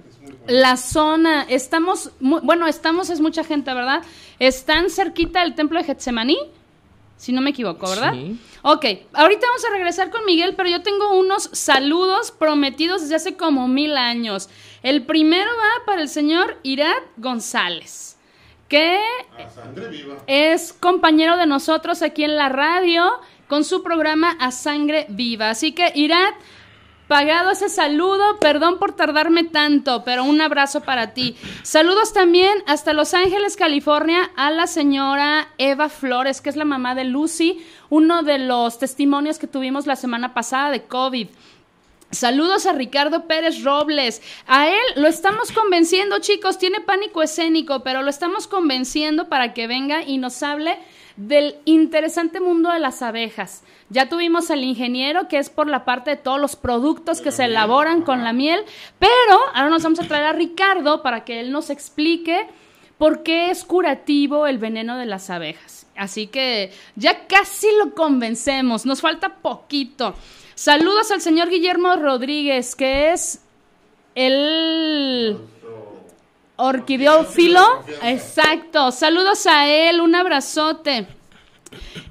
La 0.48 0.76
zona, 0.76 1.42
estamos, 1.48 2.10
bueno, 2.20 2.66
estamos 2.66 3.10
es 3.10 3.20
mucha 3.20 3.44
gente, 3.44 3.72
¿verdad? 3.74 4.02
Están 4.38 4.90
cerquita 4.90 5.40
del 5.40 5.54
templo 5.54 5.78
de 5.78 5.84
Getsemaní, 5.84 6.38
si 7.16 7.32
no 7.32 7.40
me 7.40 7.50
equivoco, 7.50 7.88
¿verdad? 7.88 8.12
Sí. 8.12 8.38
Ok, 8.62 8.84
ahorita 9.12 9.46
vamos 9.46 9.64
a 9.64 9.70
regresar 9.70 10.10
con 10.10 10.24
Miguel, 10.24 10.54
pero 10.56 10.68
yo 10.68 10.82
tengo 10.82 11.16
unos 11.18 11.48
saludos 11.52 12.30
prometidos 12.30 13.02
desde 13.02 13.14
hace 13.14 13.36
como 13.36 13.68
mil 13.68 13.96
años. 13.96 14.48
El 14.82 15.04
primero 15.04 15.50
va 15.50 15.86
para 15.86 16.02
el 16.02 16.08
señor 16.08 16.58
Irat 16.62 17.02
González, 17.16 18.16
que 18.68 18.98
A 19.38 19.48
sangre 19.48 19.88
viva. 19.88 20.16
es 20.26 20.72
compañero 20.72 21.36
de 21.36 21.46
nosotros 21.46 22.02
aquí 22.02 22.24
en 22.24 22.36
la 22.36 22.48
radio 22.48 23.04
con 23.48 23.64
su 23.64 23.82
programa 23.82 24.36
A 24.40 24.50
Sangre 24.50 25.06
Viva. 25.08 25.50
Así 25.50 25.72
que, 25.72 25.92
Irat, 25.94 26.34
pagado 27.08 27.50
ese 27.50 27.68
saludo, 27.68 28.38
perdón 28.40 28.78
por 28.78 28.92
tardarme 28.92 29.44
tanto, 29.44 30.02
pero 30.04 30.24
un 30.24 30.40
abrazo 30.40 30.82
para 30.82 31.14
ti. 31.14 31.36
Saludos 31.62 32.12
también 32.12 32.62
hasta 32.66 32.92
Los 32.92 33.14
Ángeles, 33.14 33.56
California, 33.56 34.30
a 34.36 34.50
la 34.50 34.66
señora 34.66 35.48
Eva 35.58 35.88
Flores, 35.88 36.40
que 36.40 36.50
es 36.50 36.56
la 36.56 36.64
mamá 36.64 36.94
de 36.94 37.04
Lucy, 37.04 37.64
uno 37.90 38.22
de 38.22 38.38
los 38.38 38.78
testimonios 38.78 39.38
que 39.38 39.46
tuvimos 39.46 39.86
la 39.86 39.96
semana 39.96 40.34
pasada 40.34 40.70
de 40.70 40.84
COVID. 40.84 41.28
Saludos 42.10 42.66
a 42.66 42.72
Ricardo 42.72 43.26
Pérez 43.26 43.64
Robles. 43.64 44.22
A 44.46 44.68
él 44.68 44.84
lo 44.94 45.08
estamos 45.08 45.50
convenciendo, 45.50 46.20
chicos. 46.20 46.56
Tiene 46.56 46.80
pánico 46.80 47.22
escénico, 47.22 47.80
pero 47.82 48.02
lo 48.02 48.10
estamos 48.10 48.46
convenciendo 48.46 49.28
para 49.28 49.52
que 49.54 49.66
venga 49.66 50.02
y 50.02 50.18
nos 50.18 50.42
hable 50.42 50.78
del 51.16 51.56
interesante 51.64 52.40
mundo 52.40 52.70
de 52.70 52.78
las 52.78 53.02
abejas. 53.02 53.64
Ya 53.88 54.08
tuvimos 54.08 54.50
al 54.50 54.64
ingeniero, 54.64 55.28
que 55.28 55.38
es 55.38 55.48
por 55.48 55.68
la 55.68 55.84
parte 55.84 56.10
de 56.10 56.16
todos 56.16 56.40
los 56.40 56.56
productos 56.56 57.20
que 57.20 57.30
se 57.30 57.44
elaboran 57.44 58.02
con 58.02 58.24
la 58.24 58.32
miel, 58.32 58.64
pero 58.98 59.38
ahora 59.54 59.70
nos 59.70 59.82
vamos 59.82 60.00
a 60.00 60.08
traer 60.08 60.24
a 60.24 60.32
Ricardo 60.32 61.02
para 61.02 61.24
que 61.24 61.40
él 61.40 61.52
nos 61.52 61.70
explique 61.70 62.48
por 62.98 63.22
qué 63.22 63.50
es 63.50 63.64
curativo 63.64 64.46
el 64.46 64.58
veneno 64.58 64.96
de 64.96 65.06
las 65.06 65.30
abejas. 65.30 65.86
Así 65.96 66.26
que 66.26 66.72
ya 66.96 67.26
casi 67.26 67.68
lo 67.78 67.94
convencemos, 67.94 68.86
nos 68.86 69.00
falta 69.00 69.36
poquito. 69.36 70.14
Saludos 70.54 71.10
al 71.10 71.20
señor 71.20 71.48
Guillermo 71.48 71.96
Rodríguez, 71.96 72.74
que 72.74 73.12
es 73.12 73.42
el 74.14 75.38
orquideófilo. 76.56 77.84
Exacto. 78.02 78.90
Saludos 78.90 79.46
a 79.46 79.68
él, 79.68 80.00
un 80.00 80.14
abrazote. 80.14 81.06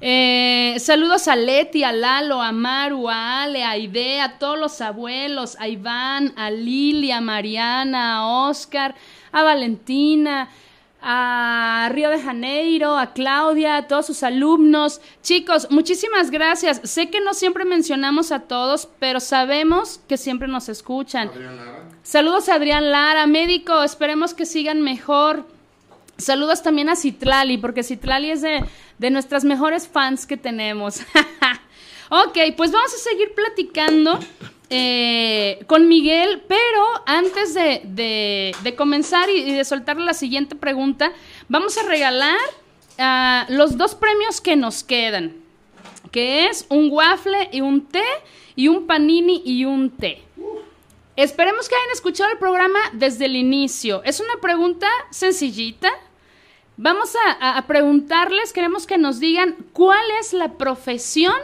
Eh, 0.00 0.76
saludos 0.78 1.28
a 1.28 1.36
Leti, 1.36 1.84
a 1.84 1.92
Lalo, 1.92 2.42
a 2.42 2.52
Maru, 2.52 3.08
a 3.08 3.42
Ale, 3.42 3.64
a 3.64 3.76
Ide, 3.76 4.20
a 4.20 4.38
todos 4.38 4.58
los 4.58 4.80
abuelos, 4.80 5.56
a 5.58 5.68
Iván, 5.68 6.32
a 6.36 6.50
Lili, 6.50 7.10
a 7.12 7.20
Mariana, 7.20 8.16
a 8.16 8.48
Oscar, 8.48 8.94
a 9.32 9.42
Valentina, 9.42 10.48
a 11.00 11.88
Río 11.92 12.10
de 12.10 12.20
Janeiro, 12.20 12.98
a 12.98 13.12
Claudia, 13.12 13.76
a 13.76 13.86
todos 13.86 14.06
sus 14.06 14.22
alumnos. 14.22 15.00
Chicos, 15.22 15.68
muchísimas 15.70 16.30
gracias. 16.30 16.80
Sé 16.84 17.10
que 17.10 17.20
no 17.20 17.34
siempre 17.34 17.64
mencionamos 17.64 18.32
a 18.32 18.40
todos, 18.40 18.88
pero 18.98 19.20
sabemos 19.20 20.00
que 20.08 20.16
siempre 20.16 20.48
nos 20.48 20.68
escuchan. 20.68 21.30
Saludos 22.02 22.48
a 22.48 22.54
Adrián 22.54 22.90
Lara, 22.90 23.26
médico, 23.26 23.82
esperemos 23.82 24.34
que 24.34 24.46
sigan 24.46 24.82
mejor. 24.82 25.46
Saludos 26.18 26.62
también 26.62 26.88
a 26.88 26.96
Citlali, 26.96 27.58
porque 27.58 27.82
Citlali 27.82 28.30
es 28.30 28.42
de, 28.42 28.64
de 28.98 29.10
nuestras 29.10 29.44
mejores 29.44 29.86
fans 29.86 30.26
que 30.26 30.36
tenemos. 30.36 31.00
ok, 32.10 32.38
pues 32.56 32.72
vamos 32.72 32.94
a 32.94 32.98
seguir 32.98 33.34
platicando 33.34 34.18
eh, 34.70 35.62
con 35.66 35.88
Miguel, 35.88 36.42
pero 36.48 36.84
antes 37.04 37.54
de, 37.54 37.82
de- 37.84 38.74
comenzar 38.76 39.28
y, 39.28 39.38
y 39.42 39.52
de 39.52 39.64
soltar 39.64 39.98
la 39.98 40.14
siguiente 40.14 40.54
pregunta, 40.56 41.12
vamos 41.48 41.76
a 41.78 41.82
regalar 41.82 42.38
ah, 42.98 43.46
los 43.50 43.76
dos 43.76 43.94
premios 43.94 44.40
que 44.40 44.56
nos 44.56 44.82
quedan, 44.84 45.36
que 46.10 46.46
es 46.46 46.66
un 46.70 46.88
waffle 46.90 47.50
y 47.52 47.60
un 47.60 47.86
té, 47.86 48.04
y 48.54 48.68
un 48.68 48.86
panini 48.86 49.42
y 49.44 49.66
un 49.66 49.90
té. 49.90 50.22
Esperemos 51.14 51.68
que 51.68 51.74
hayan 51.74 51.92
escuchado 51.92 52.30
el 52.30 52.38
programa 52.38 52.78
desde 52.92 53.26
el 53.26 53.36
inicio. 53.36 54.02
Es 54.04 54.20
una 54.20 54.40
pregunta 54.40 54.86
sencillita. 55.10 55.90
Vamos 56.76 57.14
a, 57.40 57.56
a- 57.58 57.66
preguntarles, 57.66 58.52
queremos 58.52 58.86
que 58.86 58.98
nos 58.98 59.18
digan 59.18 59.56
cuál 59.72 60.04
es 60.20 60.32
la 60.32 60.52
profesión 60.54 61.34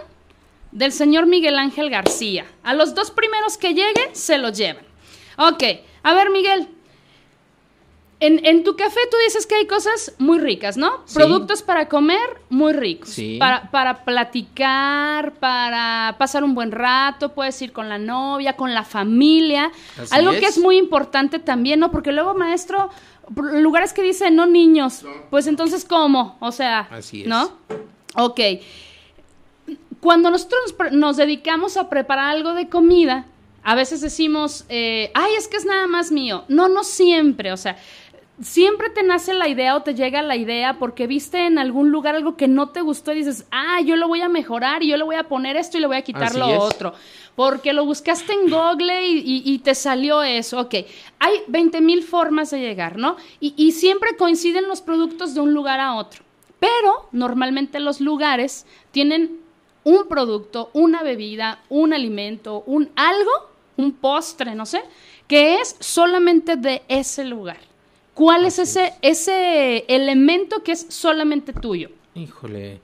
del 0.73 0.93
señor 0.93 1.27
Miguel 1.27 1.59
Ángel 1.59 1.89
García. 1.91 2.45
A 2.63 2.75
los 2.75 2.95
dos 2.95 3.11
primeros 3.11 3.57
que 3.57 3.69
lleguen, 3.75 4.15
se 4.15 4.39
lo 4.39 4.51
llevan. 4.51 4.85
Ok, 5.39 5.63
a 6.03 6.15
ver 6.15 6.31
Miguel, 6.31 6.69
en, 8.21 8.45
en 8.47 8.63
tu 8.63 8.77
café 8.77 9.01
tú 9.11 9.17
dices 9.27 9.47
que 9.47 9.55
hay 9.57 9.67
cosas 9.67 10.15
muy 10.19 10.39
ricas, 10.39 10.77
¿no? 10.77 11.01
Sí. 11.07 11.15
Productos 11.17 11.63
para 11.63 11.89
comer 11.89 12.21
muy 12.51 12.73
ricos. 12.73 13.09
Sí. 13.09 13.37
Para, 13.41 13.71
para 13.71 14.05
platicar, 14.05 15.33
para 15.35 16.15
pasar 16.19 16.45
un 16.45 16.55
buen 16.55 16.71
rato, 16.73 17.31
puedes 17.35 17.61
ir 17.63 17.73
con 17.73 17.89
la 17.89 17.99
novia, 17.99 18.55
con 18.57 18.75
la 18.75 18.85
familia. 18.85 19.73
Así 20.01 20.15
Algo 20.15 20.31
que 20.33 20.47
es. 20.47 20.59
muy 20.59 20.77
importante 20.77 21.39
también, 21.39 21.81
¿no? 21.81 21.91
Porque 21.91 22.13
luego, 22.13 22.35
maestro, 22.35 22.91
lugares 23.35 23.93
que 23.93 24.03
dicen 24.03 24.37
no 24.37 24.47
niños, 24.47 25.05
pues 25.31 25.47
entonces, 25.47 25.85
¿cómo? 25.85 26.37
O 26.41 26.53
sea, 26.53 26.89
Así 26.91 27.23
es. 27.23 27.29
¿no? 27.29 27.53
Ok. 28.17 28.41
Cuando 30.01 30.31
nosotros 30.31 30.75
nos 30.79 30.93
nos 30.93 31.17
dedicamos 31.17 31.77
a 31.77 31.89
preparar 31.89 32.31
algo 32.31 32.55
de 32.55 32.69
comida, 32.69 33.27
a 33.63 33.75
veces 33.75 34.01
decimos, 34.01 34.65
eh, 34.69 35.11
ay, 35.15 35.35
es 35.37 35.47
que 35.47 35.57
es 35.57 35.65
nada 35.65 35.87
más 35.87 36.11
mío. 36.11 36.45
No, 36.49 36.69
no 36.69 36.83
siempre, 36.83 37.53
o 37.53 37.57
sea, 37.57 37.77
siempre 38.43 38.91
te 38.91 39.03
nace 39.03 39.35
la 39.35 39.49
idea 39.49 39.77
o 39.77 39.83
te 39.83 39.95
llega 39.95 40.23
la 40.23 40.37
idea 40.37 40.79
porque 40.79 41.07
viste 41.07 41.47
en 41.47 41.59
algún 41.59 41.91
lugar 41.91 42.15
algo 42.15 42.37
que 42.37 42.49
no 42.49 42.69
te 42.71 42.81
gustó 42.81 43.13
y 43.13 43.17
dices, 43.17 43.47
ah, 43.51 43.81
yo 43.81 43.97
lo 43.97 44.09
voy 44.09 44.21
a 44.21 44.29
mejorar 44.29 44.83
y 44.83 44.89
yo 44.89 44.97
le 44.97 45.05
voy 45.05 45.17
a 45.17 45.25
poner 45.29 45.57
esto 45.57 45.79
y 45.79 45.81
le 45.81 45.87
voy 45.87 45.97
a 45.97 46.03
quitar 46.03 46.25
Así 46.25 46.39
lo 46.39 46.47
es. 46.49 46.59
otro. 46.61 46.95
Porque 47.35 47.73
lo 47.73 47.85
buscaste 47.87 48.33
en 48.33 48.51
Google 48.51 49.07
y, 49.07 49.19
y- 49.19 49.43
y 49.45 49.59
te 49.61 49.75
salió 49.75 50.23
eso. 50.23 50.61
Ok, 50.61 50.75
hay 51.19 51.35
20 51.49 51.81
mil 51.81 52.03
formas 52.03 52.51
de 52.51 52.61
llegar, 52.61 52.97
¿no? 52.99 53.17
Y, 53.41 53.55
y 53.57 53.73
siempre 53.73 54.17
coinciden 54.17 54.69
los 54.69 54.83
productos 54.83 55.35
de 55.35 55.41
un 55.41 55.55
lugar 55.55 55.81
a 55.81 55.95
otro. 55.95 56.23
Pero 56.61 57.09
normalmente 57.13 57.81
los 57.81 58.01
lugares 58.01 58.67
tienen 58.91 59.41
un 59.85 60.07
producto, 60.09 60.71
una 60.75 61.03
bebida, 61.03 61.59
un 61.69 61.93
alimento, 61.93 62.63
un 62.67 62.91
algo, 62.97 63.31
un 63.77 63.93
postre, 63.93 64.55
no 64.55 64.65
sé, 64.67 64.83
que 65.27 65.57
es 65.57 65.75
solamente 65.81 66.57
de 66.57 66.83
ese 66.89 67.25
lugar. 67.25 67.59
¿Cuál 68.23 68.45
es 68.45 68.61
ese, 68.61 68.95
ese 69.03 69.85
elemento 69.89 70.63
que 70.63 70.71
es 70.71 70.87
solamente 70.91 71.53
tuyo? 71.53 71.89
Híjole, 72.15 72.81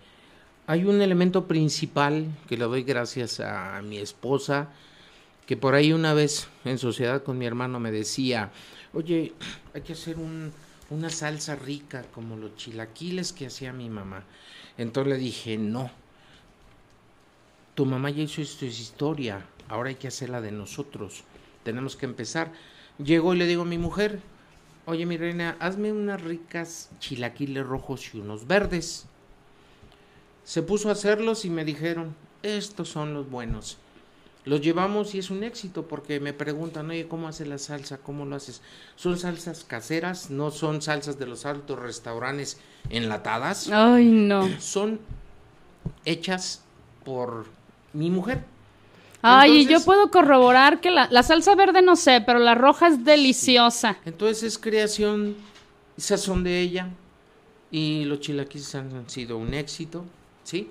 hay 0.66 0.82
un 0.84 1.01
elemento 1.01 1.47
principal 1.47 2.26
que 2.49 2.57
le 2.57 2.64
doy 2.64 2.82
gracias 2.82 3.39
a 3.39 3.80
mi 3.82 3.99
esposa, 3.99 4.68
que 5.47 5.57
por 5.57 5.76
ahí 5.76 5.93
una 5.93 6.12
vez 6.12 6.49
en 6.64 6.76
sociedad 6.78 7.22
con 7.22 7.39
mi 7.39 7.47
hermano 7.47 7.78
me 7.78 7.93
decía, 7.93 8.51
oye, 8.93 9.32
hay 9.74 9.82
que 9.82 9.93
hacer 9.93 10.16
un- 10.18 10.53
una 10.91 11.09
salsa 11.09 11.55
rica 11.55 12.03
como 12.12 12.34
los 12.36 12.57
chilaquiles 12.57 13.32
que 13.32 13.47
hacía 13.47 13.72
mi 13.72 13.89
mamá. 13.89 14.24
Entonces 14.76 15.12
le 15.12 15.18
dije, 15.20 15.57
no, 15.57 15.89
tu 17.76 17.86
mamá 17.86 18.11
ya 18.11 18.24
hizo 18.24 18.43
esto 18.43 18.66
es 18.66 18.80
historia, 18.80 19.47
ahora 19.68 19.91
hay 19.91 19.95
que 19.95 20.09
hacerla 20.09 20.41
de 20.41 20.51
nosotros, 20.51 21.22
tenemos 21.62 21.95
que 21.95 22.07
empezar. 22.07 22.51
Llego 22.99 23.34
y 23.34 23.39
le 23.39 23.47
digo 23.47 23.62
a 23.62 23.66
mi 23.66 23.78
mujer, 23.78 24.18
oye 24.89 25.05
mi 25.05 25.18
reina, 25.18 25.55
hazme 25.61 25.93
unas 25.93 26.20
ricas 26.22 26.89
chilaquiles 26.99 27.64
rojos 27.64 28.14
y 28.14 28.20
unos 28.20 28.47
verdes. 28.47 29.05
se 30.45 30.62
puso 30.62 30.89
a 30.89 30.93
hacerlos 30.93 31.45
y 31.45 31.51
me 31.51 31.66
dijeron, 31.66 32.14
estos 32.43 32.89
son 32.89 33.12
los 33.12 33.28
buenos. 33.28 33.76
Los 34.47 34.62
llevamos 34.62 35.14
y 35.14 35.18
es 35.18 35.30
un 35.30 35.45
éxito 35.45 35.86
porque 35.86 36.20
me 36.20 36.32
preguntan, 36.32 36.89
oye, 36.89 37.07
¿cómo 37.07 37.28
hace 37.28 37.45
la 37.45 37.59
salsa? 37.59 37.99
¿Cómo 37.99 38.24
lo 38.24 38.36
haces? 38.36 38.62
Son 38.97 39.18
salsas 39.18 39.62
caseras, 39.62 40.30
no 40.30 40.51
son 40.51 40.80
salsas 40.80 41.18
de 41.18 41.26
los 41.26 41.45
altos 41.45 41.78
restaurantes 41.78 42.59
enlatadas. 42.89 43.68
Ay, 43.70 44.07
no. 44.07 44.49
Son 44.59 45.01
hechas 46.07 46.62
por 47.05 47.45
mi 47.93 48.09
mujer. 48.09 48.43
Ay, 49.23 49.59
y 49.62 49.66
yo 49.66 49.81
puedo 49.85 50.11
corroborar 50.11 50.81
que 50.81 50.91
la, 50.91 51.09
la 51.11 51.23
salsa 51.23 51.55
verde 51.55 51.83
no 51.83 51.97
sé, 51.97 52.21
pero 52.25 52.39
la 52.39 52.55
roja 52.55 52.87
es 52.89 53.05
deliciosa. 53.05 53.99
Entonces 54.05 54.43
es 54.45 54.59
creación 54.59 55.35
y 55.97 56.01
sazón 56.01 56.45
de 56.45 56.61
ella 56.61 56.89
y 57.71 58.05
los 58.05 58.21
chilaquiles 58.21 58.75
han, 58.75 58.95
han 58.95 59.11
sido 59.11 59.37
un 59.39 59.55
éxito, 59.55 60.05
¿sí? 60.45 60.71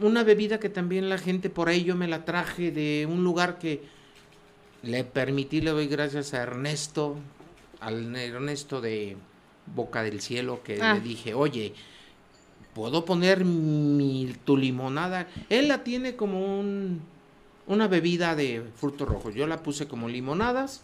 Una 0.00 0.24
bebida 0.24 0.58
que 0.58 0.68
también 0.70 1.08
la 1.10 1.18
gente 1.18 1.50
por 1.50 1.68
ahí 1.68 1.84
yo 1.84 1.94
me 1.94 2.08
la 2.08 2.24
traje 2.24 2.70
de 2.72 3.06
un 3.08 3.22
lugar 3.22 3.58
que 3.58 3.82
le 4.82 5.04
permití, 5.04 5.60
le 5.60 5.70
doy 5.70 5.86
gracias 5.86 6.32
a 6.34 6.42
Ernesto, 6.42 7.16
al 7.80 8.16
Ernesto 8.16 8.80
de 8.80 9.16
Boca 9.66 10.02
del 10.02 10.20
Cielo, 10.20 10.62
que 10.64 10.80
Ah. 10.82 10.94
le 10.94 11.00
dije, 11.00 11.34
oye, 11.34 11.74
¿puedo 12.74 13.04
poner 13.04 13.44
mi, 13.44 14.34
tu 14.44 14.56
limonada? 14.56 15.28
Él 15.50 15.68
la 15.68 15.84
tiene 15.84 16.16
como 16.16 16.58
un, 16.58 17.02
una 17.72 17.88
bebida 17.88 18.36
de 18.36 18.62
frutos 18.76 19.08
rojos, 19.08 19.34
yo 19.34 19.46
la 19.46 19.62
puse 19.62 19.86
como 19.88 20.08
limonadas. 20.08 20.82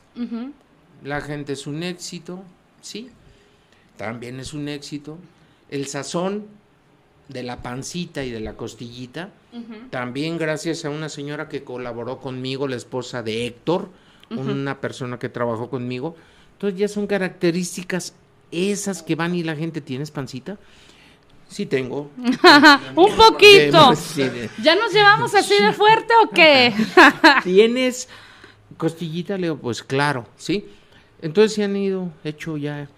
La 1.05 1.21
gente 1.21 1.53
es 1.53 1.67
un 1.67 1.83
éxito, 1.83 2.43
sí. 2.81 3.11
También 3.97 4.41
es 4.41 4.55
un 4.55 4.69
éxito. 4.69 5.19
El 5.71 5.87
sazón 5.87 6.47
de 7.29 7.43
la 7.43 7.63
pancita 7.63 8.25
y 8.25 8.31
de 8.31 8.41
la 8.41 8.55
costillita. 8.55 9.31
También 9.91 10.39
gracias 10.39 10.85
a 10.85 10.91
una 10.91 11.09
señora 11.09 11.49
que 11.49 11.65
colaboró 11.65 12.19
conmigo, 12.21 12.69
la 12.69 12.77
esposa 12.77 13.23
de 13.23 13.47
Héctor, 13.47 13.89
una 14.31 14.81
persona 14.81 15.19
que 15.19 15.29
trabajó 15.29 15.71
conmigo. 15.71 16.17
Entonces 16.55 16.79
ya 16.79 16.89
son 16.89 17.07
características 17.07 18.15
esas 18.51 19.03
que 19.03 19.15
van 19.15 19.35
y 19.35 19.43
la 19.43 19.57
gente, 19.57 19.81
¿tienes 19.81 20.11
pancita? 20.11 20.59
Sí 21.49 21.67
tengo. 21.67 22.11
Un 22.19 23.17
poquito. 23.17 23.95
De- 24.17 24.51
¿Ya 24.63 24.75
nos 24.77 24.93
llevamos 24.93 25.35
así 25.35 25.55
de 25.63 25.73
fuerte 25.73 26.13
o 26.25 26.31
qué? 26.31 26.75
¿Tienes 27.43 28.09
costillita? 28.77 29.37
Le 29.37 29.45
digo, 29.49 29.57
pues 29.57 29.83
claro, 29.83 30.27
¿sí? 30.37 30.67
Entonces 31.23 31.55
se 31.55 31.65
han 31.65 31.77
ido, 31.77 32.11
hecho 32.23 32.57
ya. 32.57 32.89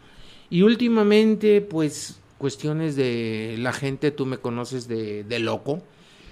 Y 0.50 0.62
últimamente, 0.62 1.60
pues, 1.60 2.18
cuestiones 2.38 2.96
de 2.96 3.54
la 3.58 3.72
gente, 3.72 4.10
tú 4.10 4.26
me 4.26 4.38
conoces 4.38 4.88
de, 4.88 5.22
de 5.24 5.38
loco. 5.38 5.82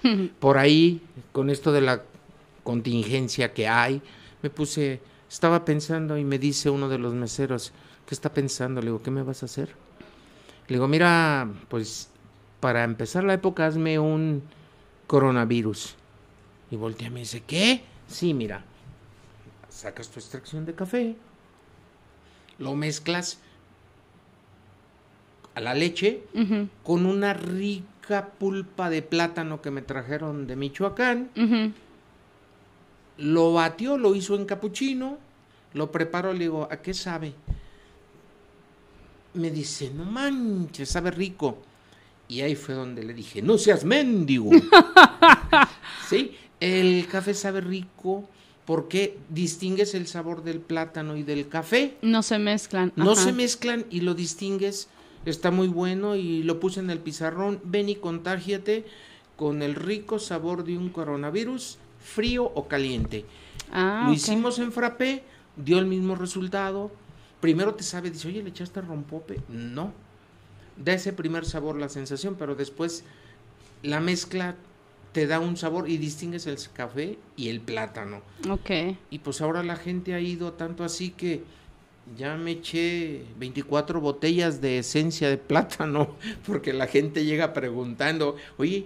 Por 0.39 0.57
ahí, 0.57 1.01
con 1.31 1.49
esto 1.49 1.71
de 1.71 1.81
la 1.81 2.03
contingencia 2.63 3.53
que 3.53 3.67
hay, 3.67 4.01
me 4.41 4.49
puse, 4.49 4.99
estaba 5.29 5.65
pensando 5.65 6.17
y 6.17 6.23
me 6.23 6.37
dice 6.37 6.69
uno 6.69 6.89
de 6.89 6.97
los 6.97 7.13
meseros, 7.13 7.71
¿qué 8.05 8.13
está 8.13 8.31
pensando? 8.33 8.81
Le 8.81 8.87
digo, 8.87 9.01
¿qué 9.01 9.09
me 9.11 9.23
vas 9.23 9.41
a 9.43 9.45
hacer? 9.45 9.69
Le 10.69 10.75
digo, 10.75 10.87
mira, 10.87 11.49
pues, 11.67 12.09
para 12.59 12.83
empezar 12.83 13.23
la 13.23 13.33
época, 13.33 13.65
hazme 13.65 13.97
un 13.99 14.43
coronavirus. 15.07 15.95
Y 16.69 16.75
voltea 16.75 17.07
y 17.07 17.11
me 17.11 17.19
dice, 17.21 17.41
¿qué? 17.41 17.81
Sí, 18.07 18.33
mira, 18.35 18.63
sacas 19.67 20.09
tu 20.09 20.19
extracción 20.19 20.65
de 20.65 20.75
café, 20.75 21.15
lo 22.59 22.75
mezclas 22.75 23.39
a 25.55 25.61
la 25.61 25.73
leche 25.73 26.23
con 26.83 27.05
una 27.05 27.33
rica 27.33 28.27
pulpa 28.37 28.89
de 28.89 29.01
plátano 29.01 29.61
que 29.61 29.71
me 29.71 29.81
trajeron 29.81 30.45
de 30.45 30.55
Michoacán. 30.55 31.31
Lo 33.17 33.53
batió, 33.53 33.97
lo 33.97 34.15
hizo 34.15 34.35
en 34.35 34.45
capuchino, 34.45 35.17
lo 35.73 35.91
preparó, 35.91 36.33
le 36.33 36.39
digo, 36.39 36.67
¿a 36.71 36.77
qué 36.77 36.93
sabe? 36.93 37.33
Me 39.33 39.51
dice, 39.51 39.91
no 39.91 40.05
manches, 40.05 40.89
sabe 40.89 41.11
rico. 41.11 41.59
Y 42.27 42.41
ahí 42.41 42.55
fue 42.55 42.75
donde 42.75 43.03
le 43.03 43.13
dije, 43.13 43.41
no 43.41 43.57
seas 43.57 43.83
mendigo. 43.83 44.51
sí, 46.09 46.35
el 46.59 47.07
café 47.07 47.33
sabe 47.33 47.61
rico 47.61 48.29
porque 48.65 49.17
distingues 49.29 49.95
el 49.95 50.05
sabor 50.05 50.43
del 50.43 50.59
plátano 50.59 51.17
y 51.17 51.23
del 51.23 51.47
café. 51.49 51.97
No 52.03 52.21
se 52.21 52.37
mezclan. 52.37 52.93
No 52.95 53.13
ajá. 53.13 53.23
se 53.23 53.33
mezclan 53.33 53.85
y 53.89 54.01
lo 54.01 54.13
distingues. 54.13 54.89
Está 55.25 55.49
muy 55.49 55.67
bueno 55.67 56.15
y 56.15 56.43
lo 56.43 56.59
puse 56.59 56.79
en 56.79 56.91
el 56.91 56.99
pizarrón. 56.99 57.59
Ven 57.63 57.89
y 57.89 57.95
contágiate 57.95 58.85
con 59.35 59.63
el 59.63 59.73
rico 59.73 60.19
sabor 60.19 60.65
de 60.65 60.77
un 60.77 60.89
coronavirus, 60.89 61.79
frío 61.99 62.43
o 62.43 62.67
caliente. 62.67 63.25
Ah, 63.71 64.03
lo 64.05 64.13
hicimos 64.13 64.59
en 64.59 64.71
frappé, 64.71 65.23
dio 65.55 65.79
el 65.79 65.85
mismo 65.85 66.15
resultado. 66.15 66.91
Primero 67.39 67.73
te 67.75 67.83
sabe, 67.83 68.11
dice, 68.11 68.27
oye, 68.27 68.43
¿le 68.43 68.49
echaste 68.49 68.81
rompope? 68.81 69.39
No. 69.47 69.93
Da 70.77 70.93
ese 70.93 71.13
primer 71.13 71.45
sabor, 71.45 71.77
la 71.77 71.89
sensación, 71.89 72.35
pero 72.37 72.55
después 72.55 73.03
la 73.83 73.99
mezcla 73.99 74.55
te 75.13 75.25
da 75.25 75.39
un 75.39 75.57
sabor 75.57 75.89
y 75.89 75.97
distingues 75.97 76.45
el 76.47 76.57
café 76.73 77.17
y 77.35 77.49
el 77.49 77.61
plátano. 77.61 78.21
Ok. 78.49 78.69
Y 79.09 79.19
pues 79.19 79.41
ahora 79.41 79.63
la 79.63 79.75
gente 79.75 80.13
ha 80.13 80.19
ido 80.19 80.53
tanto 80.53 80.83
así 80.83 81.11
que 81.11 81.43
ya 82.17 82.35
me 82.35 82.51
eché 82.51 83.23
24 83.37 84.01
botellas 84.01 84.61
de 84.61 84.79
esencia 84.79 85.29
de 85.29 85.37
plátano, 85.37 86.15
porque 86.45 86.73
la 86.73 86.87
gente 86.87 87.25
llega 87.25 87.53
preguntando, 87.53 88.35
oye, 88.57 88.85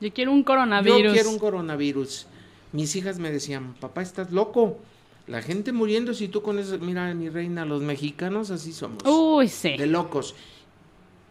Yo 0.00 0.12
quiero 0.12 0.32
un 0.32 0.42
coronavirus. 0.42 1.02
yo 1.02 1.12
quiero 1.12 1.30
un 1.30 1.38
coronavirus. 1.38 2.26
Mis 2.72 2.94
hijas 2.96 3.18
me 3.18 3.30
decían, 3.30 3.74
papá, 3.80 4.02
estás 4.02 4.32
loco. 4.32 4.78
La 5.26 5.40
gente 5.40 5.72
muriendo 5.72 6.12
si 6.12 6.28
tú 6.28 6.42
con 6.42 6.58
eso, 6.58 6.78
mira, 6.78 7.12
mi 7.14 7.30
reina, 7.30 7.64
los 7.64 7.82
mexicanos 7.82 8.50
así 8.50 8.72
somos, 8.72 9.02
Uy, 9.06 9.48
sí. 9.48 9.76
de 9.76 9.86
locos. 9.86 10.34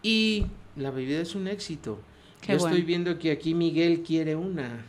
Y 0.01 0.45
la 0.75 0.89
bebida 0.91 1.19
es 1.21 1.35
un 1.35 1.47
éxito. 1.47 1.99
Qué 2.41 2.53
Yo 2.53 2.59
bueno. 2.59 2.75
estoy 2.75 2.85
viendo 2.85 3.19
que 3.19 3.31
aquí 3.31 3.53
Miguel 3.53 4.01
quiere 4.01 4.35
una. 4.35 4.85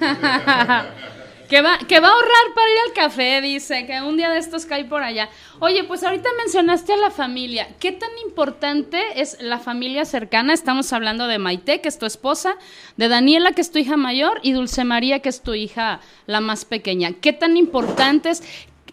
Que 1.48 1.60
va, 1.60 1.76
que 1.76 2.00
va 2.00 2.08
a 2.08 2.10
ahorrar 2.10 2.54
para 2.54 2.70
ir 2.70 2.78
al 2.86 2.92
café, 2.94 3.40
dice, 3.42 3.86
que 3.86 4.00
un 4.00 4.16
día 4.16 4.30
de 4.30 4.38
estos 4.38 4.64
cae 4.64 4.86
por 4.86 5.02
allá. 5.02 5.28
Oye, 5.60 5.84
pues 5.84 6.02
ahorita 6.02 6.28
mencionaste 6.38 6.94
a 6.94 6.96
la 6.96 7.10
familia. 7.10 7.68
¿Qué 7.78 7.92
tan 7.92 8.08
importante 8.24 9.20
es 9.20 9.36
la 9.40 9.58
familia 9.58 10.06
cercana? 10.06 10.54
Estamos 10.54 10.92
hablando 10.94 11.26
de 11.26 11.38
Maite, 11.38 11.82
que 11.82 11.88
es 11.88 11.98
tu 11.98 12.06
esposa, 12.06 12.56
de 12.96 13.08
Daniela, 13.08 13.52
que 13.52 13.60
es 13.60 13.70
tu 13.70 13.78
hija 13.78 13.98
mayor, 13.98 14.40
y 14.42 14.52
Dulce 14.52 14.84
María, 14.84 15.20
que 15.20 15.28
es 15.28 15.42
tu 15.42 15.52
hija 15.52 16.00
la 16.26 16.40
más 16.40 16.64
pequeña. 16.64 17.12
¿Qué 17.20 17.34
tan 17.34 17.58
importantes? 17.58 18.42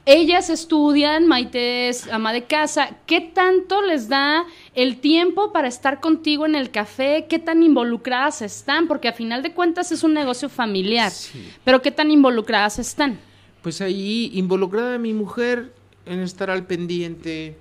Ellas 0.05 0.49
estudian, 0.49 1.27
Maite 1.27 1.87
es 1.87 2.07
ama 2.07 2.33
de 2.33 2.45
casa. 2.45 2.97
¿Qué 3.05 3.21
tanto 3.21 3.83
les 3.83 4.09
da 4.09 4.45
el 4.73 4.99
tiempo 4.99 5.53
para 5.53 5.67
estar 5.67 5.99
contigo 5.99 6.47
en 6.47 6.55
el 6.55 6.71
café? 6.71 7.27
¿Qué 7.29 7.37
tan 7.37 7.61
involucradas 7.61 8.41
están? 8.41 8.87
Porque 8.87 9.07
a 9.07 9.13
final 9.13 9.43
de 9.43 9.53
cuentas 9.53 9.91
es 9.91 10.03
un 10.03 10.13
negocio 10.13 10.49
familiar. 10.49 11.11
Sí. 11.11 11.51
Pero 11.63 11.83
¿qué 11.83 11.91
tan 11.91 12.09
involucradas 12.09 12.79
están? 12.79 13.19
Pues 13.61 13.79
ahí 13.81 14.31
involucrada 14.33 14.97
mi 14.97 15.13
mujer 15.13 15.71
en 16.07 16.19
estar 16.21 16.49
al 16.49 16.65
pendiente 16.65 17.57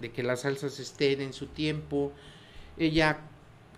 de 0.00 0.12
que 0.12 0.22
las 0.22 0.42
salsas 0.42 0.78
estén 0.78 1.20
en 1.20 1.32
su 1.32 1.46
tiempo. 1.46 2.12
Ella 2.78 3.18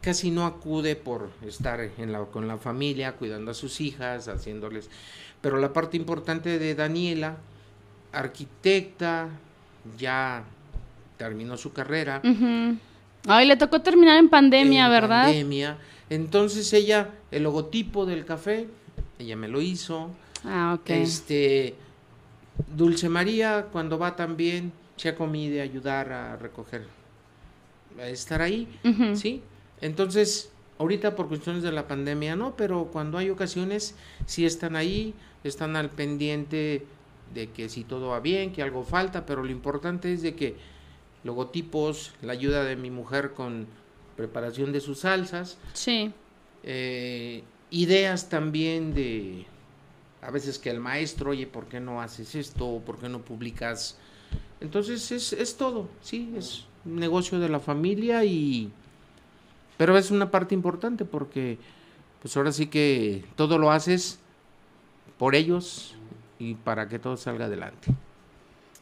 casi 0.02 0.30
no 0.30 0.44
acude 0.44 0.94
por 0.94 1.30
estar 1.46 1.80
en 1.80 2.12
la, 2.12 2.24
con 2.26 2.48
la 2.48 2.58
familia, 2.58 3.12
cuidando 3.12 3.52
a 3.52 3.54
sus 3.54 3.80
hijas, 3.80 4.28
haciéndoles. 4.28 4.90
Pero 5.40 5.56
la 5.58 5.72
parte 5.72 5.96
importante 5.96 6.58
de 6.58 6.74
Daniela, 6.74 7.38
arquitecta, 8.12 9.28
ya 9.98 10.44
terminó 11.16 11.56
su 11.56 11.72
carrera. 11.72 12.20
Ay, 13.26 13.46
le 13.46 13.56
tocó 13.56 13.80
terminar 13.80 14.18
en 14.18 14.28
pandemia, 14.28 14.86
en 14.86 14.90
¿verdad? 14.90 15.24
pandemia. 15.24 15.78
Entonces 16.10 16.72
ella, 16.72 17.10
el 17.30 17.44
logotipo 17.44 18.04
del 18.04 18.24
café, 18.24 18.68
ella 19.18 19.36
me 19.36 19.48
lo 19.48 19.60
hizo. 19.60 20.10
Ah, 20.44 20.76
ok. 20.78 20.90
Este, 20.90 21.74
Dulce 22.76 23.08
María, 23.08 23.66
cuando 23.72 23.98
va 23.98 24.16
también, 24.16 24.72
se 24.96 25.08
ha 25.08 25.14
comido 25.14 25.54
de 25.54 25.62
ayudar 25.62 26.12
a 26.12 26.36
recoger, 26.36 26.86
a 27.98 28.06
estar 28.08 28.42
ahí. 28.42 28.68
¿sí? 29.14 29.42
Entonces, 29.80 30.50
ahorita 30.78 31.16
por 31.16 31.28
cuestiones 31.28 31.62
de 31.62 31.72
la 31.72 31.86
pandemia 31.86 32.36
no, 32.36 32.56
pero 32.56 32.86
cuando 32.92 33.18
hay 33.18 33.30
ocasiones, 33.30 33.94
sí 34.26 34.44
están 34.44 34.76
ahí, 34.76 35.14
están 35.44 35.76
al 35.76 35.90
pendiente 35.90 36.84
de 37.34 37.50
que 37.50 37.68
si 37.68 37.84
todo 37.84 38.08
va 38.08 38.20
bien, 38.20 38.52
que 38.52 38.62
algo 38.62 38.84
falta, 38.84 39.24
pero 39.26 39.42
lo 39.42 39.50
importante 39.50 40.12
es 40.12 40.22
de 40.22 40.34
que 40.34 40.56
logotipos, 41.24 42.12
la 42.22 42.32
ayuda 42.32 42.64
de 42.64 42.76
mi 42.76 42.90
mujer 42.90 43.32
con 43.32 43.66
preparación 44.16 44.72
de 44.72 44.80
sus 44.80 45.00
salsas, 45.00 45.58
Sí. 45.72 46.12
eh, 46.64 47.42
ideas 47.70 48.28
también 48.28 48.92
de 48.94 49.46
a 50.20 50.30
veces 50.30 50.58
que 50.58 50.70
el 50.70 50.78
maestro, 50.78 51.30
oye, 51.30 51.46
¿por 51.46 51.66
qué 51.66 51.80
no 51.80 52.00
haces 52.00 52.34
esto? 52.34 52.80
¿Por 52.84 52.98
qué 52.98 53.08
no 53.08 53.20
publicas? 53.22 53.98
Entonces 54.60 55.10
es, 55.10 55.32
es 55.32 55.56
todo, 55.56 55.88
sí, 56.00 56.32
es 56.36 56.66
un 56.84 56.96
negocio 56.96 57.40
de 57.40 57.48
la 57.48 57.58
familia 57.60 58.24
y 58.24 58.70
Pero 59.78 59.96
es 59.96 60.10
una 60.10 60.30
parte 60.30 60.54
importante 60.54 61.04
porque 61.04 61.58
pues 62.20 62.36
ahora 62.36 62.52
sí 62.52 62.66
que 62.66 63.24
todo 63.36 63.58
lo 63.58 63.72
haces 63.72 64.20
por 65.18 65.34
ellos 65.34 65.94
y 66.42 66.54
para 66.54 66.88
que 66.88 66.98
todo 66.98 67.16
salga 67.16 67.44
adelante. 67.44 67.92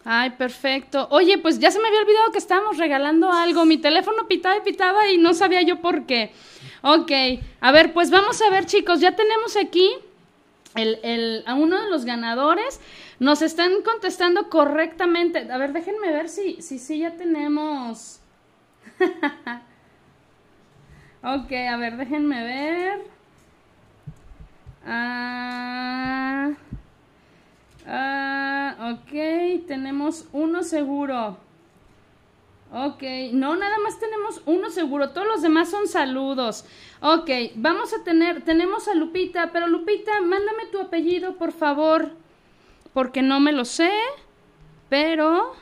Ay, 0.02 0.30
perfecto. 0.30 1.08
Oye, 1.10 1.36
pues 1.36 1.58
ya 1.58 1.70
se 1.70 1.78
me 1.78 1.88
había 1.88 2.00
olvidado 2.00 2.32
que 2.32 2.38
estábamos 2.38 2.78
regalando 2.78 3.30
algo. 3.30 3.66
Mi 3.66 3.76
teléfono 3.76 4.26
pitaba 4.26 4.56
y 4.56 4.60
pitaba 4.60 5.08
y 5.08 5.18
no 5.18 5.34
sabía 5.34 5.60
yo 5.60 5.82
por 5.82 6.06
qué. 6.06 6.32
Ok, 6.80 7.12
a 7.60 7.70
ver, 7.70 7.92
pues 7.92 8.10
vamos 8.10 8.40
a 8.40 8.48
ver 8.48 8.64
chicos, 8.64 9.00
ya 9.00 9.14
tenemos 9.14 9.58
aquí 9.58 9.92
el, 10.74 11.00
el, 11.02 11.44
a 11.46 11.54
uno 11.54 11.82
de 11.82 11.90
los 11.90 12.06
ganadores. 12.06 12.80
Nos 13.18 13.42
están 13.42 13.82
contestando 13.82 14.48
correctamente. 14.48 15.52
A 15.52 15.58
ver, 15.58 15.74
déjenme 15.74 16.10
ver 16.10 16.30
si 16.30 16.62
si, 16.62 16.78
si 16.78 17.00
ya 17.00 17.10
tenemos. 17.10 18.20
ok, 21.22 21.52
a 21.52 21.76
ver, 21.76 21.98
déjenme 21.98 22.42
ver. 22.42 23.00
Ah, 24.86 26.52
ah, 27.86 28.94
ok, 28.94 29.66
tenemos 29.66 30.28
uno 30.32 30.62
seguro. 30.62 31.36
Ok, 32.72 33.02
no, 33.32 33.56
nada 33.56 33.78
más 33.82 33.98
tenemos 33.98 34.42
uno 34.46 34.70
seguro, 34.70 35.10
todos 35.10 35.26
los 35.26 35.42
demás 35.42 35.70
son 35.70 35.88
saludos. 35.88 36.64
Ok, 37.00 37.28
vamos 37.56 37.92
a 37.92 38.04
tener, 38.04 38.42
tenemos 38.42 38.86
a 38.86 38.94
Lupita, 38.94 39.50
pero 39.52 39.66
Lupita, 39.66 40.20
mándame 40.20 40.66
tu 40.70 40.78
apellido, 40.78 41.36
por 41.36 41.50
favor, 41.50 42.12
porque 42.92 43.22
no 43.22 43.40
me 43.40 43.52
lo 43.52 43.64
sé, 43.64 43.90
pero... 44.88 45.54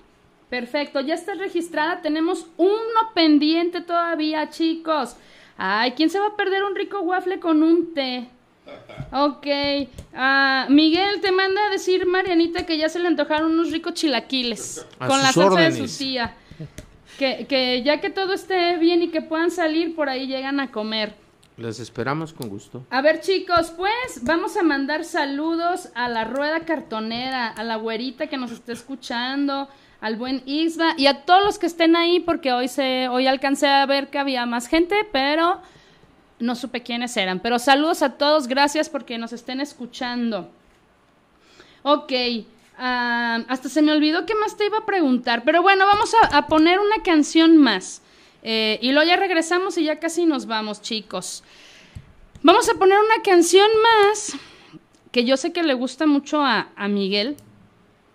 Perfecto, 0.49 1.01
ya 1.01 1.15
está 1.15 1.35
registrada, 1.35 2.01
tenemos 2.01 2.47
uno 2.57 3.13
pendiente 3.15 3.83
todavía, 3.83 4.49
chicos. 4.49 5.15
Ay, 5.59 5.93
¿quién 5.93 6.09
se 6.09 6.19
va 6.19 6.29
a 6.29 6.37
perder 6.37 6.65
un 6.65 6.75
rico 6.75 7.01
waffle 7.01 7.39
con 7.39 7.63
un 7.63 7.93
té? 7.93 8.31
Ok, 9.13 9.47
ah, 10.15 10.67
Miguel 10.69 11.21
te 11.21 11.33
manda 11.33 11.67
a 11.67 11.71
decir 11.71 12.07
Marianita 12.07 12.67
que 12.67 12.77
ya 12.77 12.89
se 12.89 12.99
le 12.99 13.09
antojaron 13.09 13.53
unos 13.53 13.71
ricos 13.71 13.95
chilaquiles 13.95 14.87
A 14.99 15.07
con 15.07 15.23
la 15.23 15.33
salsa 15.33 15.61
de 15.61 15.89
su 15.89 15.99
tía. 15.99 16.35
Que, 17.19 17.47
que 17.49 17.83
ya 17.83 18.01
que 18.01 18.11
todo 18.11 18.33
esté 18.33 18.77
bien 18.77 19.03
y 19.03 19.09
que 19.09 19.23
puedan 19.23 19.51
salir, 19.51 19.97
por 19.97 20.09
ahí 20.09 20.27
llegan 20.27 20.61
a 20.61 20.71
comer. 20.71 21.15
Les 21.57 21.81
esperamos 21.81 22.33
con 22.33 22.49
gusto. 22.49 22.85
A 22.91 23.03
ver 23.03 23.21
chicos, 23.21 23.73
pues 23.77 24.23
vamos 24.23 24.57
a 24.57 24.63
mandar 24.63 25.05
saludos 25.05 25.89
a 25.97 26.09
la 26.09 26.23
rueda 26.23 26.61
cartonera, 26.61 27.49
a 27.49 27.65
la 27.65 27.75
güerita 27.75 28.29
que 28.29 28.37
nos 28.37 28.53
está 28.53 28.73
escuchando, 28.73 29.69
al 30.01 30.15
buen 30.15 30.43
Isba 30.47 30.95
y 30.97 31.07
a 31.07 31.25
todos 31.25 31.45
los 31.45 31.59
que 31.59 31.67
estén 31.67 31.97
ahí 31.97 32.21
porque 32.21 32.53
hoy 32.53 32.69
se 32.69 33.09
hoy 33.09 33.27
alcancé 33.27 33.67
a 33.67 33.85
ver 33.87 34.09
que 34.09 34.19
había 34.19 34.47
más 34.47 34.69
gente, 34.69 34.95
pero 35.11 35.61
no 36.39 36.55
supe 36.55 36.83
quiénes 36.83 37.17
eran. 37.17 37.41
Pero 37.41 37.59
saludos 37.59 38.03
a 38.03 38.17
todos, 38.19 38.47
gracias 38.49 38.89
porque 38.89 39.19
nos 39.19 39.33
estén 39.33 39.61
escuchando. 39.61 40.51
Ok, 41.83 42.13
ah, 42.77 43.41
hasta 43.49 43.69
se 43.69 43.83
me 43.83 43.93
olvidó 43.93 44.27
qué 44.27 44.35
más 44.35 44.57
te 44.57 44.67
iba 44.67 44.79
a 44.79 44.87
preguntar, 44.87 45.43
pero 45.45 45.63
bueno, 45.63 45.87
vamos 45.87 46.13
a, 46.15 46.37
a 46.37 46.47
poner 46.47 46.79
una 46.81 47.03
canción 47.03 47.57
más. 47.57 48.03
Eh, 48.43 48.79
y 48.83 48.93
luego 48.93 49.09
ya 49.09 49.17
regresamos 49.17 49.79
y 49.79 49.85
ya 49.85 49.99
casi 49.99 50.27
nos 50.27 50.47
vamos, 50.47 50.81
chicos. 50.83 51.43
Vamos 52.43 52.69
a 52.69 52.75
poner 52.75 52.99
una 52.99 53.23
canción 53.23 53.69
más 53.83 54.37
que 55.11 55.25
yo 55.25 55.37
sé 55.37 55.53
que 55.53 55.63
le 55.63 55.75
gusta 55.75 56.07
mucho 56.07 56.43
a, 56.43 56.69
a 56.77 56.89
Miguel. 56.89 57.37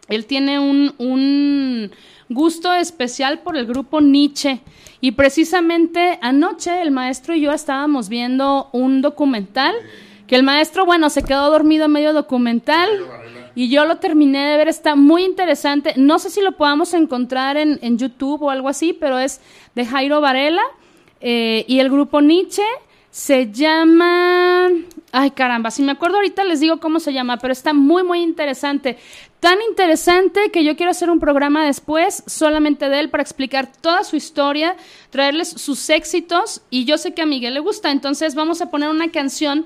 Él 0.07 0.25
tiene 0.25 0.59
un, 0.59 0.93
un 0.97 1.91
gusto 2.29 2.73
especial 2.73 3.39
por 3.39 3.55
el 3.55 3.65
grupo 3.65 4.01
Nietzsche. 4.01 4.61
Y 5.01 5.11
precisamente 5.11 6.17
anoche 6.21 6.81
el 6.81 6.91
maestro 6.91 7.35
y 7.35 7.41
yo 7.41 7.51
estábamos 7.51 8.09
viendo 8.09 8.69
un 8.71 9.01
documental 9.01 9.75
que 10.27 10.35
el 10.35 10.43
maestro, 10.43 10.85
bueno, 10.85 11.09
se 11.09 11.23
quedó 11.23 11.51
dormido 11.51 11.85
a 11.85 11.89
medio 11.89 12.13
documental 12.13 12.89
y 13.55 13.69
yo 13.69 13.85
lo 13.85 13.97
terminé 13.97 14.51
de 14.51 14.57
ver, 14.57 14.67
está 14.67 14.95
muy 14.95 15.25
interesante. 15.25 15.93
No 15.97 16.19
sé 16.19 16.29
si 16.29 16.41
lo 16.41 16.53
podamos 16.53 16.93
encontrar 16.93 17.57
en, 17.57 17.79
en 17.81 17.97
YouTube 17.97 18.41
o 18.41 18.49
algo 18.49 18.69
así, 18.69 18.93
pero 18.93 19.19
es 19.19 19.41
de 19.75 19.85
Jairo 19.85 20.21
Varela 20.21 20.63
eh, 21.19 21.65
y 21.67 21.79
el 21.79 21.89
grupo 21.89 22.21
Nietzsche 22.21 22.63
se 23.09 23.51
llama... 23.51 24.69
Ay, 25.11 25.31
caramba, 25.31 25.69
si 25.69 25.83
me 25.83 25.91
acuerdo 25.91 26.17
ahorita 26.17 26.43
les 26.43 26.59
digo 26.59 26.79
cómo 26.79 26.99
se 26.99 27.13
llama, 27.13 27.37
pero 27.37 27.53
está 27.53 27.71
muy, 27.73 28.03
muy 28.03 28.21
interesante. 28.21 28.97
Tan 29.43 29.61
interesante 29.61 30.51
que 30.53 30.63
yo 30.63 30.77
quiero 30.77 30.91
hacer 30.91 31.09
un 31.09 31.19
programa 31.19 31.65
después 31.65 32.23
solamente 32.27 32.87
de 32.87 32.97
él 33.01 33.09
para 33.09 33.23
explicar 33.23 33.69
toda 33.69 34.05
su 34.05 34.15
historia, 34.15 34.77
traerles 35.09 35.49
sus 35.49 35.89
éxitos 35.89 36.61
y 36.69 36.85
yo 36.85 36.97
sé 36.97 37.13
que 37.13 37.23
a 37.23 37.25
Miguel 37.25 37.55
le 37.55 37.59
gusta, 37.59 37.91
entonces 37.91 38.35
vamos 38.35 38.61
a 38.61 38.71
poner 38.71 38.87
una 38.87 39.11
canción 39.11 39.65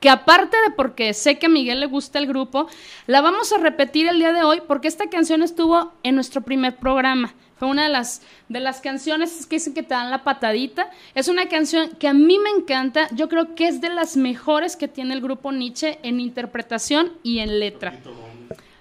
que 0.00 0.08
aparte 0.08 0.56
de 0.56 0.70
porque 0.74 1.12
sé 1.12 1.38
que 1.38 1.44
a 1.44 1.50
Miguel 1.50 1.80
le 1.80 1.86
gusta 1.88 2.18
el 2.18 2.26
grupo, 2.26 2.68
la 3.06 3.20
vamos 3.20 3.52
a 3.52 3.58
repetir 3.58 4.08
el 4.08 4.18
día 4.18 4.32
de 4.32 4.44
hoy 4.44 4.62
porque 4.66 4.88
esta 4.88 5.10
canción 5.10 5.42
estuvo 5.42 5.92
en 6.02 6.14
nuestro 6.14 6.40
primer 6.40 6.76
programa. 6.76 7.34
Fue 7.58 7.68
una 7.68 7.82
de 7.82 7.90
las, 7.90 8.22
de 8.48 8.60
las 8.60 8.80
canciones 8.80 9.44
que 9.44 9.56
dicen 9.56 9.74
que 9.74 9.82
te 9.82 9.92
dan 9.92 10.10
la 10.10 10.24
patadita. 10.24 10.90
Es 11.14 11.28
una 11.28 11.48
canción 11.48 11.90
que 11.98 12.08
a 12.08 12.14
mí 12.14 12.38
me 12.38 12.48
encanta. 12.48 13.08
Yo 13.14 13.28
creo 13.28 13.54
que 13.54 13.68
es 13.68 13.82
de 13.82 13.90
las 13.90 14.16
mejores 14.16 14.74
que 14.74 14.88
tiene 14.88 15.12
el 15.12 15.20
grupo 15.20 15.52
Nietzsche 15.52 15.98
en 16.02 16.18
interpretación 16.20 17.12
y 17.22 17.40
en 17.40 17.60
letra. 17.60 17.98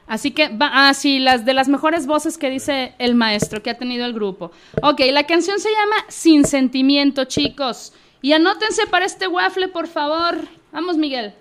Así 0.08 0.32
que, 0.32 0.50
va, 0.50 0.70
ah, 0.72 0.94
sí, 0.94 1.20
las 1.20 1.46
de 1.46 1.54
las 1.54 1.68
mejores 1.68 2.06
voces 2.06 2.38
que 2.38 2.50
dice 2.50 2.94
el 3.00 3.16
maestro 3.16 3.64
que 3.64 3.72
ha 3.72 3.78
tenido 3.78 4.06
el 4.06 4.14
grupo. 4.14 4.52
Ok, 4.82 5.02
la 5.12 5.26
canción 5.26 5.60
se 5.60 5.70
llama 5.70 5.96
Sin 6.10 6.46
Sentimiento, 6.46 7.26
chicos. 7.26 7.94
Y 8.22 8.34
anótense 8.34 8.88
para 8.88 9.06
este 9.06 9.28
waffle, 9.28 9.68
por 9.68 9.88
favor. 9.88 10.38
Vamos, 10.72 10.98
Miguel. 10.98 11.34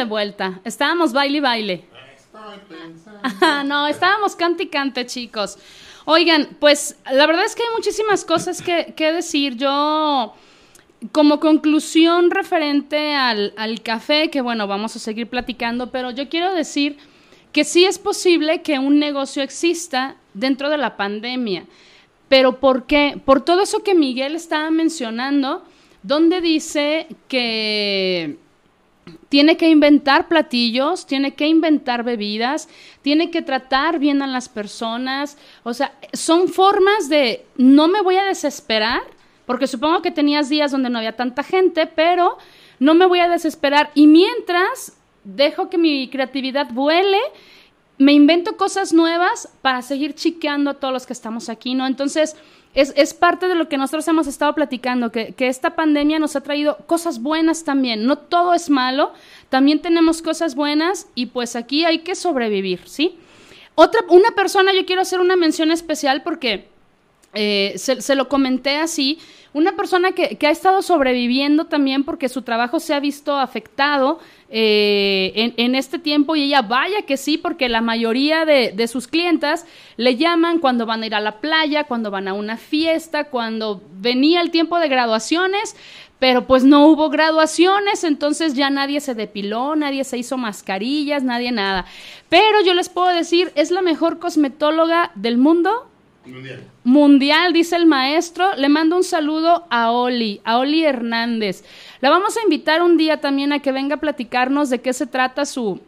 De 0.00 0.06
vuelta. 0.06 0.60
Estábamos 0.64 1.12
baile 1.12 1.38
y 1.38 1.40
baile. 1.40 1.84
no, 3.66 3.86
estábamos 3.86 4.34
cante 4.34 4.62
y 4.62 4.68
cante, 4.68 5.04
chicos. 5.04 5.58
Oigan, 6.06 6.56
pues 6.58 6.96
la 7.12 7.26
verdad 7.26 7.44
es 7.44 7.54
que 7.54 7.62
hay 7.62 7.68
muchísimas 7.76 8.24
cosas 8.24 8.62
que, 8.62 9.12
decir. 9.12 9.56
Yo, 9.56 10.34
como 11.12 11.38
conclusión 11.38 12.30
referente 12.30 13.14
al 13.14 13.82
café, 13.82 14.30
que 14.30 14.40
bueno, 14.40 14.66
vamos 14.66 14.96
a 14.96 14.98
seguir 14.98 15.28
platicando, 15.28 15.90
pero 15.90 16.10
yo 16.10 16.28
quiero 16.30 16.54
decir 16.54 16.96
que 17.52 17.64
sí 17.64 17.84
es 17.84 17.98
posible 17.98 18.62
que 18.62 18.78
un 18.78 18.98
negocio 18.98 19.42
exista 19.42 20.16
dentro 20.32 20.70
de 20.70 20.78
la 20.78 20.96
pandemia. 20.96 21.66
Pero 22.28 22.58
¿por 22.58 22.86
qué? 22.86 23.20
Por 23.22 23.42
todo 23.42 23.62
eso 23.62 23.82
que 23.82 23.94
Miguel 23.94 24.34
estaba 24.34 24.70
mencionando, 24.70 25.64
donde 26.02 26.40
dice 26.40 27.08
que 27.28 28.38
tiene 29.28 29.56
que 29.56 29.68
inventar 29.68 30.28
platillos, 30.28 31.06
tiene 31.06 31.34
que 31.34 31.46
inventar 31.46 32.02
bebidas, 32.02 32.68
tiene 33.02 33.30
que 33.30 33.42
tratar 33.42 33.98
bien 33.98 34.22
a 34.22 34.26
las 34.26 34.48
personas. 34.48 35.38
O 35.62 35.74
sea, 35.74 35.92
son 36.12 36.48
formas 36.48 37.08
de 37.08 37.46
no 37.56 37.88
me 37.88 38.02
voy 38.02 38.16
a 38.16 38.24
desesperar, 38.24 39.02
porque 39.46 39.66
supongo 39.66 40.02
que 40.02 40.10
tenías 40.10 40.48
días 40.48 40.70
donde 40.70 40.90
no 40.90 40.98
había 40.98 41.16
tanta 41.16 41.42
gente, 41.42 41.86
pero 41.86 42.38
no 42.78 42.94
me 42.94 43.06
voy 43.06 43.20
a 43.20 43.28
desesperar. 43.28 43.90
Y 43.94 44.06
mientras 44.06 44.96
dejo 45.24 45.68
que 45.68 45.78
mi 45.78 46.08
creatividad 46.08 46.70
vuele, 46.72 47.18
me 47.98 48.12
invento 48.12 48.56
cosas 48.56 48.92
nuevas 48.92 49.48
para 49.60 49.82
seguir 49.82 50.14
chiqueando 50.14 50.70
a 50.70 50.74
todos 50.74 50.92
los 50.92 51.06
que 51.06 51.12
estamos 51.12 51.48
aquí, 51.48 51.74
¿no? 51.74 51.86
Entonces, 51.86 52.34
es, 52.74 52.92
es, 52.96 53.14
parte 53.14 53.48
de 53.48 53.54
lo 53.54 53.68
que 53.68 53.76
nosotros 53.76 54.06
hemos 54.08 54.26
estado 54.26 54.54
platicando, 54.54 55.10
que, 55.10 55.32
que, 55.32 55.48
esta 55.48 55.74
pandemia 55.74 56.18
nos 56.18 56.36
ha 56.36 56.42
traído 56.42 56.76
cosas 56.86 57.20
buenas 57.20 57.64
también. 57.64 58.06
No 58.06 58.16
todo 58.16 58.54
es 58.54 58.70
malo, 58.70 59.12
también 59.48 59.80
tenemos 59.80 60.22
cosas 60.22 60.54
buenas 60.54 61.08
y 61.14 61.26
pues 61.26 61.56
aquí 61.56 61.84
hay 61.84 62.00
que 62.00 62.14
sobrevivir, 62.14 62.80
¿sí? 62.86 63.18
Otra, 63.74 64.02
una 64.08 64.30
persona, 64.32 64.72
yo 64.72 64.86
quiero 64.86 65.02
hacer 65.02 65.20
una 65.20 65.36
mención 65.36 65.70
especial 65.70 66.22
porque 66.22 66.68
eh, 67.32 67.74
se, 67.76 68.14
lo 68.16 68.28
comenté 68.28 68.76
así, 68.78 69.18
una 69.52 69.76
persona 69.76 70.12
que, 70.12 70.36
que, 70.36 70.46
ha 70.48 70.50
estado 70.50 70.82
sobreviviendo 70.82 71.66
también 71.66 72.04
porque 72.04 72.28
su 72.28 72.42
trabajo 72.42 72.80
se 72.80 72.92
ha 72.92 73.00
visto 73.00 73.36
afectado 73.36 74.18
eh, 74.48 75.32
en, 75.36 75.54
en, 75.56 75.74
este 75.76 76.00
tiempo 76.00 76.34
y 76.34 76.42
ella 76.42 76.62
vaya 76.62 77.02
que 77.02 77.16
sí, 77.16 77.38
porque 77.38 77.68
la 77.68 77.80
mayoría 77.80 78.44
de, 78.44 78.72
de, 78.74 78.88
sus 78.88 79.06
clientas 79.06 79.64
le 79.96 80.16
llaman 80.16 80.58
cuando 80.58 80.86
van 80.86 81.02
a 81.02 81.06
ir 81.06 81.14
a 81.14 81.20
la 81.20 81.40
playa, 81.40 81.84
cuando 81.84 82.10
van 82.10 82.26
a 82.26 82.34
una 82.34 82.56
fiesta, 82.56 83.24
cuando 83.24 83.80
venía 83.92 84.40
el 84.40 84.50
tiempo 84.50 84.78
de 84.80 84.88
graduaciones, 84.88 85.76
pero 86.18 86.46
pues 86.46 86.64
no 86.64 86.86
hubo 86.86 87.10
graduaciones, 87.10 88.04
entonces 88.04 88.54
ya 88.54 88.70
nadie 88.70 89.00
se 89.00 89.14
depiló, 89.14 89.74
nadie 89.74 90.04
se 90.04 90.18
hizo 90.18 90.36
mascarillas, 90.36 91.22
nadie 91.22 91.50
nada. 91.50 91.86
Pero 92.28 92.60
yo 92.64 92.74
les 92.74 92.88
puedo 92.88 93.08
decir, 93.08 93.52
es 93.54 93.70
la 93.70 93.82
mejor 93.82 94.18
cosmetóloga 94.18 95.12
del 95.14 95.38
mundo 95.38 95.89
Mundial. 96.26 96.64
Mundial, 96.84 97.52
dice 97.52 97.76
el 97.76 97.86
maestro. 97.86 98.54
Le 98.56 98.68
mando 98.68 98.96
un 98.96 99.04
saludo 99.04 99.66
a 99.70 99.90
Oli, 99.90 100.40
a 100.44 100.58
Oli 100.58 100.84
Hernández. 100.84 101.64
La 102.00 102.10
vamos 102.10 102.36
a 102.36 102.42
invitar 102.42 102.82
un 102.82 102.96
día 102.96 103.20
también 103.20 103.52
a 103.52 103.60
que 103.60 103.72
venga 103.72 103.96
a 103.96 104.00
platicarnos 104.00 104.70
de 104.70 104.80
qué 104.80 104.92
se 104.92 105.06
trata 105.06 105.46
su, 105.46 105.80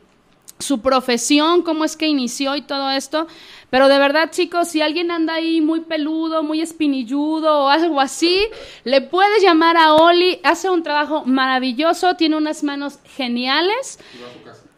su 0.59 0.81
profesión, 0.81 1.63
cómo 1.63 1.85
es 1.85 1.97
que 1.97 2.07
inició 2.07 2.57
y 2.57 2.63
todo 2.63 2.91
esto. 2.91 3.27
Pero 3.69 3.89
de 3.89 3.99
verdad, 3.99 4.31
chicos, 4.31 4.69
si 4.69 4.81
alguien 4.81 5.11
anda 5.11 5.35
ahí 5.35 5.61
muy 5.61 5.81
peludo, 5.81 6.43
muy 6.43 6.61
espinilludo 6.61 7.65
o 7.65 7.69
algo 7.69 8.01
así, 8.01 8.47
le 8.85 9.01
puedes 9.03 9.43
llamar 9.43 9.77
a 9.77 9.95
Oli. 9.95 10.41
Hace 10.45 10.71
un 10.71 10.83
trabajo 10.83 11.25
maravilloso, 11.27 12.15
tiene 12.17 12.37
unas 12.37 12.63
manos 12.63 12.99
geniales. 13.17 13.99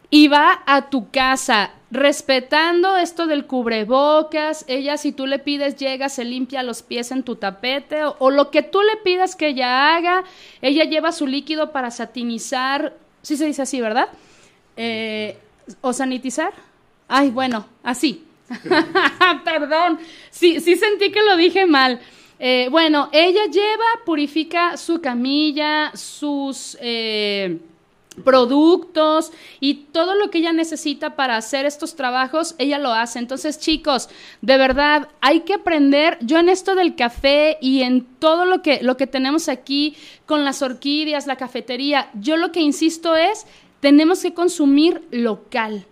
Y 0.09 0.27
va 0.27 0.63
a 0.65 0.89
tu 0.89 1.09
casa 1.09 1.71
respetando 1.95 2.97
esto 2.97 3.27
del 3.27 3.45
cubrebocas, 3.45 4.65
ella 4.67 4.97
si 4.97 5.11
tú 5.11 5.25
le 5.25 5.39
pides 5.39 5.75
llega, 5.75 6.09
se 6.09 6.23
limpia 6.25 6.63
los 6.63 6.83
pies 6.83 7.11
en 7.11 7.23
tu 7.23 7.35
tapete 7.35 8.01
o, 8.05 8.29
lo 8.29 8.51
que 8.51 8.61
tú 8.61 8.81
le 8.81 8.97
pidas 8.97 9.35
que 9.35 9.49
ella 9.49 9.95
haga, 9.95 10.23
ella 10.61 10.83
lleva 10.83 11.11
su 11.11 11.27
líquido 11.27 11.71
para 11.71 11.91
satinizar, 11.91 12.93
sí 13.21 13.37
se 13.37 13.45
dice 13.45 13.63
así, 13.63 13.81
¿verdad? 13.81 14.09
Eh, 14.77 15.37
¿O 15.81 15.93
sanitizar? 15.93 16.53
Ay, 17.07 17.31
bueno, 17.31 17.65
así. 17.83 18.23
Perdón, 19.43 19.99
sí, 20.29 20.59
sí 20.59 20.75
sentí 20.75 21.11
que 21.11 21.23
lo 21.23 21.35
dije 21.37 21.65
mal. 21.65 21.99
Eh, 22.37 22.67
bueno, 22.69 23.09
ella 23.11 23.45
lleva, 23.45 23.85
purifica 24.05 24.77
su 24.77 25.01
camilla, 25.01 25.91
sus... 25.95 26.77
Eh, 26.81 27.59
productos 28.23 29.31
y 29.59 29.85
todo 29.91 30.15
lo 30.15 30.29
que 30.29 30.39
ella 30.39 30.53
necesita 30.53 31.15
para 31.15 31.37
hacer 31.37 31.65
estos 31.65 31.95
trabajos, 31.95 32.55
ella 32.57 32.79
lo 32.79 32.91
hace. 32.93 33.19
Entonces, 33.19 33.59
chicos, 33.59 34.09
de 34.41 34.57
verdad, 34.57 35.09
hay 35.21 35.41
que 35.41 35.55
aprender. 35.55 36.17
Yo 36.21 36.37
en 36.39 36.49
esto 36.49 36.75
del 36.75 36.95
café 36.95 37.57
y 37.61 37.81
en 37.81 38.05
todo 38.05 38.45
lo 38.45 38.61
que, 38.61 38.81
lo 38.81 38.97
que 38.97 39.07
tenemos 39.07 39.49
aquí 39.49 39.95
con 40.25 40.45
las 40.45 40.61
orquídeas, 40.61 41.27
la 41.27 41.35
cafetería, 41.35 42.09
yo 42.13 42.37
lo 42.37 42.51
que 42.51 42.61
insisto 42.61 43.15
es, 43.15 43.45
tenemos 43.79 44.21
que 44.21 44.33
consumir 44.33 45.03
local. 45.11 45.85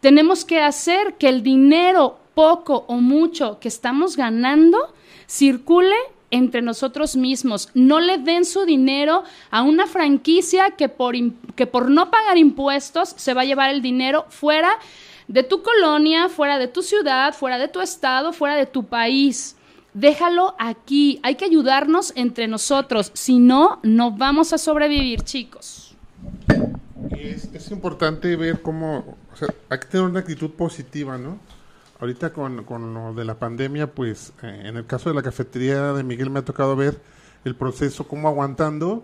Tenemos 0.00 0.44
que 0.44 0.60
hacer 0.60 1.14
que 1.14 1.28
el 1.28 1.42
dinero, 1.42 2.18
poco 2.34 2.84
o 2.86 2.96
mucho 2.96 3.58
que 3.58 3.68
estamos 3.68 4.16
ganando, 4.16 4.78
circule 5.26 5.96
entre 6.30 6.62
nosotros 6.62 7.16
mismos. 7.16 7.68
No 7.74 8.00
le 8.00 8.18
den 8.18 8.44
su 8.44 8.64
dinero 8.64 9.24
a 9.50 9.62
una 9.62 9.86
franquicia 9.86 10.70
que 10.70 10.88
por, 10.88 11.14
que 11.54 11.66
por 11.66 11.90
no 11.90 12.10
pagar 12.10 12.38
impuestos 12.38 13.14
se 13.16 13.34
va 13.34 13.42
a 13.42 13.44
llevar 13.44 13.70
el 13.70 13.82
dinero 13.82 14.26
fuera 14.28 14.70
de 15.28 15.42
tu 15.42 15.62
colonia, 15.62 16.28
fuera 16.28 16.58
de 16.58 16.68
tu 16.68 16.82
ciudad, 16.82 17.34
fuera 17.34 17.58
de 17.58 17.68
tu 17.68 17.80
estado, 17.80 18.32
fuera 18.32 18.56
de 18.56 18.66
tu 18.66 18.84
país. 18.84 19.56
Déjalo 19.94 20.54
aquí. 20.58 21.20
Hay 21.22 21.36
que 21.36 21.46
ayudarnos 21.46 22.12
entre 22.16 22.48
nosotros. 22.48 23.10
Si 23.14 23.38
no, 23.38 23.80
no 23.82 24.12
vamos 24.12 24.52
a 24.52 24.58
sobrevivir, 24.58 25.22
chicos. 25.22 25.96
Es, 27.10 27.48
es 27.52 27.70
importante 27.70 28.36
ver 28.36 28.60
cómo, 28.62 29.16
o 29.32 29.36
sea, 29.36 29.48
hay 29.70 29.78
que 29.78 29.86
tener 29.86 30.06
una 30.06 30.20
actitud 30.20 30.50
positiva, 30.50 31.16
¿no? 31.16 31.38
Ahorita 31.98 32.32
con, 32.32 32.64
con, 32.64 32.92
lo 32.92 33.14
de 33.14 33.24
la 33.24 33.38
pandemia, 33.38 33.94
pues 33.94 34.32
eh, 34.42 34.62
en 34.64 34.76
el 34.76 34.86
caso 34.86 35.08
de 35.08 35.14
la 35.14 35.22
cafetería 35.22 35.92
de 35.94 36.02
Miguel 36.02 36.28
me 36.28 36.40
ha 36.40 36.44
tocado 36.44 36.76
ver 36.76 37.00
el 37.44 37.56
proceso 37.56 38.06
como 38.06 38.28
aguantando. 38.28 39.02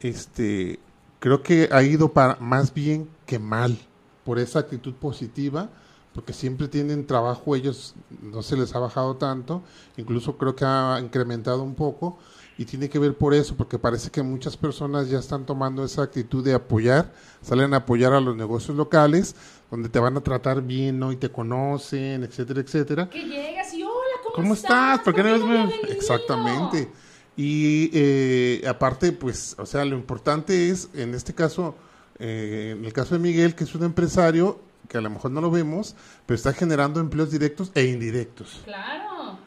Este, 0.00 0.78
creo 1.18 1.42
que 1.42 1.68
ha 1.72 1.82
ido 1.82 2.12
para 2.12 2.36
más 2.36 2.72
bien 2.72 3.08
que 3.26 3.38
mal 3.38 3.78
por 4.24 4.38
esa 4.38 4.60
actitud 4.60 4.94
positiva, 4.94 5.70
porque 6.14 6.32
siempre 6.32 6.68
tienen 6.68 7.06
trabajo, 7.06 7.56
ellos 7.56 7.94
no 8.22 8.42
se 8.42 8.56
les 8.56 8.74
ha 8.74 8.78
bajado 8.78 9.16
tanto, 9.16 9.62
incluso 9.96 10.36
creo 10.36 10.54
que 10.54 10.64
ha 10.64 10.98
incrementado 11.02 11.62
un 11.62 11.74
poco 11.74 12.18
y 12.58 12.64
tiene 12.64 12.90
que 12.90 12.98
ver 12.98 13.16
por 13.16 13.32
eso, 13.32 13.56
porque 13.56 13.78
parece 13.78 14.10
que 14.10 14.22
muchas 14.22 14.56
personas 14.56 15.08
ya 15.08 15.18
están 15.18 15.46
tomando 15.46 15.84
esa 15.84 16.02
actitud 16.02 16.44
de 16.44 16.54
apoyar, 16.54 17.12
salen 17.42 17.72
a 17.74 17.78
apoyar 17.78 18.12
a 18.12 18.20
los 18.20 18.36
negocios 18.36 18.76
locales, 18.76 19.34
donde 19.70 19.88
te 19.88 19.98
van 19.98 20.16
a 20.16 20.20
tratar 20.20 20.62
bien, 20.62 20.98
¿no? 20.98 21.12
Y 21.12 21.16
te 21.16 21.30
conocen, 21.30 22.24
etcétera, 22.24 22.60
etcétera. 22.60 23.08
Que 23.08 23.22
llegas 23.22 23.72
y 23.72 23.82
hola, 23.82 23.94
¿cómo, 24.22 24.34
¿Cómo 24.34 24.54
estás? 24.54 25.00
¿Por 25.00 25.14
qué 25.14 25.22
no 25.22 25.28
eres 25.28 25.74
Exactamente. 25.90 26.88
Y 27.36 27.90
eh, 27.94 28.62
aparte, 28.68 29.12
pues, 29.12 29.54
o 29.58 29.64
sea, 29.64 29.84
lo 29.84 29.96
importante 29.96 30.68
es, 30.70 30.90
en 30.94 31.14
este 31.14 31.34
caso, 31.34 31.76
eh, 32.18 32.74
en 32.76 32.84
el 32.84 32.92
caso 32.92 33.14
de 33.14 33.20
Miguel, 33.20 33.54
que 33.54 33.64
es 33.64 33.74
un 33.74 33.84
empresario, 33.84 34.60
que 34.88 34.98
a 34.98 35.00
lo 35.00 35.08
mejor 35.08 35.30
no 35.30 35.40
lo 35.40 35.50
vemos, 35.50 35.94
pero 36.26 36.34
está 36.34 36.52
generando 36.52 37.00
empleos 37.00 37.30
directos 37.30 37.70
e 37.74 37.84
indirectos. 37.84 38.62
Claro. 38.64 39.38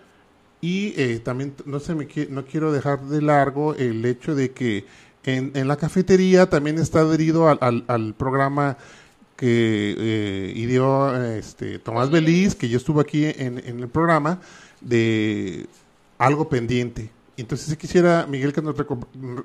Y 0.62 0.94
eh, 1.00 1.20
también, 1.20 1.54
no, 1.66 1.80
se 1.82 1.94
me, 1.94 2.08
no 2.30 2.46
quiero 2.46 2.72
dejar 2.72 3.02
de 3.02 3.22
largo 3.22 3.76
el 3.76 4.06
hecho 4.06 4.34
de 4.34 4.54
que 4.54 4.86
en, 5.26 5.52
en 5.54 5.68
la 5.68 5.76
cafetería 5.76 6.50
también 6.50 6.80
está 6.80 7.02
adherido 7.02 7.50
al, 7.50 7.58
al, 7.62 7.84
al 7.88 8.14
programa 8.14 8.78
que 9.36 9.96
eh, 9.98 10.54
ideó 10.56 11.16
este, 11.24 11.80
Tomás 11.80 12.10
Beliz, 12.10 12.56
que 12.56 12.70
yo 12.70 12.78
estuve 12.78 13.02
aquí 13.02 13.26
en, 13.26 13.62
en, 13.66 13.80
el 13.80 13.88
programa, 13.88 14.40
de 14.82 15.68
algo 16.18 16.50
pendiente. 16.50 17.10
Entonces, 17.36 17.68
si 17.68 17.78
quisiera, 17.78 18.28
Miguel, 18.28 18.54
que 18.54 18.62
nos, 18.62 18.76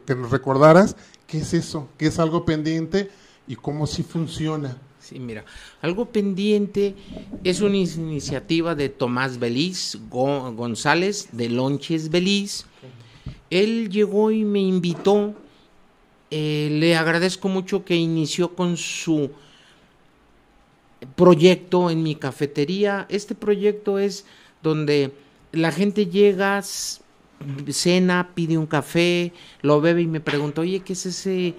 que 0.06 0.14
nos 0.14 0.30
recordaras 0.30 0.96
qué 1.26 1.38
es 1.38 1.54
eso, 1.54 1.88
qué 1.96 2.06
es 2.06 2.18
algo 2.18 2.44
pendiente 2.44 3.10
y 3.46 3.56
cómo 3.56 3.86
sí 3.86 4.02
funciona. 4.02 4.76
Sí, 5.00 5.18
mira, 5.18 5.44
algo 5.80 6.06
pendiente 6.06 6.94
es 7.42 7.62
una 7.62 7.78
iniciativa 7.78 8.74
de 8.74 8.90
Tomás 8.90 9.38
Beliz 9.38 9.98
Go 10.10 10.52
González, 10.52 11.28
de 11.32 11.48
Lonches 11.48 12.10
Beliz. 12.10 12.66
Él 13.48 13.88
llegó 13.88 14.30
y 14.30 14.44
me 14.44 14.60
invitó. 14.60 15.34
Eh, 16.30 16.68
le 16.72 16.94
agradezco 16.94 17.48
mucho 17.48 17.86
que 17.86 17.96
inició 17.96 18.54
con 18.54 18.76
su 18.76 19.30
proyecto 21.14 21.90
en 21.90 22.02
mi 22.02 22.14
cafetería. 22.14 23.06
Este 23.08 23.34
proyecto 23.34 23.98
es 23.98 24.24
donde 24.62 25.12
la 25.52 25.72
gente 25.72 26.06
llega, 26.06 26.62
cena, 27.70 28.30
pide 28.34 28.58
un 28.58 28.66
café, 28.66 29.32
lo 29.62 29.80
bebe 29.80 30.02
y 30.02 30.06
me 30.06 30.20
pregunta, 30.20 30.60
oye, 30.60 30.80
¿qué 30.80 30.92
es 30.92 31.06
ese 31.06 31.54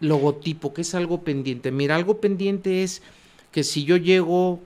logotipo, 0.00 0.74
que 0.74 0.82
es 0.82 0.94
algo 0.94 1.22
pendiente. 1.22 1.70
Mira, 1.70 1.96
algo 1.96 2.20
pendiente 2.20 2.82
es 2.82 3.02
que 3.52 3.64
si 3.64 3.84
yo 3.84 3.96
llego, 3.96 4.60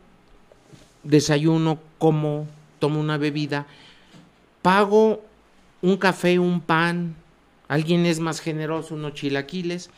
desayuno, 1.03 1.79
como, 1.99 2.47
tomo 2.79 3.01
una 3.01 3.19
bebida, 3.19 3.67
pago 4.63 5.23
un 5.83 5.97
café, 5.97 6.39
un 6.39 6.61
pan, 6.61 7.15
alguien 7.69 8.07
es 8.07 8.21
más 8.21 8.41
generoso, 8.41 8.95
unos 8.95 9.15
chilaquiles, 9.15 9.91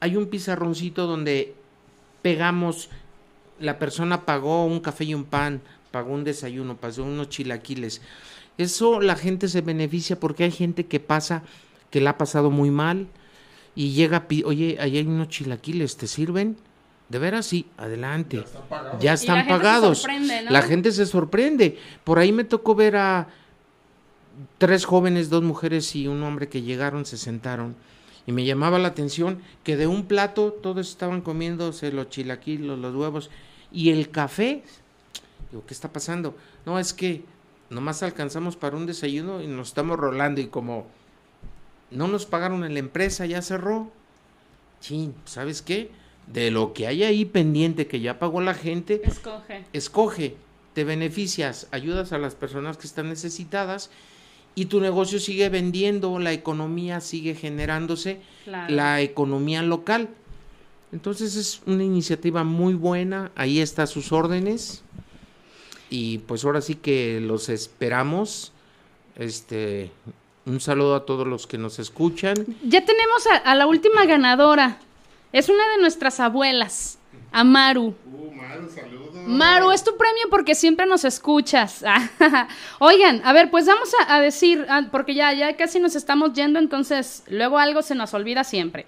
hay 0.00 0.16
un 0.16 0.26
pizarroncito 0.26 1.06
donde 1.06 1.54
pegamos, 2.22 2.90
la 3.60 3.78
persona 3.78 4.24
pagó 4.24 4.64
un 4.64 4.80
café 4.80 5.04
y 5.04 5.14
un 5.14 5.24
pan, 5.24 5.60
pagó 5.90 6.12
un 6.12 6.24
desayuno, 6.24 6.76
pagó 6.76 7.02
unos 7.04 7.28
chilaquiles. 7.28 8.00
Eso 8.58 9.00
la 9.00 9.16
gente 9.16 9.48
se 9.48 9.60
beneficia 9.60 10.18
porque 10.18 10.44
hay 10.44 10.50
gente 10.50 10.86
que 10.86 11.00
pasa, 11.00 11.42
que 11.90 12.00
la 12.00 12.10
ha 12.10 12.18
pasado 12.18 12.50
muy 12.50 12.70
mal 12.70 13.08
y 13.74 13.92
llega, 13.92 14.26
oye, 14.44 14.76
ahí 14.80 14.98
hay 14.98 15.06
unos 15.06 15.28
chilaquiles, 15.28 15.96
¿te 15.96 16.06
sirven? 16.06 16.56
De 17.08 17.18
veras, 17.18 17.46
sí, 17.46 17.66
adelante. 17.76 18.44
Ya 19.00 19.14
están 19.14 19.38
gente 19.38 19.52
se 19.52 19.58
pagados. 19.58 19.98
sorprende, 19.98 20.42
¿no? 20.42 20.50
La 20.50 20.62
gente 20.62 20.92
se 20.92 21.06
sorprende. 21.06 21.78
Por 22.04 22.18
ahí 22.18 22.32
me 22.32 22.44
tocó 22.44 22.74
ver 22.74 22.96
a 22.96 23.28
tres 24.58 24.84
jóvenes, 24.84 25.28
dos 25.28 25.42
mujeres 25.42 25.94
y 25.96 26.06
un 26.06 26.22
hombre 26.22 26.48
que 26.48 26.62
llegaron, 26.62 27.04
se 27.04 27.16
sentaron. 27.16 27.74
Y 28.26 28.32
me 28.32 28.44
llamaba 28.44 28.78
la 28.78 28.88
atención 28.88 29.40
que 29.64 29.76
de 29.76 29.86
un 29.86 30.04
plato 30.06 30.52
todos 30.52 30.88
estaban 30.88 31.20
comiéndose 31.20 31.90
los 31.90 32.10
chilaquiles, 32.10 32.78
los 32.78 32.94
huevos 32.94 33.30
y 33.72 33.90
el 33.90 34.10
café. 34.10 34.62
Digo, 35.50 35.64
¿qué 35.66 35.74
está 35.74 35.92
pasando? 35.92 36.36
No, 36.66 36.78
es 36.78 36.92
que 36.92 37.24
nomás 37.70 38.02
alcanzamos 38.02 38.56
para 38.56 38.76
un 38.76 38.86
desayuno 38.86 39.42
y 39.42 39.46
nos 39.46 39.68
estamos 39.68 39.98
rolando 39.98 40.40
y 40.40 40.46
como 40.46 40.86
no 41.90 42.06
nos 42.08 42.26
pagaron 42.26 42.64
en 42.64 42.74
la 42.74 42.80
empresa, 42.80 43.26
ya 43.26 43.42
cerró. 43.42 43.90
Sí, 44.80 45.12
¿sabes 45.24 45.62
qué? 45.62 45.90
De 46.26 46.50
lo 46.50 46.72
que 46.72 46.86
hay 46.86 47.02
ahí 47.02 47.24
pendiente 47.24 47.86
que 47.86 48.00
ya 48.00 48.18
pagó 48.18 48.40
la 48.40 48.54
gente, 48.54 49.00
Escoge. 49.04 49.64
escoge, 49.72 50.36
te 50.74 50.84
beneficias, 50.84 51.66
ayudas 51.72 52.12
a 52.12 52.18
las 52.18 52.34
personas 52.36 52.76
que 52.76 52.86
están 52.86 53.08
necesitadas 53.08 53.90
y 54.54 54.66
tu 54.66 54.80
negocio 54.80 55.18
sigue 55.18 55.48
vendiendo, 55.48 56.18
la 56.18 56.32
economía 56.32 57.00
sigue 57.00 57.34
generándose, 57.34 58.20
Claro. 58.44 58.72
la 58.74 59.00
economía 59.00 59.62
local. 59.62 60.08
Entonces 60.92 61.36
es 61.36 61.62
una 61.66 61.84
iniciativa 61.84 62.42
muy 62.42 62.74
buena, 62.74 63.30
ahí 63.36 63.60
está 63.60 63.86
sus 63.86 64.10
órdenes 64.12 64.82
y 65.88 66.18
pues 66.18 66.44
ahora 66.44 66.60
sí 66.60 66.74
que 66.74 67.20
los 67.20 67.48
esperamos. 67.48 68.52
Este, 69.16 69.90
un 70.46 70.60
saludo 70.60 70.94
a 70.94 71.04
todos 71.04 71.26
los 71.26 71.46
que 71.46 71.58
nos 71.58 71.78
escuchan. 71.78 72.34
Ya 72.64 72.84
tenemos 72.84 73.26
a, 73.26 73.36
a 73.36 73.54
la 73.54 73.66
última 73.66 74.04
ganadora. 74.06 74.78
Es 75.32 75.48
una 75.48 75.68
de 75.70 75.78
nuestras 75.80 76.18
abuelas, 76.18 76.98
Amaru. 77.30 77.94
Uh, 78.12 78.32
Maru, 78.32 78.68
saludos. 78.68 79.00
Maru, 79.26 79.70
es 79.70 79.84
tu 79.84 79.96
premio 79.96 80.24
porque 80.28 80.56
siempre 80.56 80.86
nos 80.86 81.04
escuchas. 81.04 81.84
Oigan, 82.80 83.22
a 83.24 83.32
ver, 83.32 83.50
pues 83.50 83.66
vamos 83.66 83.90
a, 84.00 84.16
a 84.16 84.20
decir, 84.20 84.66
ah, 84.68 84.88
porque 84.90 85.14
ya, 85.14 85.32
ya 85.32 85.56
casi 85.56 85.78
nos 85.78 85.94
estamos 85.94 86.32
yendo, 86.32 86.58
entonces 86.58 87.22
luego 87.28 87.58
algo 87.58 87.82
se 87.82 87.94
nos 87.94 88.12
olvida 88.14 88.42
siempre. 88.42 88.86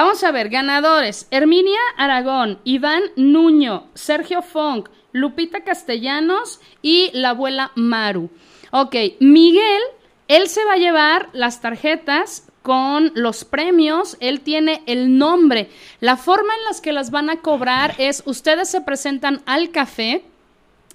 Vamos 0.00 0.22
a 0.22 0.30
ver, 0.30 0.48
ganadores. 0.48 1.26
Herminia 1.32 1.80
Aragón, 1.96 2.60
Iván 2.62 3.02
Nuño, 3.16 3.88
Sergio 3.94 4.42
Funk, 4.42 4.88
Lupita 5.10 5.64
Castellanos 5.64 6.60
y 6.82 7.10
la 7.14 7.30
abuela 7.30 7.72
Maru. 7.74 8.30
Ok, 8.70 8.94
Miguel, 9.18 9.82
él 10.28 10.46
se 10.46 10.64
va 10.64 10.74
a 10.74 10.78
llevar 10.78 11.28
las 11.32 11.60
tarjetas 11.60 12.48
con 12.62 13.10
los 13.16 13.44
premios, 13.44 14.16
él 14.20 14.42
tiene 14.42 14.84
el 14.86 15.18
nombre. 15.18 15.68
La 15.98 16.16
forma 16.16 16.54
en 16.54 16.64
las 16.66 16.80
que 16.80 16.92
las 16.92 17.10
van 17.10 17.28
a 17.28 17.40
cobrar 17.40 17.96
es, 17.98 18.22
ustedes 18.24 18.68
se 18.68 18.80
presentan 18.80 19.42
al 19.46 19.72
café 19.72 20.22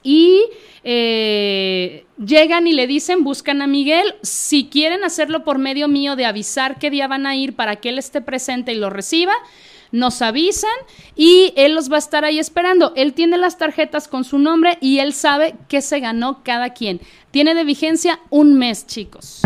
y 0.04 0.44
eh, 0.84 2.06
llegan 2.18 2.68
y 2.68 2.74
le 2.74 2.88
dicen, 2.88 3.24
buscan 3.24 3.62
a 3.62 3.68
Miguel, 3.68 4.16
si 4.22 4.66
quieren 4.66 5.04
hacerlo 5.04 5.44
por 5.44 5.58
medio 5.58 5.88
mío 5.88 6.16
de 6.16 6.26
avisar 6.26 6.78
qué 6.78 6.90
día 6.90 7.08
van 7.08 7.26
a 7.26 7.36
ir 7.36 7.56
para 7.56 7.78
que 7.78 7.90
él 7.90 7.98
esté 7.98 8.22
presente 8.22 8.74
y 8.74 8.76
lo 8.76 8.90
reciba, 8.90 9.34
nos 9.94 10.22
avisan 10.22 10.72
y 11.16 11.54
él 11.56 11.76
los 11.76 11.90
va 11.90 11.96
a 11.96 12.00
estar 12.00 12.26
ahí 12.26 12.40
esperando. 12.40 12.94
Él 12.96 13.14
tiene 13.14 13.38
las 13.38 13.58
tarjetas 13.58 14.08
con 14.08 14.26
su 14.26 14.40
nombre 14.40 14.78
y 14.82 15.00
él 15.00 15.14
sabe 15.14 15.56
qué 15.70 15.82
se 15.82 16.00
ganó 16.00 16.44
cada 16.44 16.74
quien. 16.74 17.00
Tiene 17.32 17.56
de 17.56 17.64
vigencia 17.64 18.20
un 18.30 18.58
mes, 18.58 18.86
chicos. 18.88 19.42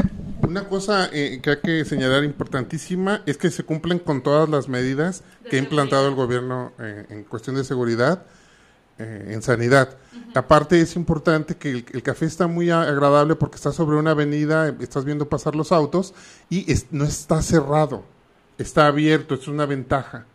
Una 0.48 0.64
cosa 0.70 1.10
eh, 1.12 1.42
que 1.44 1.50
hay 1.50 1.58
que 1.62 1.86
señalar 1.86 2.24
importantísima 2.24 3.22
es 3.26 3.38
que 3.38 3.52
se 3.52 3.64
cumplen 3.64 4.00
con 4.00 4.24
todas 4.24 4.48
las 4.48 4.70
medidas 4.70 5.24
que 5.50 5.58
ha 5.58 5.60
implantado 5.60 6.08
el 6.08 6.16
gobierno 6.16 6.72
eh, 6.80 7.06
en 7.10 7.26
cuestión 7.26 7.58
de 7.58 7.66
seguridad, 7.66 8.26
eh, 9.00 9.30
en 9.34 9.42
sanidad. 9.42 9.98
Aparte 10.36 10.80
es 10.82 10.96
importante 10.96 11.56
que 11.56 11.72
el, 11.72 11.86
el 11.94 12.04
café 12.04 12.26
está 12.26 12.48
muy 12.48 12.70
agradable 12.70 13.36
porque 13.36 13.56
está 13.56 13.72
sobre 13.72 13.98
una 13.98 14.12
avenida, 14.12 14.68
eh, 14.70 14.76
estás 14.80 15.06
viendo 15.06 15.28
pasar 15.30 15.56
los 15.56 15.72
autos 15.72 16.14
y 16.50 16.72
es- 16.72 16.88
no 16.92 17.06
está 17.06 17.42
cerrado, 17.42 18.04
está 18.58 18.88
abierto, 18.88 19.36
es 19.36 19.48
una 19.48 19.66
ventaja. 19.66 20.26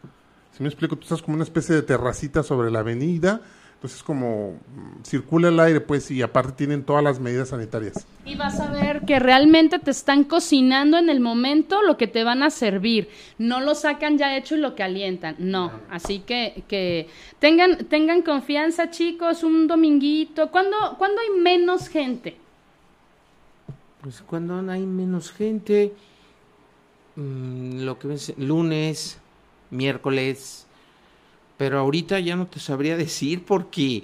Si 0.56 0.62
me 0.62 0.68
explico, 0.68 0.96
tú 0.96 1.02
estás 1.02 1.22
como 1.22 1.34
una 1.36 1.44
especie 1.44 1.74
de 1.74 1.82
terracita 1.82 2.42
sobre 2.42 2.70
la 2.70 2.80
avenida, 2.80 3.40
entonces 3.82 4.04
como 4.04 4.52
mm, 4.52 5.02
circula 5.02 5.48
el 5.48 5.58
aire, 5.58 5.80
pues, 5.80 6.08
y 6.12 6.22
aparte 6.22 6.52
tienen 6.52 6.84
todas 6.84 7.02
las 7.02 7.18
medidas 7.18 7.48
sanitarias. 7.48 8.06
Y 8.24 8.36
vas 8.36 8.60
a 8.60 8.70
ver 8.70 9.00
que 9.00 9.18
realmente 9.18 9.80
te 9.80 9.90
están 9.90 10.22
cocinando 10.22 10.98
en 10.98 11.10
el 11.10 11.18
momento 11.18 11.82
lo 11.82 11.96
que 11.96 12.06
te 12.06 12.22
van 12.22 12.44
a 12.44 12.50
servir. 12.50 13.08
No 13.38 13.58
lo 13.58 13.74
sacan 13.74 14.18
ya 14.18 14.36
hecho 14.36 14.54
y 14.54 14.60
lo 14.60 14.76
calientan. 14.76 15.34
No. 15.40 15.72
Así 15.90 16.20
que, 16.20 16.62
que 16.68 17.08
tengan, 17.40 17.86
tengan 17.86 18.22
confianza, 18.22 18.88
chicos, 18.90 19.42
un 19.42 19.66
dominguito. 19.66 20.52
¿Cuándo, 20.52 20.76
¿cuándo 20.96 21.20
hay 21.20 21.40
menos 21.42 21.88
gente? 21.88 22.36
Pues 24.00 24.22
cuando 24.22 24.60
hay 24.70 24.86
menos 24.86 25.32
gente, 25.32 25.92
mm, 27.16 27.80
lo 27.80 27.98
que 27.98 28.06
ves, 28.06 28.32
lunes, 28.38 29.18
miércoles, 29.70 30.68
pero 31.62 31.78
ahorita 31.78 32.18
ya 32.18 32.34
no 32.34 32.48
te 32.48 32.58
sabría 32.58 32.96
decir 32.96 33.44
porque 33.44 34.02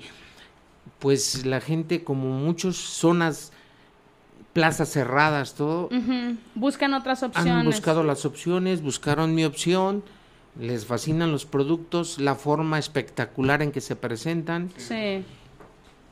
pues 1.00 1.44
la 1.44 1.60
gente 1.60 2.04
como 2.04 2.28
muchas 2.28 2.76
zonas, 2.76 3.50
plazas 4.52 4.90
cerradas, 4.92 5.56
todo. 5.56 5.88
Buscan 6.54 6.94
otras 6.94 7.24
opciones. 7.24 7.52
han 7.52 7.66
buscado 7.66 8.04
las 8.04 8.24
opciones, 8.24 8.80
buscaron 8.80 9.34
mi 9.34 9.44
opción, 9.44 10.04
les 10.56 10.86
fascinan 10.86 11.32
los 11.32 11.46
productos, 11.46 12.20
la 12.20 12.36
forma 12.36 12.78
espectacular 12.78 13.60
en 13.60 13.72
que 13.72 13.80
se 13.80 13.96
presentan 13.96 14.70
Sí. 14.76 15.24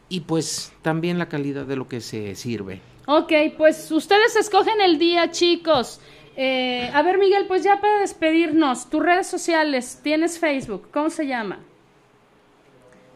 y 0.08 0.20
pues 0.22 0.72
también 0.82 1.16
la 1.16 1.28
calidad 1.28 1.64
de 1.64 1.76
lo 1.76 1.86
que 1.86 2.00
se 2.00 2.34
sirve. 2.34 2.80
Ok, 3.06 3.32
pues 3.56 3.88
ustedes 3.92 4.34
escogen 4.34 4.80
el 4.80 4.98
día, 4.98 5.30
chicos. 5.30 6.00
Eh, 6.36 6.90
a 6.92 7.02
ver, 7.02 7.18
Miguel, 7.18 7.46
pues 7.46 7.62
ya 7.64 7.80
para 7.80 7.98
despedirnos, 8.00 8.90
tus 8.90 9.02
redes 9.02 9.26
sociales, 9.26 10.00
tienes 10.02 10.38
Facebook, 10.38 10.88
¿cómo 10.92 11.08
se 11.08 11.26
llama? 11.26 11.60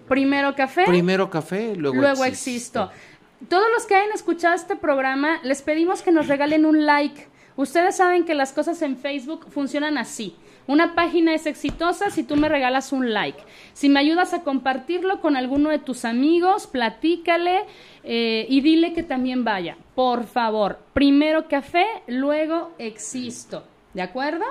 Primero 0.09 0.55
Café. 0.57 0.87
Primero 0.87 1.31
café, 1.31 1.77
luego, 1.77 1.97
Luego 2.01 2.25
existo. 2.25 2.85
existo. 2.85 3.11
Todos 3.49 3.67
los 3.73 3.87
que 3.87 3.95
hayan 3.95 4.13
escuchado 4.13 4.55
este 4.55 4.75
programa, 4.75 5.39
les 5.45 5.63
pedimos 5.63 6.03
que 6.03 6.13
nos 6.13 6.27
regalen 6.29 6.67
un 6.67 6.85
like. 6.85 7.29
Ustedes 7.57 7.97
saben 7.97 8.25
que 8.25 8.35
las 8.35 8.53
cosas 8.53 8.81
en 8.83 8.97
Facebook 8.97 9.47
funcionan 9.51 9.99
así. 9.99 10.37
Una 10.71 10.95
página 10.95 11.35
es 11.35 11.47
exitosa 11.47 12.11
si 12.11 12.23
tú 12.23 12.37
me 12.37 12.49
regalas 12.49 12.93
un 12.93 13.13
like. 13.13 13.43
Si 13.73 13.89
me 13.89 13.99
ayudas 13.99 14.35
a 14.35 14.45
compartirlo 14.45 15.21
con 15.21 15.35
alguno 15.37 15.69
de 15.69 15.81
tus 15.81 16.05
amigos, 16.05 16.69
platícale 16.69 17.65
eh, 18.05 18.47
y 18.49 18.61
dile 18.61 18.93
que 18.93 19.03
también 19.03 19.43
vaya. 19.43 19.77
Por 19.97 20.29
favor, 20.29 20.79
primero 20.95 21.49
café, 21.49 21.85
luego 22.07 22.71
existo. 22.79 23.65
¿De 23.95 24.03
acuerdo? 24.03 24.45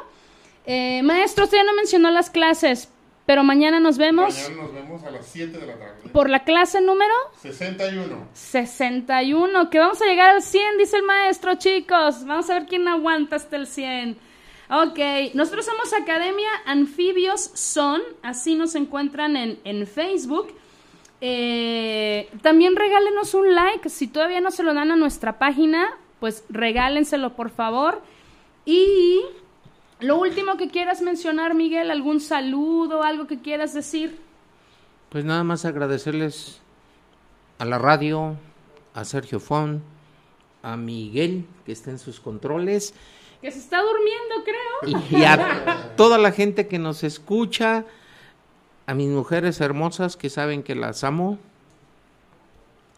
Eh, 0.66 1.02
maestro, 1.04 1.46
usted 1.46 1.60
ya 1.60 1.64
no 1.64 1.74
mencionó 1.74 2.12
las 2.12 2.30
clases, 2.30 2.92
pero 3.26 3.46
mañana 3.46 3.80
nos 3.80 3.98
vemos 3.98 4.36
Mañana 4.36 4.64
nos 4.64 4.74
vemos 4.74 5.04
a 5.06 5.12
las 5.12 5.26
7 5.26 5.58
de 5.58 5.68
la 5.68 5.78
tarde. 5.78 6.10
por 6.12 6.30
la 6.30 6.44
clase 6.44 6.82
número 6.82 7.14
61. 7.42 8.28
61, 8.34 9.70
que 9.70 9.80
vamos 9.80 10.02
a 10.02 10.06
llegar 10.06 10.32
al 10.32 10.42
100, 10.42 10.80
dice 10.80 10.98
el 10.98 11.04
maestro, 11.04 11.56
chicos. 11.56 12.26
Vamos 12.26 12.50
a 12.50 12.56
ver 12.56 12.66
quién 12.66 12.90
aguanta 12.90 13.38
hasta 13.38 13.56
el 13.56 13.68
100. 13.68 14.28
Ok, 14.70 15.00
nosotros 15.34 15.66
somos 15.66 15.94
Academia 15.94 16.50
Anfibios 16.66 17.42
Son, 17.56 18.02
así 18.22 18.54
nos 18.54 18.76
encuentran 18.76 19.36
en, 19.36 19.60
en 19.64 19.88
Facebook. 19.88 20.54
Eh, 21.22 22.30
también 22.44 22.76
regálenos 22.76 23.34
un 23.34 23.56
like, 23.56 23.90
si 23.90 24.08
todavía 24.08 24.42
no 24.42 24.52
se 24.52 24.62
lo 24.62 24.76
dan 24.76 24.92
a 24.92 24.96
nuestra 24.96 25.40
página, 25.40 25.90
pues 26.20 26.44
regálenselo 26.50 27.36
por 27.36 27.50
favor. 27.50 28.04
Y 28.64 29.22
lo 30.02 30.20
último 30.20 30.56
que 30.56 30.70
quieras 30.70 31.02
mencionar, 31.02 31.56
Miguel, 31.56 31.90
algún 31.90 32.20
saludo, 32.20 33.02
algo 33.02 33.26
que 33.26 33.42
quieras 33.42 33.74
decir. 33.74 34.20
Pues 35.10 35.26
nada 35.26 35.44
más 35.44 35.66
agradecerles 35.66 36.62
a 37.58 37.66
la 37.66 37.80
radio, 37.80 38.36
a 38.94 39.04
Sergio 39.04 39.40
Fon, 39.40 39.82
a 40.62 40.78
Miguel, 40.78 41.46
que 41.66 41.72
está 41.72 41.90
en 41.90 41.98
sus 41.98 42.20
controles, 42.20 42.94
Que 43.42 43.52
se 43.52 43.60
está 43.60 43.82
durmiendo, 43.82 44.44
creo. 44.44 45.02
y, 45.12 45.16
y 45.18 45.24
a 45.24 45.94
toda 45.96 46.18
la 46.18 46.32
gente 46.32 46.68
que 46.68 46.78
nos 46.80 47.04
escucha, 47.04 47.86
a 48.86 48.94
mis 48.94 49.10
mujeres 49.10 49.62
hermosas 49.62 50.18
que 50.18 50.30
saben 50.30 50.64
que 50.64 50.76
las 50.76 51.04
amo 51.04 51.38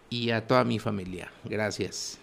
y 0.10 0.32
a 0.32 0.48
toda 0.48 0.64
mi 0.64 0.80
familia. 0.80 1.32
Gracias. 1.44 2.18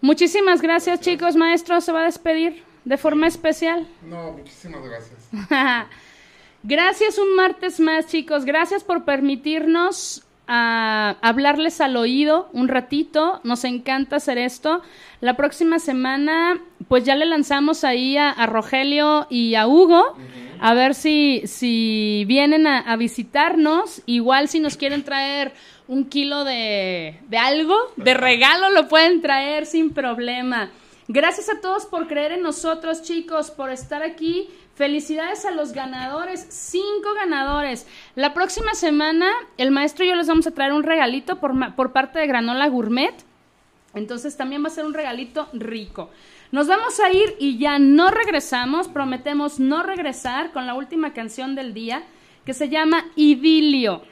Muchísimas 0.00 0.60
gracias, 0.60 1.00
chicos. 1.00 1.36
Maestro, 1.36 1.80
se 1.80 1.92
va 1.92 2.00
a 2.00 2.04
despedir 2.04 2.62
de 2.84 2.96
forma 2.98 3.26
especial. 3.28 3.86
No, 4.02 4.32
muchísimas 4.32 4.82
gracias. 4.84 5.28
Gracias 6.64 7.18
un 7.18 7.34
martes 7.34 7.80
más, 7.80 8.06
chicos. 8.06 8.44
Gracias 8.44 8.84
por 8.84 9.04
permitirnos 9.04 10.22
ah, 10.46 11.16
hablarles 11.22 11.80
al 11.80 11.96
oído 11.96 12.48
un 12.52 12.68
ratito. 12.68 13.40
Nos 13.44 13.64
encanta 13.64 14.16
hacer 14.16 14.38
esto. 14.38 14.82
La 15.20 15.36
próxima 15.36 15.78
semana, 15.78 16.60
pues 16.88 17.04
ya 17.04 17.16
le 17.16 17.26
lanzamos 17.26 17.84
ahí 17.84 18.16
a, 18.16 18.30
a 18.30 18.46
Rogelio 18.46 19.26
y 19.30 19.54
a 19.54 19.66
Hugo. 19.66 20.16
A 20.60 20.74
ver 20.74 20.94
si, 20.94 21.42
si 21.46 22.24
vienen 22.26 22.66
a, 22.66 22.80
a 22.80 22.96
visitarnos. 22.96 24.02
Igual 24.06 24.48
si 24.48 24.60
nos 24.60 24.76
quieren 24.76 25.02
traer 25.02 25.52
un 25.88 26.04
kilo 26.08 26.44
de, 26.44 27.18
de 27.28 27.38
algo, 27.38 27.76
de 27.96 28.14
regalo, 28.14 28.70
lo 28.70 28.88
pueden 28.88 29.20
traer 29.20 29.66
sin 29.66 29.92
problema. 29.92 30.70
Gracias 31.08 31.50
a 31.50 31.60
todos 31.60 31.84
por 31.86 32.06
creer 32.06 32.32
en 32.32 32.42
nosotros, 32.42 33.02
chicos, 33.02 33.50
por 33.50 33.70
estar 33.70 34.02
aquí. 34.02 34.48
Felicidades 34.82 35.44
a 35.44 35.52
los 35.52 35.74
ganadores, 35.74 36.44
cinco 36.50 37.14
ganadores. 37.14 37.86
La 38.16 38.34
próxima 38.34 38.74
semana 38.74 39.30
el 39.56 39.70
maestro 39.70 40.04
y 40.04 40.08
yo 40.08 40.16
les 40.16 40.26
vamos 40.26 40.48
a 40.48 40.50
traer 40.50 40.72
un 40.72 40.82
regalito 40.82 41.38
por, 41.38 41.76
por 41.76 41.92
parte 41.92 42.18
de 42.18 42.26
Granola 42.26 42.66
Gourmet. 42.66 43.14
Entonces 43.94 44.36
también 44.36 44.64
va 44.64 44.66
a 44.66 44.70
ser 44.70 44.84
un 44.84 44.92
regalito 44.92 45.48
rico. 45.52 46.10
Nos 46.50 46.66
vamos 46.66 46.98
a 46.98 47.12
ir 47.12 47.36
y 47.38 47.58
ya 47.58 47.78
no 47.78 48.10
regresamos, 48.10 48.88
prometemos 48.88 49.60
no 49.60 49.84
regresar 49.84 50.50
con 50.50 50.66
la 50.66 50.74
última 50.74 51.12
canción 51.12 51.54
del 51.54 51.74
día 51.74 52.02
que 52.44 52.52
se 52.52 52.68
llama 52.68 53.04
Idilio. 53.14 54.02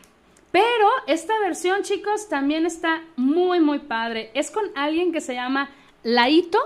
Pero 0.52 0.88
esta 1.08 1.36
versión, 1.40 1.82
chicos, 1.82 2.28
también 2.28 2.64
está 2.64 3.02
muy, 3.16 3.58
muy 3.58 3.80
padre. 3.80 4.30
Es 4.34 4.52
con 4.52 4.66
alguien 4.76 5.10
que 5.10 5.20
se 5.20 5.34
llama 5.34 5.68
Laito 6.04 6.60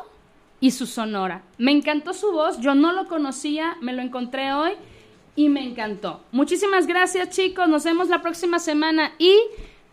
y 0.60 0.70
su 0.70 0.86
sonora. 0.86 1.42
Me 1.58 1.72
encantó 1.72 2.12
su 2.12 2.32
voz, 2.32 2.60
yo 2.60 2.74
no 2.74 2.92
lo 2.92 3.06
conocía, 3.06 3.76
me 3.80 3.92
lo 3.92 4.02
encontré 4.02 4.52
hoy 4.52 4.72
y 5.36 5.48
me 5.48 5.64
encantó. 5.64 6.22
Muchísimas 6.32 6.86
gracias, 6.86 7.30
chicos. 7.30 7.68
Nos 7.68 7.84
vemos 7.84 8.08
la 8.08 8.22
próxima 8.22 8.58
semana 8.58 9.12
y 9.18 9.36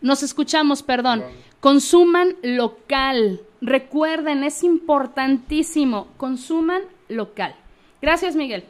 nos 0.00 0.22
escuchamos, 0.22 0.82
perdón. 0.82 1.22
Consuman 1.60 2.36
local. 2.42 3.40
Recuerden, 3.60 4.44
es 4.44 4.64
importantísimo. 4.64 6.08
Consuman 6.16 6.82
local. 7.08 7.54
Gracias, 8.00 8.34
Miguel. 8.34 8.64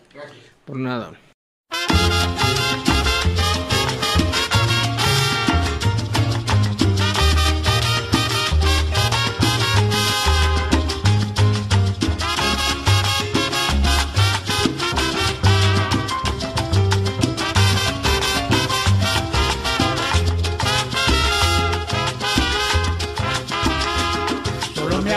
Por 0.66 0.78
nada. 0.78 1.12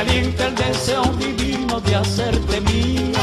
El 0.08 0.54
deseo 0.54 1.04
divino 1.18 1.80
de 1.82 1.96
hacerte 1.96 2.62
mía. 2.62 3.20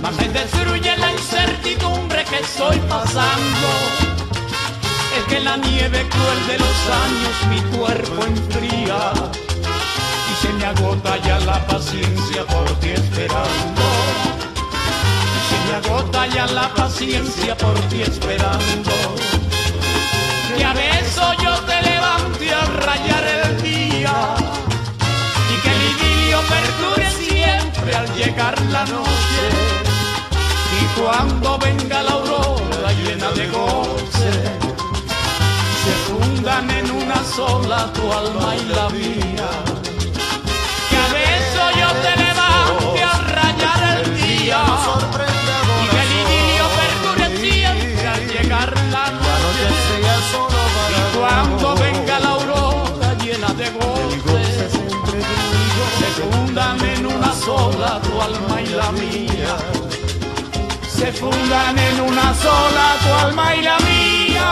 Más 0.00 0.16
me 0.16 0.28
destruye 0.28 0.96
la 0.96 1.12
incertidumbre 1.12 2.24
que 2.24 2.38
estoy 2.38 2.78
pasando. 2.88 3.68
Es 5.16 5.24
que 5.28 5.40
la 5.40 5.56
nieve 5.58 6.06
cruel 6.08 6.46
de 6.46 6.58
los 6.58 6.78
años 7.04 7.34
mi 7.50 7.76
cuerpo 7.76 8.24
enfría. 8.24 9.12
Y 10.30 10.46
se 10.46 10.52
me 10.54 10.64
agota 10.64 11.18
ya 11.18 11.38
la 11.40 11.66
paciencia 11.66 12.44
por 12.46 12.70
ti 12.80 12.90
esperando. 12.90 13.82
Y 15.36 15.40
se 15.48 15.58
me 15.66 15.76
agota 15.76 16.26
ya 16.28 16.46
la 16.46 16.68
paciencia 16.74 17.56
por 17.56 17.78
ti 17.88 18.02
esperando. 18.02 18.92
Que 20.56 20.64
a 20.64 20.72
al 27.94 28.14
llegar 28.14 28.54
la 28.66 28.84
noche. 28.84 29.44
Y 30.80 31.00
cuando 31.00 31.58
venga 31.58 32.02
la 32.02 32.10
aurora 32.12 32.92
llena 33.02 33.30
de 33.32 33.46
goce, 33.48 34.30
se 35.82 35.92
fundan 36.06 36.70
en 36.70 36.90
una 36.90 37.24
sola 37.24 37.92
tu 37.92 38.12
alma 38.12 38.56
y 38.56 38.64
la 38.74 38.88
mía. 38.90 39.65
Sola 57.46 58.00
tu 58.02 58.12
alma 58.20 58.60
y 58.60 58.66
la 58.80 58.90
mía. 59.02 59.54
Se 60.98 61.12
fundan 61.12 61.78
en 61.88 62.00
una 62.00 62.28
sola 62.44 62.86
tu 63.02 63.10
alma 63.24 63.46
y 63.54 63.62
la 63.62 63.78
mía. 63.88 64.48